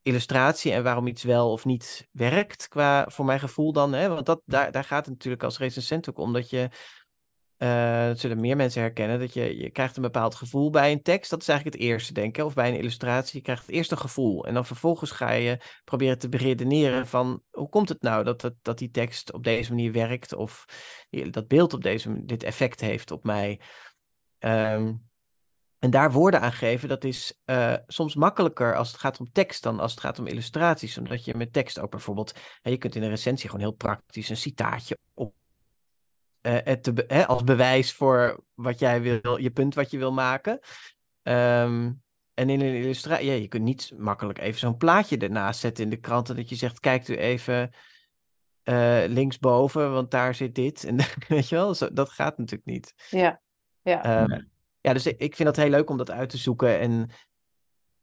[0.02, 3.94] illustratie en waarom iets wel of niet werkt, qua voor mijn gevoel dan.
[3.94, 4.10] Hè?
[4.10, 6.70] Want dat, daar, daar gaat het natuurlijk als recensent ook om dat je
[7.58, 11.02] uh, dat zullen meer mensen herkennen, dat je, je krijgt een bepaald gevoel bij een
[11.02, 11.30] tekst.
[11.30, 12.46] Dat is eigenlijk het eerste, denk ik.
[12.46, 14.46] Of bij een illustratie, je krijgt eerst een gevoel.
[14.46, 18.54] En dan vervolgens ga je proberen te beredeneren van, hoe komt het nou dat, dat,
[18.62, 20.34] dat die tekst op deze manier werkt?
[20.34, 20.66] Of
[21.30, 23.60] dat beeld op deze dit effect heeft op mij?
[24.40, 25.10] Um,
[25.82, 29.64] en daar woorden aan geven, dat is uh, soms makkelijker als het gaat om tekst
[29.64, 30.98] dan als het gaat om illustraties.
[30.98, 34.38] Omdat je met tekst ook bijvoorbeeld, je kunt in een recensie gewoon heel praktisch een
[34.38, 35.34] citaatje op
[36.42, 40.14] uh, het te, hè, als bewijs voor wat jij wil, je punt wat je wil
[40.14, 40.60] maken.
[41.24, 42.02] Um,
[42.34, 45.90] en in een illustratie, ja, je kunt niet makkelijk even zo'n plaatje ernaast zetten in
[45.90, 46.30] de krant.
[46.30, 47.70] En dat je zegt, kijk u even
[48.64, 50.84] uh, linksboven, want daar zit dit.
[50.90, 50.98] En
[51.28, 52.94] weet je wel, zo, dat gaat natuurlijk niet.
[53.10, 53.42] Ja,
[53.82, 54.22] ja.
[54.22, 54.51] Um,
[54.82, 56.80] ja, dus ik, vind het heel leuk om dat uit te zoeken.
[56.80, 57.10] En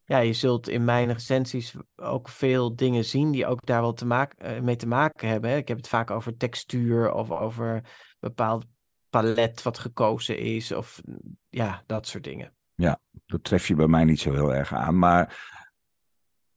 [0.04, 4.06] ja, je zult in mijn recensies ook veel dingen zien die ook daar wel te
[4.06, 5.56] maken, mee te maken hebben.
[5.56, 7.84] Ik heb het vaak over textuur of over
[8.20, 8.64] bepaald
[9.10, 10.72] palet wat gekozen is.
[10.72, 11.00] Of
[11.48, 12.56] ja, dat soort dingen.
[12.74, 14.98] Ja, dat tref je bij mij niet zo heel erg aan.
[14.98, 15.56] Maar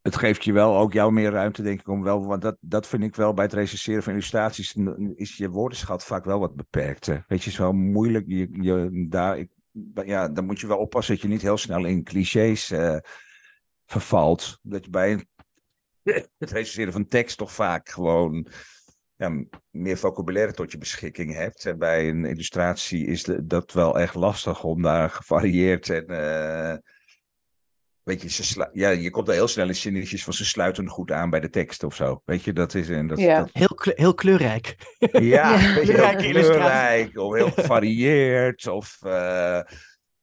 [0.02, 2.26] het geeft je wel ook jou meer ruimte, denk ik, om wel.
[2.26, 4.76] Want dat, dat vind ik wel bij het recenseren van illustraties.
[5.16, 7.06] Is je woordenschat vaak wel wat beperkt.
[7.06, 8.26] Weet je, het is wel moeilijk.
[8.28, 9.46] Je, je, daar,
[10.06, 12.98] ja, dan moet je wel oppassen dat je niet heel snel in clichés uh,
[13.86, 14.60] vervalt.
[14.62, 15.26] Dat je bij
[16.38, 18.48] het recenseren van tekst toch vaak gewoon
[19.16, 21.66] ja, meer vocabulaire tot je beschikking hebt.
[21.66, 26.06] En bij een illustratie is dat wel echt lastig om daar gevarieerd en.
[28.04, 31.12] Weet je, ze ja, je komt er heel snel in zinnetjes van ze sluiten goed
[31.12, 32.22] aan bij de tekst of zo.
[32.26, 32.90] Weet je, dat is.
[32.90, 33.40] En dat, ja.
[33.40, 33.50] dat...
[33.52, 34.76] Heel, heel kleurrijk.
[35.12, 35.58] Ja, ja.
[35.58, 38.68] heel kleurrijk of heel gevarieerd.
[38.68, 39.00] Of.
[39.04, 39.62] Uh,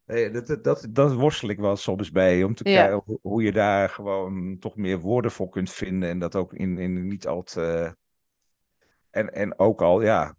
[0.06, 2.42] dat, dat, dat worstel ik wel soms bij.
[2.42, 6.08] Om te kijken hoe je daar gewoon toch meer woorden voor kunt vinden.
[6.08, 7.96] En dat ook in, in niet al te
[9.10, 10.36] en, en ook al, ja,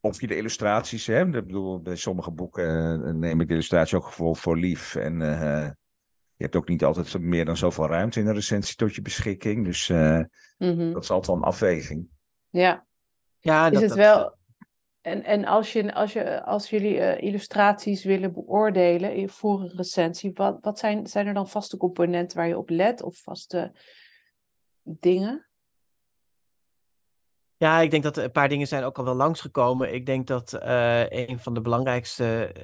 [0.00, 1.34] of je de illustraties hebt.
[1.34, 4.94] Ik bedoel, bij sommige boeken uh, neem ik de illustratie ook voor, voor lief.
[4.94, 5.68] En uh,
[6.38, 9.64] je hebt ook niet altijd meer dan zoveel ruimte in een recensie tot je beschikking.
[9.64, 10.20] Dus uh,
[10.58, 10.92] mm-hmm.
[10.92, 12.08] dat is altijd wel een afweging.
[12.50, 12.86] Ja.
[13.38, 14.36] ja is dat, het wel...
[15.00, 20.58] En, en als, je, als, je, als jullie illustraties willen beoordelen voor een recensie, wat,
[20.60, 23.72] wat zijn, zijn er dan vaste componenten waar je op let of vaste
[24.82, 25.47] dingen?
[27.58, 29.94] Ja, ik denk dat een paar dingen zijn ook al wel langsgekomen.
[29.94, 32.54] Ik denk dat uh, een van de belangrijkste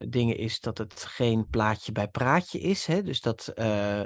[0.00, 2.86] uh, dingen is dat het geen plaatje bij praatje is.
[2.86, 3.02] Hè?
[3.02, 4.00] Dus dat uh,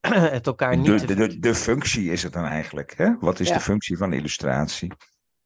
[0.36, 1.08] het elkaar niet...
[1.08, 3.16] De, de, de, functie is het dan eigenlijk, hè?
[3.20, 4.92] Wat is de functie van illustratie?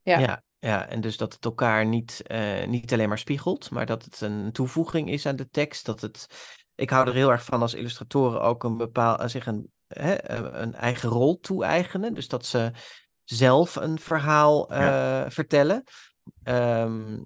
[0.01, 0.19] Ja.
[0.19, 0.43] ja.
[0.59, 4.21] Ja, en dus dat het elkaar niet, uh, niet alleen maar spiegelt, maar dat het
[4.21, 5.85] een toevoeging is aan de tekst.
[5.85, 6.27] Dat het,
[6.75, 10.73] ik hou er heel erg van als illustratoren ook een bepaal, zich een, hè, een
[10.73, 12.13] eigen rol toe-eigenen.
[12.13, 12.71] Dus dat ze
[13.23, 15.83] zelf een verhaal uh, vertellen.
[16.43, 17.25] Um,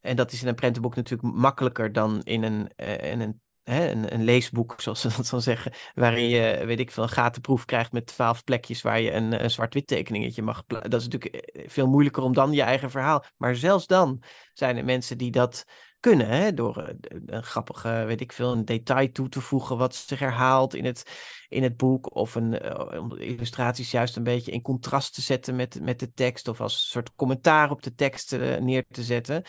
[0.00, 3.90] en dat is in een prentenboek natuurlijk makkelijker dan in een, uh, in een hè,
[3.90, 7.64] een, een, leesboek, zoals ze dat dan zeggen, waarin je, weet ik veel, een gatenproef
[7.64, 11.68] krijgt met twaalf plekjes waar je een, een zwart-wit tekeningetje mag Dat is natuurlijk eh,
[11.68, 13.24] veel moeilijker om dan je eigen verhaal.
[13.36, 14.22] Maar zelfs dan
[14.52, 15.64] zijn er mensen die dat
[16.04, 16.94] kunnen, hè, door eh,
[17.26, 21.02] een grappige, weet ik veel, een detail toe te voegen wat zich herhaalt in het,
[21.48, 25.80] in het boek, of een, de illustraties juist een beetje in contrast te zetten met,
[25.80, 29.42] met de tekst, of als soort commentaar op de tekst uh, neer te zetten.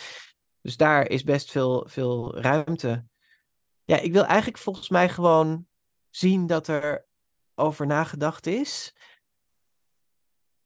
[0.62, 3.06] Dus daar is best veel, veel ruimte
[3.86, 5.68] ja, ik wil eigenlijk volgens mij gewoon
[6.10, 7.06] zien dat er
[7.56, 8.96] over nagedacht is.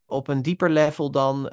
[0.05, 1.45] Op een dieper level dan,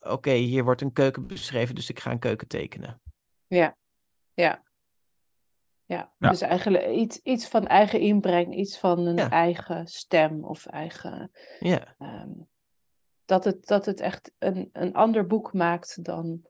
[0.00, 3.00] oké, hier wordt een keuken beschreven, dus ik ga een keuken tekenen.
[3.46, 3.76] Ja,
[4.34, 4.64] ja.
[5.84, 11.30] Ja, dus eigenlijk iets, iets van eigen inbreng, iets van een eigen stem of eigen.
[11.58, 11.94] Ja.
[11.98, 12.48] Um,
[13.24, 16.46] dat, het, dat het echt een, een ander boek maakt dan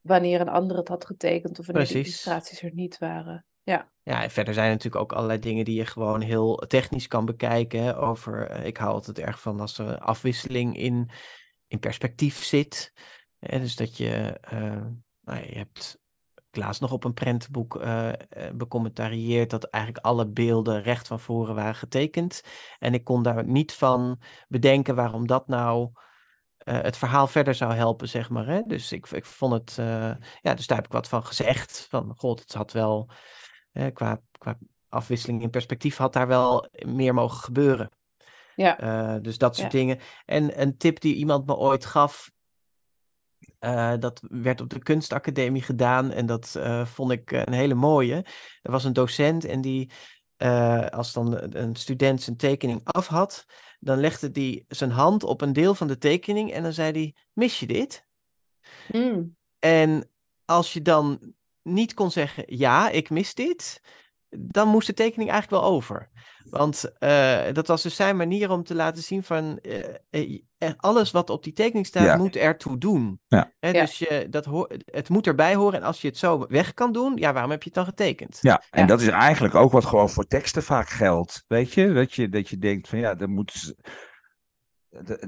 [0.00, 3.46] wanneer een ander het had getekend of wanneer de illustraties er niet waren.
[3.62, 3.92] Ja.
[4.02, 7.24] Ja, en verder zijn er natuurlijk ook allerlei dingen die je gewoon heel technisch kan
[7.24, 7.96] bekijken.
[7.96, 11.10] Over, eh, ik hou altijd erg van als er afwisseling in,
[11.66, 12.92] in perspectief zit.
[13.38, 14.86] dus dat je, uh,
[15.20, 15.98] nou, je hebt
[16.54, 18.08] ik laatst nog op een prentenboek uh,
[18.54, 22.42] becommentarieerd dat eigenlijk alle beelden recht van voren waren getekend.
[22.78, 25.90] En ik kon daar niet van bedenken waarom dat nou
[26.64, 28.46] het verhaal verder zou helpen, zeg maar.
[28.46, 28.62] Hè?
[28.66, 29.74] Dus ik, ik vond het,
[30.40, 31.86] ja, dus daar heb ik wat van gezegd.
[31.90, 33.10] Van, god, het had wel
[33.92, 34.58] qua, qua
[34.88, 37.90] afwisseling in perspectief had daar wel meer mogen gebeuren.
[38.56, 39.18] Ja.
[39.18, 39.98] Dus dat soort dingen.
[40.24, 42.30] En een tip die iemand me ooit gaf,
[43.60, 48.24] uh, dat werd op de kunstacademie gedaan en dat uh, vond ik een hele mooie.
[48.62, 49.90] Er was een docent en die,
[50.90, 53.44] als dan een student zijn tekening af had,
[53.80, 57.14] dan legde die zijn hand op een deel van de tekening en dan zei hij,
[57.32, 58.06] mis je dit?
[58.92, 59.36] Mm.
[59.58, 60.10] En
[60.44, 63.80] als je dan niet kon zeggen, ja, ik mis dit,
[64.38, 66.10] dan moest de tekening eigenlijk wel over.
[66.50, 69.58] Want uh, dat was dus zijn manier om te laten zien van
[70.10, 72.16] uh, alles wat op die tekening staat, ja.
[72.16, 73.20] moet ertoe doen.
[73.26, 73.52] Ja.
[73.58, 76.92] Hè, dus je, dat het moet erbij horen en als je het zo weg kan
[76.92, 78.38] doen, ja, waarom heb je het dan getekend?
[78.40, 81.44] Ja, en dat is eigenlijk ook wat gewoon voor teksten vaak geldt.
[81.48, 83.74] Weet je, dat je, dat je denkt van ja, er moet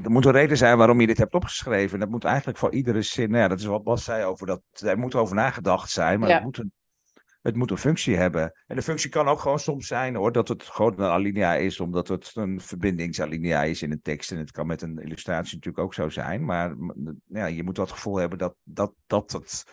[0.02, 1.98] er moet een reden zijn waarom je dit hebt opgeschreven.
[1.98, 3.30] Dat moet eigenlijk voor iedere zin.
[3.30, 4.62] Nou ja, dat is wat Bas zei over dat.
[4.72, 6.72] Er moet over nagedacht zijn, maar het, moet een,
[7.46, 8.52] het moet een functie hebben.
[8.66, 11.80] En de functie kan ook gewoon soms zijn hoor, dat het gewoon een alinea is,
[11.80, 14.32] omdat het een verbindingsalinea is in een tekst.
[14.32, 16.44] En het kan met een illustratie natuurlijk ook zo zijn.
[16.44, 16.74] Maar
[17.26, 19.64] ja, je moet dat gevoel hebben dat, dat, dat het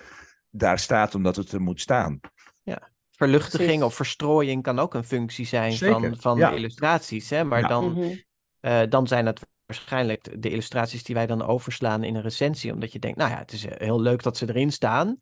[0.49, 2.19] daar staat omdat het er moet staan.
[2.61, 2.91] Ja.
[3.09, 7.29] Verluchtiging of verstrooiing kan ook een functie zijn van, van de illustraties.
[7.29, 7.43] Hè?
[7.43, 8.15] Maar dan, mhm.
[8.61, 12.73] uh, dan zijn het waarschijnlijk de illustraties die wij dan overslaan in een recensie.
[12.73, 15.17] Omdat je denkt, nou ja, het is heel leuk dat ze erin staan.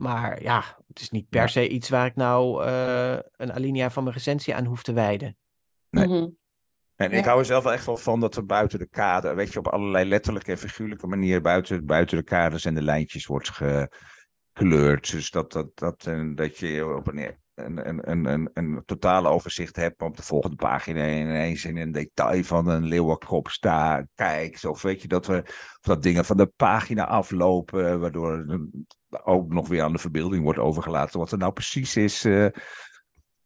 [0.00, 4.02] Maar ja, het is niet per se iets waar ik nou uh, een alinea van
[4.02, 5.36] mijn recensie aan hoef te wijden.
[5.90, 6.06] Nee.
[6.06, 6.28] Mhm.
[6.96, 9.52] En ik hou er zelf wel echt wel van dat er buiten de kader, weet
[9.52, 13.50] je, op allerlei letterlijke en figuurlijke manieren buiten, buiten de kaders en de lijntjes wordt
[14.52, 15.10] gekleurd.
[15.10, 19.28] Dus dat, dat, dat, en dat je op een een, een, een, een, een totale
[19.28, 24.64] overzicht heb op de volgende pagina ineens in een detail van een leeuwenkop sta, kijkt.
[24.64, 25.44] Of weet je, dat we
[25.80, 28.44] dat dingen van de pagina aflopen, waardoor
[29.24, 31.18] ook nog weer aan de verbeelding wordt overgelaten.
[31.18, 32.46] Wat er nou precies is uh,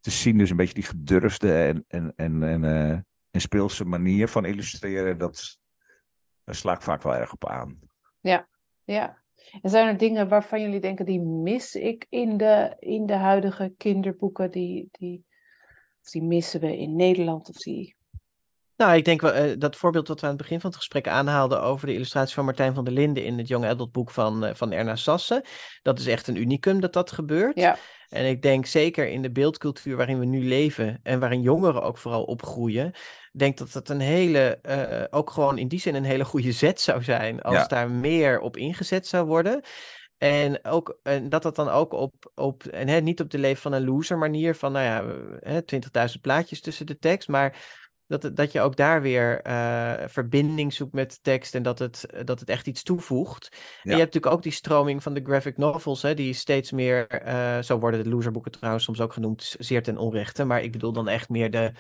[0.01, 0.39] te zien.
[0.39, 2.91] Dus een beetje die gedurfde en, en, en, en, uh,
[3.31, 5.59] en speelse manier van illustreren, dat,
[6.45, 7.79] daar sla ik vaak wel erg op aan.
[8.21, 8.49] Ja,
[8.85, 9.23] ja.
[9.63, 13.75] En zijn er dingen waarvan jullie denken, die mis ik in de, in de huidige
[13.77, 14.51] kinderboeken?
[14.51, 15.25] Die, die,
[16.03, 17.49] of die missen we in Nederland?
[17.49, 17.97] Of die...
[18.77, 21.09] Nou, ik denk wel, uh, dat voorbeeld wat we aan het begin van het gesprek
[21.09, 24.45] aanhaalden over de illustratie van Martijn van der Linden in het Young Adult boek van,
[24.45, 25.43] uh, van Erna Sassen.
[25.83, 27.59] Dat is echt een unicum dat dat gebeurt.
[27.59, 27.77] Ja.
[28.09, 31.99] En ik denk zeker in de beeldcultuur waarin we nu leven en waarin jongeren ook
[31.99, 32.93] vooral opgroeien,
[33.33, 36.81] denk dat dat een hele, uh, ook gewoon in die zin een hele goede zet
[36.81, 39.61] zou zijn als daar meer op ingezet zou worden.
[40.19, 43.63] En, ook, en dat dat dan ook op, op en hè, niet op de leven
[43.63, 45.63] van een loser manier van, nou ja,
[46.09, 47.57] 20.000 plaatjes tussen de tekst, maar
[48.07, 52.07] dat, dat je ook daar weer uh, verbinding zoekt met de tekst en dat het,
[52.25, 53.49] dat het echt iets toevoegt.
[53.53, 57.27] En je hebt natuurlijk ook die stroming van de graphic novels, hè, die steeds meer,
[57.27, 60.45] uh, zo worden de loserboeken trouwens soms ook genoemd, zeer ten onrechte.
[60.45, 61.73] Maar ik bedoel dan echt meer de,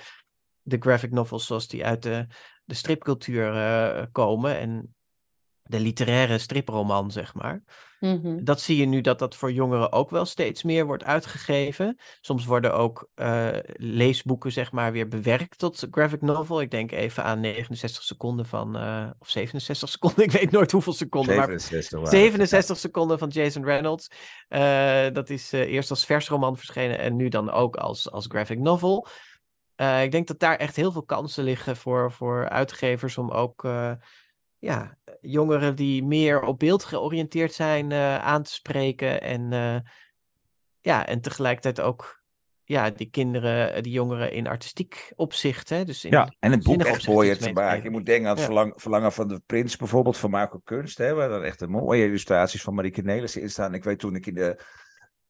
[0.62, 2.26] de graphic novels zoals die uit de,
[2.64, 4.58] de stripcultuur uh, komen.
[4.58, 4.93] En
[5.66, 7.62] de literaire striproman, zeg maar.
[8.00, 8.44] Mhm.
[8.44, 11.98] Dat zie je nu dat dat voor jongeren ook wel steeds meer wordt uitgegeven.
[12.20, 16.60] Soms worden ook uh, leesboeken, zeg maar, weer bewerkt tot graphic novel.
[16.60, 20.92] Ik denk even aan 69 seconden van, uh, of 67 seconden, ik weet nooit hoeveel
[20.92, 21.34] seconden.
[21.34, 24.10] 67, maar 67 seconden van Jason Reynolds.
[24.48, 29.06] Uh, dat is eerst als versroman verschenen en nu dan ook als, als graphic novel.
[30.02, 33.64] ik denk dat daar echt heel veel kansen liggen voor, voor uitgevers om ook
[34.64, 39.20] ja, jongeren die meer op beeld georiënteerd zijn uh, aan te spreken.
[39.20, 39.76] En, uh,
[40.80, 42.22] ja, en tegelijkertijd ook
[42.64, 45.68] ja, die kinderen, die jongeren in artistiek opzicht.
[45.68, 45.84] Hè?
[45.84, 47.82] Dus in ja, en het boek echt mooier te maken.
[47.82, 50.98] Je moet denken aan het verlang, Verlangen van de Prins bijvoorbeeld van Marco Kunst.
[50.98, 53.74] Hè, waar er echt een mooie illustraties van Marieke Nelissen in staan.
[53.74, 54.62] Ik weet toen ik in de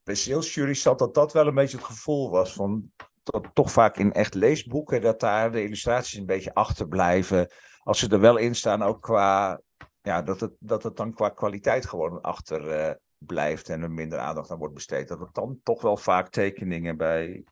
[0.03, 2.91] pensioensjury zat, dat dat wel een beetje het gevoel was van...
[3.23, 7.49] Dat toch vaak in echt leesboeken, dat daar de illustraties een beetje achterblijven
[7.85, 9.61] als ze er wel in staan, ook qua.
[10.05, 14.19] Ja, dat het, dat het dan qua kwaliteit gewoon achter uh, blijft en er minder
[14.19, 15.09] aandacht aan wordt besteed.
[15.09, 17.45] Dat het dan toch wel vaak tekeningen bij,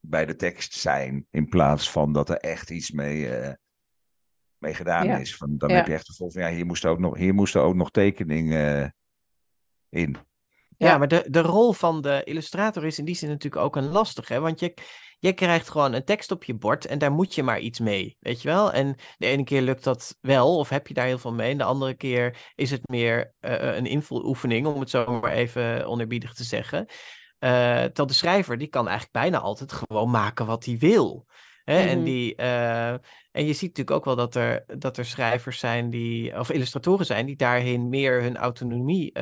[0.00, 1.26] bij de tekst zijn.
[1.30, 3.52] In plaats van dat er echt iets mee, uh,
[4.58, 5.36] mee gedaan is.
[5.36, 7.62] Van, dan heb je echt het gevoel van ja, hier moesten ook nog, hier moesten
[7.62, 8.88] ook nog tekeningen uh,
[10.02, 10.16] in.
[10.76, 13.88] Ja, maar de, de rol van de illustrator is in die zin natuurlijk ook een
[13.88, 14.40] lastige.
[14.40, 14.74] Want je,
[15.18, 18.16] je krijgt gewoon een tekst op je bord en daar moet je maar iets mee,
[18.20, 18.72] weet je wel?
[18.72, 21.50] En de ene keer lukt dat wel, of heb je daar heel veel mee.
[21.50, 25.86] En de andere keer is het meer uh, een invuloefening, om het zo maar even
[25.86, 26.78] onerbiedig te zeggen.
[26.78, 26.88] Uh,
[27.74, 31.26] terwijl de schrijver, die kan eigenlijk bijna altijd gewoon maken wat hij wil.
[31.64, 31.78] Hè?
[31.88, 32.04] en, mhm.
[32.04, 36.38] die, uh, en je ziet natuurlijk ook wel dat er, dat er schrijvers zijn die,
[36.38, 39.12] of illustratoren zijn, die daarin meer hun autonomie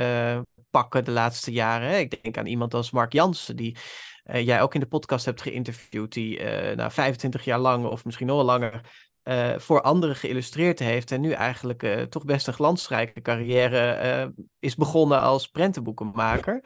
[0.71, 1.99] pakken de laatste jaren.
[1.99, 3.77] Ik denk aan iemand als Mark Jansen, die
[4.25, 8.05] uh, jij ook in de podcast hebt geïnterviewd, die uh, nou, 25 jaar lang of
[8.05, 8.81] misschien nog langer
[9.25, 15.21] uh, voor anderen geïllustreerd heeft en nu eigenlijk toch best een glansrijke carrière is begonnen
[15.21, 16.65] als prentenboekenmaker.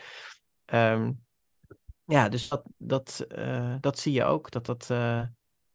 [0.66, 1.22] Um,
[2.04, 3.26] ja, dus dat, dat,
[3.80, 4.50] dat zie je ook.
[4.50, 4.90] Dat dat,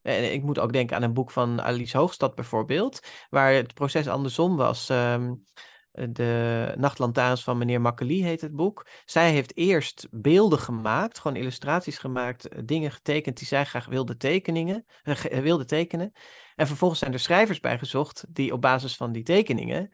[0.02, 3.00] en ik moet ook denken aan een boek van Alice Hoogstad bijvoorbeeld,
[3.30, 4.88] waar het proces andersom was.
[4.88, 5.44] Um,
[5.92, 8.86] de Nachtlantaarns van meneer Makkeli heet het boek.
[9.04, 14.16] Zij heeft eerst beelden gemaakt, gewoon illustraties gemaakt, eh, dingen getekend die zij graag wilde,
[14.16, 16.12] tekeningen, eh, eh, wilde tekenen.
[16.56, 19.92] En vervolgens zijn er schrijvers bijgezocht die op basis van die tekeningen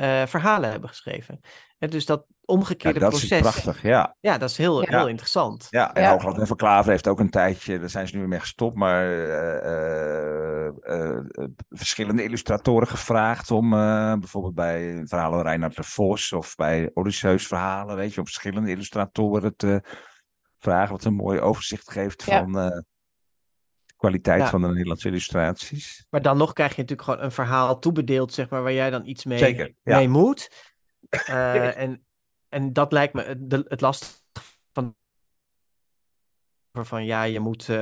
[0.00, 1.40] uh, verhalen hebben geschreven.
[1.78, 3.30] En dus dat omgekeerde ja, dat proces.
[3.30, 4.16] Is prachtig, ja.
[4.20, 5.66] Ja, dat is heel, heel interessant.
[5.70, 6.10] Ja, en ja.
[6.10, 9.06] Hoogland en Van Klaver heeft ook een tijdje, daar zijn ze nu mee gestopt, maar
[9.06, 11.18] uh, uh,
[11.68, 13.70] verschillende illustratoren gevraagd om
[14.20, 19.56] bijvoorbeeld bij verhalen Reinhard de Vos of bij Odysseus verhalen, weet je, om verschillende illustratoren
[19.56, 19.82] te
[20.58, 22.84] vragen, wat een mooi overzicht geeft van
[24.00, 26.06] kwaliteit van de Nederlandse illustraties.
[26.10, 29.06] Maar dan nog krijg je natuurlijk gewoon een verhaal toebedeeld, zeg maar, waar jij dan
[29.06, 30.48] iets mee, Zeker, mee moet.
[31.28, 32.04] Uh, en,
[32.48, 34.20] en dat lijkt me de, het lastig
[34.72, 34.94] van.
[36.72, 37.76] Van ja, je moet, uh,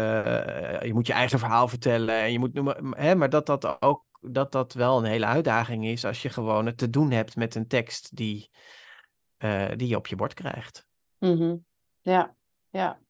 [0.82, 2.96] je moet je eigen verhaal vertellen en je moet noemen.
[2.96, 6.66] Hè, maar dat dat ook dat dat wel een hele uitdaging is als je gewoon
[6.66, 8.50] het te doen hebt met een tekst die,
[9.38, 10.86] uh, die je op je bord krijgt.
[11.18, 11.64] Mm -hmm.
[12.00, 12.34] Ja,
[12.70, 13.00] ja.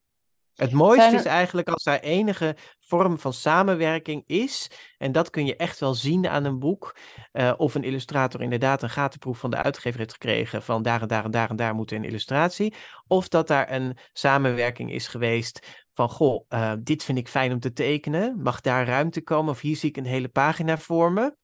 [0.59, 4.71] Het mooiste is eigenlijk als er enige vorm van samenwerking is.
[4.97, 6.97] En dat kun je echt wel zien aan een boek.
[7.33, 10.63] Uh, of een illustrator inderdaad een gatenproef van de uitgever heeft gekregen.
[10.63, 12.75] Van daar en daar en daar en daar moet een illustratie.
[13.07, 17.61] Of dat daar een samenwerking is geweest van goh, uh, dit vind ik fijn om
[17.61, 18.43] te tekenen.
[18.43, 19.53] Mag daar ruimte komen?
[19.53, 21.37] Of hier zie ik een hele pagina voor me.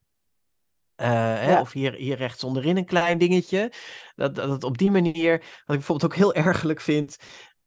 [0.97, 1.07] Uh,
[1.39, 3.73] hè, of hier, hier rechts onderin een klein dingetje.
[4.15, 7.16] Dat, dat, dat op die manier, wat ik bijvoorbeeld ook heel ergelijk vind,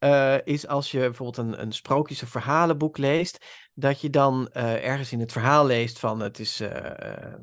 [0.00, 3.44] uh, is als je bijvoorbeeld een, een sprookjes- of verhalenboek leest,
[3.74, 6.70] dat je dan uh, ergens in het verhaal leest van het is uh,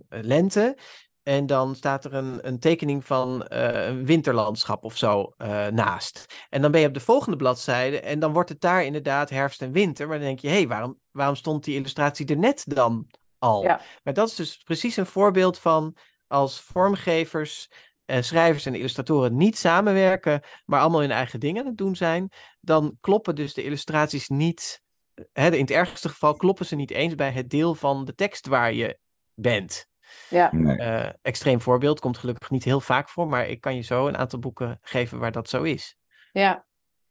[0.10, 0.78] lente.
[1.24, 5.34] En dan staat er een, een tekening van een winterlandschap of zo
[5.72, 6.26] naast.
[6.50, 9.62] En dan ben je op de volgende bladzijde en dan wordt het daar inderdaad herfst
[9.62, 10.08] en winter.
[10.08, 13.08] Maar dan denk je, hé, hey, waarom, waarom stond die illustratie er net dan
[13.38, 13.64] al?
[13.64, 13.82] Ja.
[14.04, 15.96] Maar dat is dus precies een voorbeeld van
[16.28, 17.70] als vormgevers
[18.06, 22.30] uh, schrijvers en illustratoren niet samenwerken, maar allemaal hun eigen dingen aan het doen zijn,
[22.60, 24.82] dan kloppen dus de illustraties niet.
[25.14, 28.14] Eh, hè, in het ergste geval kloppen ze niet eens bij het deel van de
[28.14, 29.00] tekst waar je
[29.34, 29.88] bent.
[30.30, 30.52] Ja.
[30.54, 34.18] Uh, extreem voorbeeld, komt gelukkig niet heel vaak voor, maar ik kan je zo een
[34.18, 35.98] aantal boeken geven waar dat zo is.
[36.32, 36.66] Ja,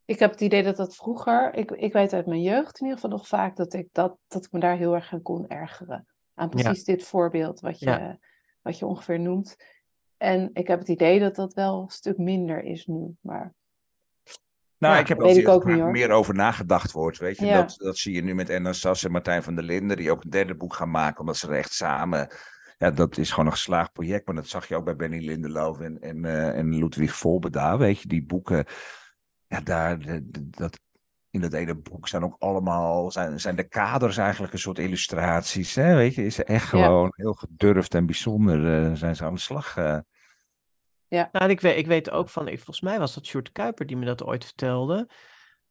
[0.04, 3.00] Ik heb het idee dat dat vroeger, ik, ik weet uit mijn jeugd in ieder
[3.00, 6.06] geval nog vaak dat ik, dat, dat ik me daar heel erg aan kon ergeren.
[6.34, 8.18] Aan precies dit voorbeeld wat je,
[8.62, 9.56] wat je ongeveer noemt.
[10.16, 13.16] En ik heb het idee dat dat wel een stuk minder is nu.
[13.20, 13.54] Maar
[14.78, 17.18] nou, ik heb er ook meer over nagedacht wordt.
[17.18, 17.52] Weet je?
[17.52, 20.24] Dat, dat zie je nu met Enna Sass en Martijn van der Linden, die ook
[20.24, 22.28] een derde boek gaan maken, omdat ze er echt samen.
[22.78, 24.26] Ja, dat is gewoon een geslaagd project.
[24.26, 27.78] Maar dat zag je ook bij Benny Lindeloof en, en, uh, en Ludwig Volbeda.
[27.78, 28.64] Weet je, die boeken.
[29.46, 30.80] Ja, daar, dat,
[31.34, 35.74] in dat ene boek zijn ook allemaal, zijn, zijn de kaders eigenlijk een soort illustraties.
[35.74, 35.94] Hè?
[35.94, 39.76] Weet je, is echt gewoon heel gedurfd en bijzonder uh, zijn ze aan de slag.
[39.76, 39.98] Uh.
[41.08, 41.28] Ja.
[41.32, 43.96] Nou, ik weet, ik weet ook van, ik, volgens mij was dat Sjoerd Kuiper die
[43.96, 45.08] me dat ooit vertelde.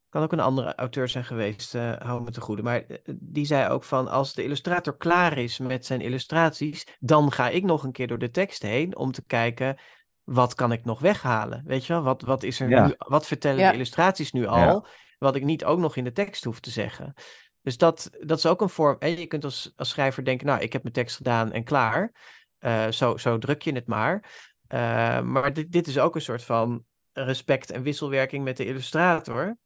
[0.10, 2.64] Kan ook een andere auteur zijn geweest, uh, hou me te goede.
[2.64, 2.84] Maar
[3.14, 7.64] die zei ook van, als de illustrator klaar is met zijn illustraties, dan ga ik
[7.64, 9.80] nog een keer door de tekst heen om te kijken,
[10.23, 11.64] wat kan ik nog weghalen?
[11.65, 14.85] Weet je wel, wat, wat is er nu, wat vertellen de illustraties nu al?
[15.24, 17.14] Wat ik niet ook nog in de tekst hoef te zeggen.
[17.62, 18.95] Dus dat, dat is ook een vorm.
[19.00, 22.12] En je kunt als, als schrijver denken, nou, ik heb mijn tekst gedaan en klaar.
[22.60, 24.32] Uh, zo, zo druk je het maar.
[24.68, 29.58] Uh, maar dit, dit is ook een soort van respect en wisselwerking met de illustrator.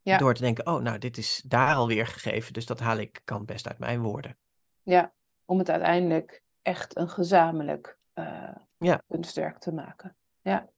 [0.00, 0.18] Ja.
[0.18, 3.44] Door te denken, oh, nou, dit is daar alweer gegeven, dus dat haal ik kan
[3.44, 4.38] best uit mijn woorden.
[4.82, 5.12] Ja,
[5.44, 9.02] om het uiteindelijk echt een gezamenlijk uh, ja.
[9.08, 10.16] kunstwerk te maken.
[10.40, 10.68] Ja.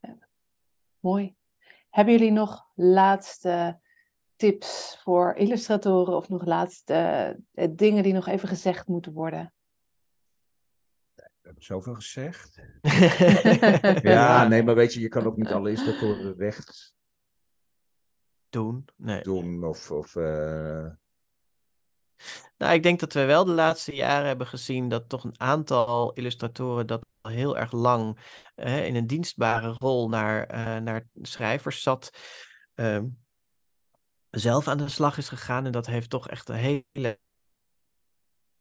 [0.00, 0.16] ja.
[1.00, 1.36] Mooi.
[1.96, 3.80] Hebben jullie nog laatste
[4.36, 9.52] tips voor illustratoren of nog laatste uh, dingen die nog even gezegd moeten worden?
[11.14, 12.60] We hebben zoveel gezegd.
[14.02, 16.94] ja, nee, maar weet je, je kan ook niet alle illustratoren recht
[18.48, 18.84] doen.
[18.96, 19.22] Nee.
[19.22, 20.88] doen of, of uh...
[22.58, 26.12] Nou, ik denk dat we wel de laatste jaren hebben gezien dat toch een aantal
[26.12, 28.18] illustratoren dat al heel erg lang
[28.56, 32.10] uh, in een dienstbare rol naar, uh, naar schrijvers zat.
[32.74, 33.02] Uh,
[34.30, 35.66] zelf aan de slag is gegaan.
[35.66, 37.18] En dat heeft toch echt een hele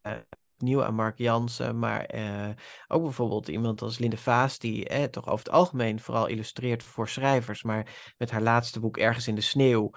[0.07, 0.13] uh,
[0.57, 2.09] nieuw aan Mark Jansen, maar
[2.87, 7.09] ook bijvoorbeeld iemand als Linde Vaas, die eh, toch over het algemeen vooral illustreert voor
[7.09, 9.91] schrijvers, maar met haar laatste boek Ergens in de Sneeuw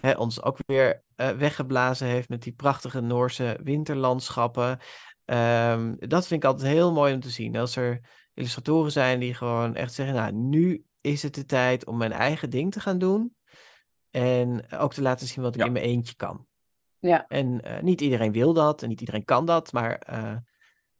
[0.00, 4.78] hè, ons ook weer uh, weggeblazen heeft met die prachtige Noorse winterlandschappen.
[5.24, 7.56] Um, dat vind ik altijd heel mooi om te zien.
[7.56, 8.00] Als er
[8.34, 12.50] illustratoren zijn die gewoon echt zeggen, nou, nu is het de tijd om mijn eigen
[12.50, 13.34] ding te gaan doen.
[14.10, 16.46] En ook te laten zien wat ik in mijn eentje kan.
[16.98, 17.26] Ja.
[17.28, 19.72] En uh, niet iedereen wil dat en niet iedereen kan dat.
[19.72, 20.36] Maar uh,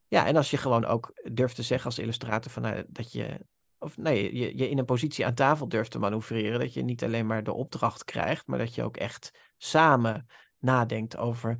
[0.08, 3.46] ja, en als je gewoon ook durft te zeggen als illustrator van, uh, dat je
[3.80, 6.60] of nee, je, je in een positie aan tafel durft te manoeuvreren.
[6.60, 10.26] Dat je niet alleen maar de opdracht krijgt, maar dat je ook echt samen
[10.58, 11.56] nadenkt over,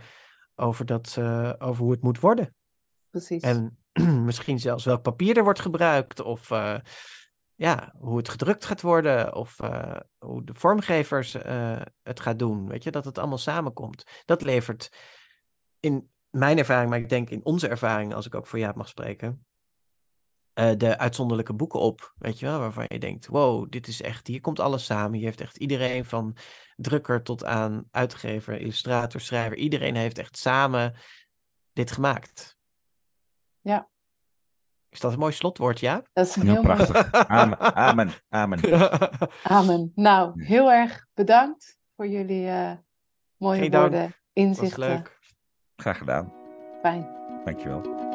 [0.55, 2.55] over, dat, uh, over hoe het moet worden.
[3.11, 3.43] Precies.
[3.43, 3.79] En
[4.25, 6.79] misschien zelfs welk papier er wordt gebruikt, of uh,
[7.55, 11.33] ja, hoe het gedrukt gaat worden, of uh, hoe de vormgevers
[12.03, 12.69] het gaat doen.
[12.69, 14.23] Weet je, dat het allemaal samenkomt.
[14.25, 14.93] Dat levert
[15.81, 18.89] in mijn ervaring, maar ik denk in onze ervaring, als ik ook voor Jaap mag
[18.89, 19.45] spreken,
[20.55, 24.27] uh, de uitzonderlijke boeken op, weet je wel, waarvan je denkt, wow, dit is echt,
[24.27, 25.19] hier komt alles samen.
[25.19, 26.37] Hier heeft echt iedereen van
[26.77, 30.95] drukker tot aan uitgever, illustrator, schrijver, iedereen heeft echt samen
[31.73, 32.59] dit gemaakt.
[33.61, 33.89] Ja.
[34.89, 36.03] Is dat een mooi slotwoord, ja?
[36.13, 37.13] Dat is een heel, prachtig.
[37.13, 38.61] Amen, amen, amen.
[39.43, 39.93] amen.
[39.95, 42.73] Nou, heel erg bedankt voor jullie uh,
[43.37, 44.21] mooie Geen woorden, dank.
[44.33, 44.89] inzichten.
[44.89, 45.19] Was leuk.
[45.77, 46.33] Graag gedaan.
[46.83, 47.09] Fijn.
[47.45, 48.10] Dankjewel.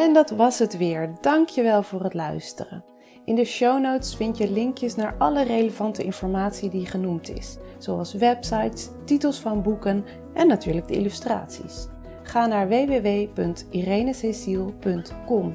[0.00, 1.10] En dat was het weer.
[1.20, 2.84] Dankjewel voor het luisteren.
[3.24, 8.12] In de show notes vind je linkjes naar alle relevante informatie die genoemd is, zoals
[8.12, 10.04] websites, titels van boeken
[10.34, 11.86] en natuurlijk de illustraties.
[12.22, 15.54] Ga naar www.irenececiel.com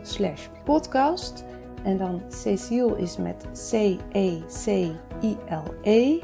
[0.63, 1.45] podcast
[1.84, 4.95] en dan Cecile is met C-E-C-I-L-E
[5.84, 6.19] -E,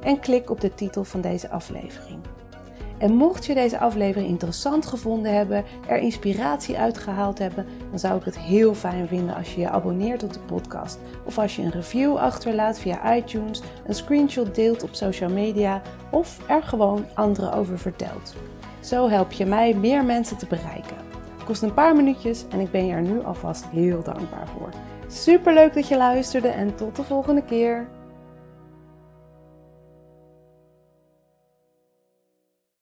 [0.00, 2.29] en klik op de titel van deze aflevering.
[3.00, 8.24] En mocht je deze aflevering interessant gevonden hebben, er inspiratie uitgehaald hebben, dan zou ik
[8.24, 10.98] het heel fijn vinden als je je abonneert op de podcast.
[11.24, 16.38] Of als je een review achterlaat via iTunes, een screenshot deelt op social media of
[16.48, 18.34] er gewoon anderen over vertelt.
[18.80, 20.96] Zo help je mij meer mensen te bereiken.
[21.36, 24.68] Het kost een paar minuutjes en ik ben je er nu alvast heel dankbaar voor.
[25.06, 27.88] Super leuk dat je luisterde en tot de volgende keer.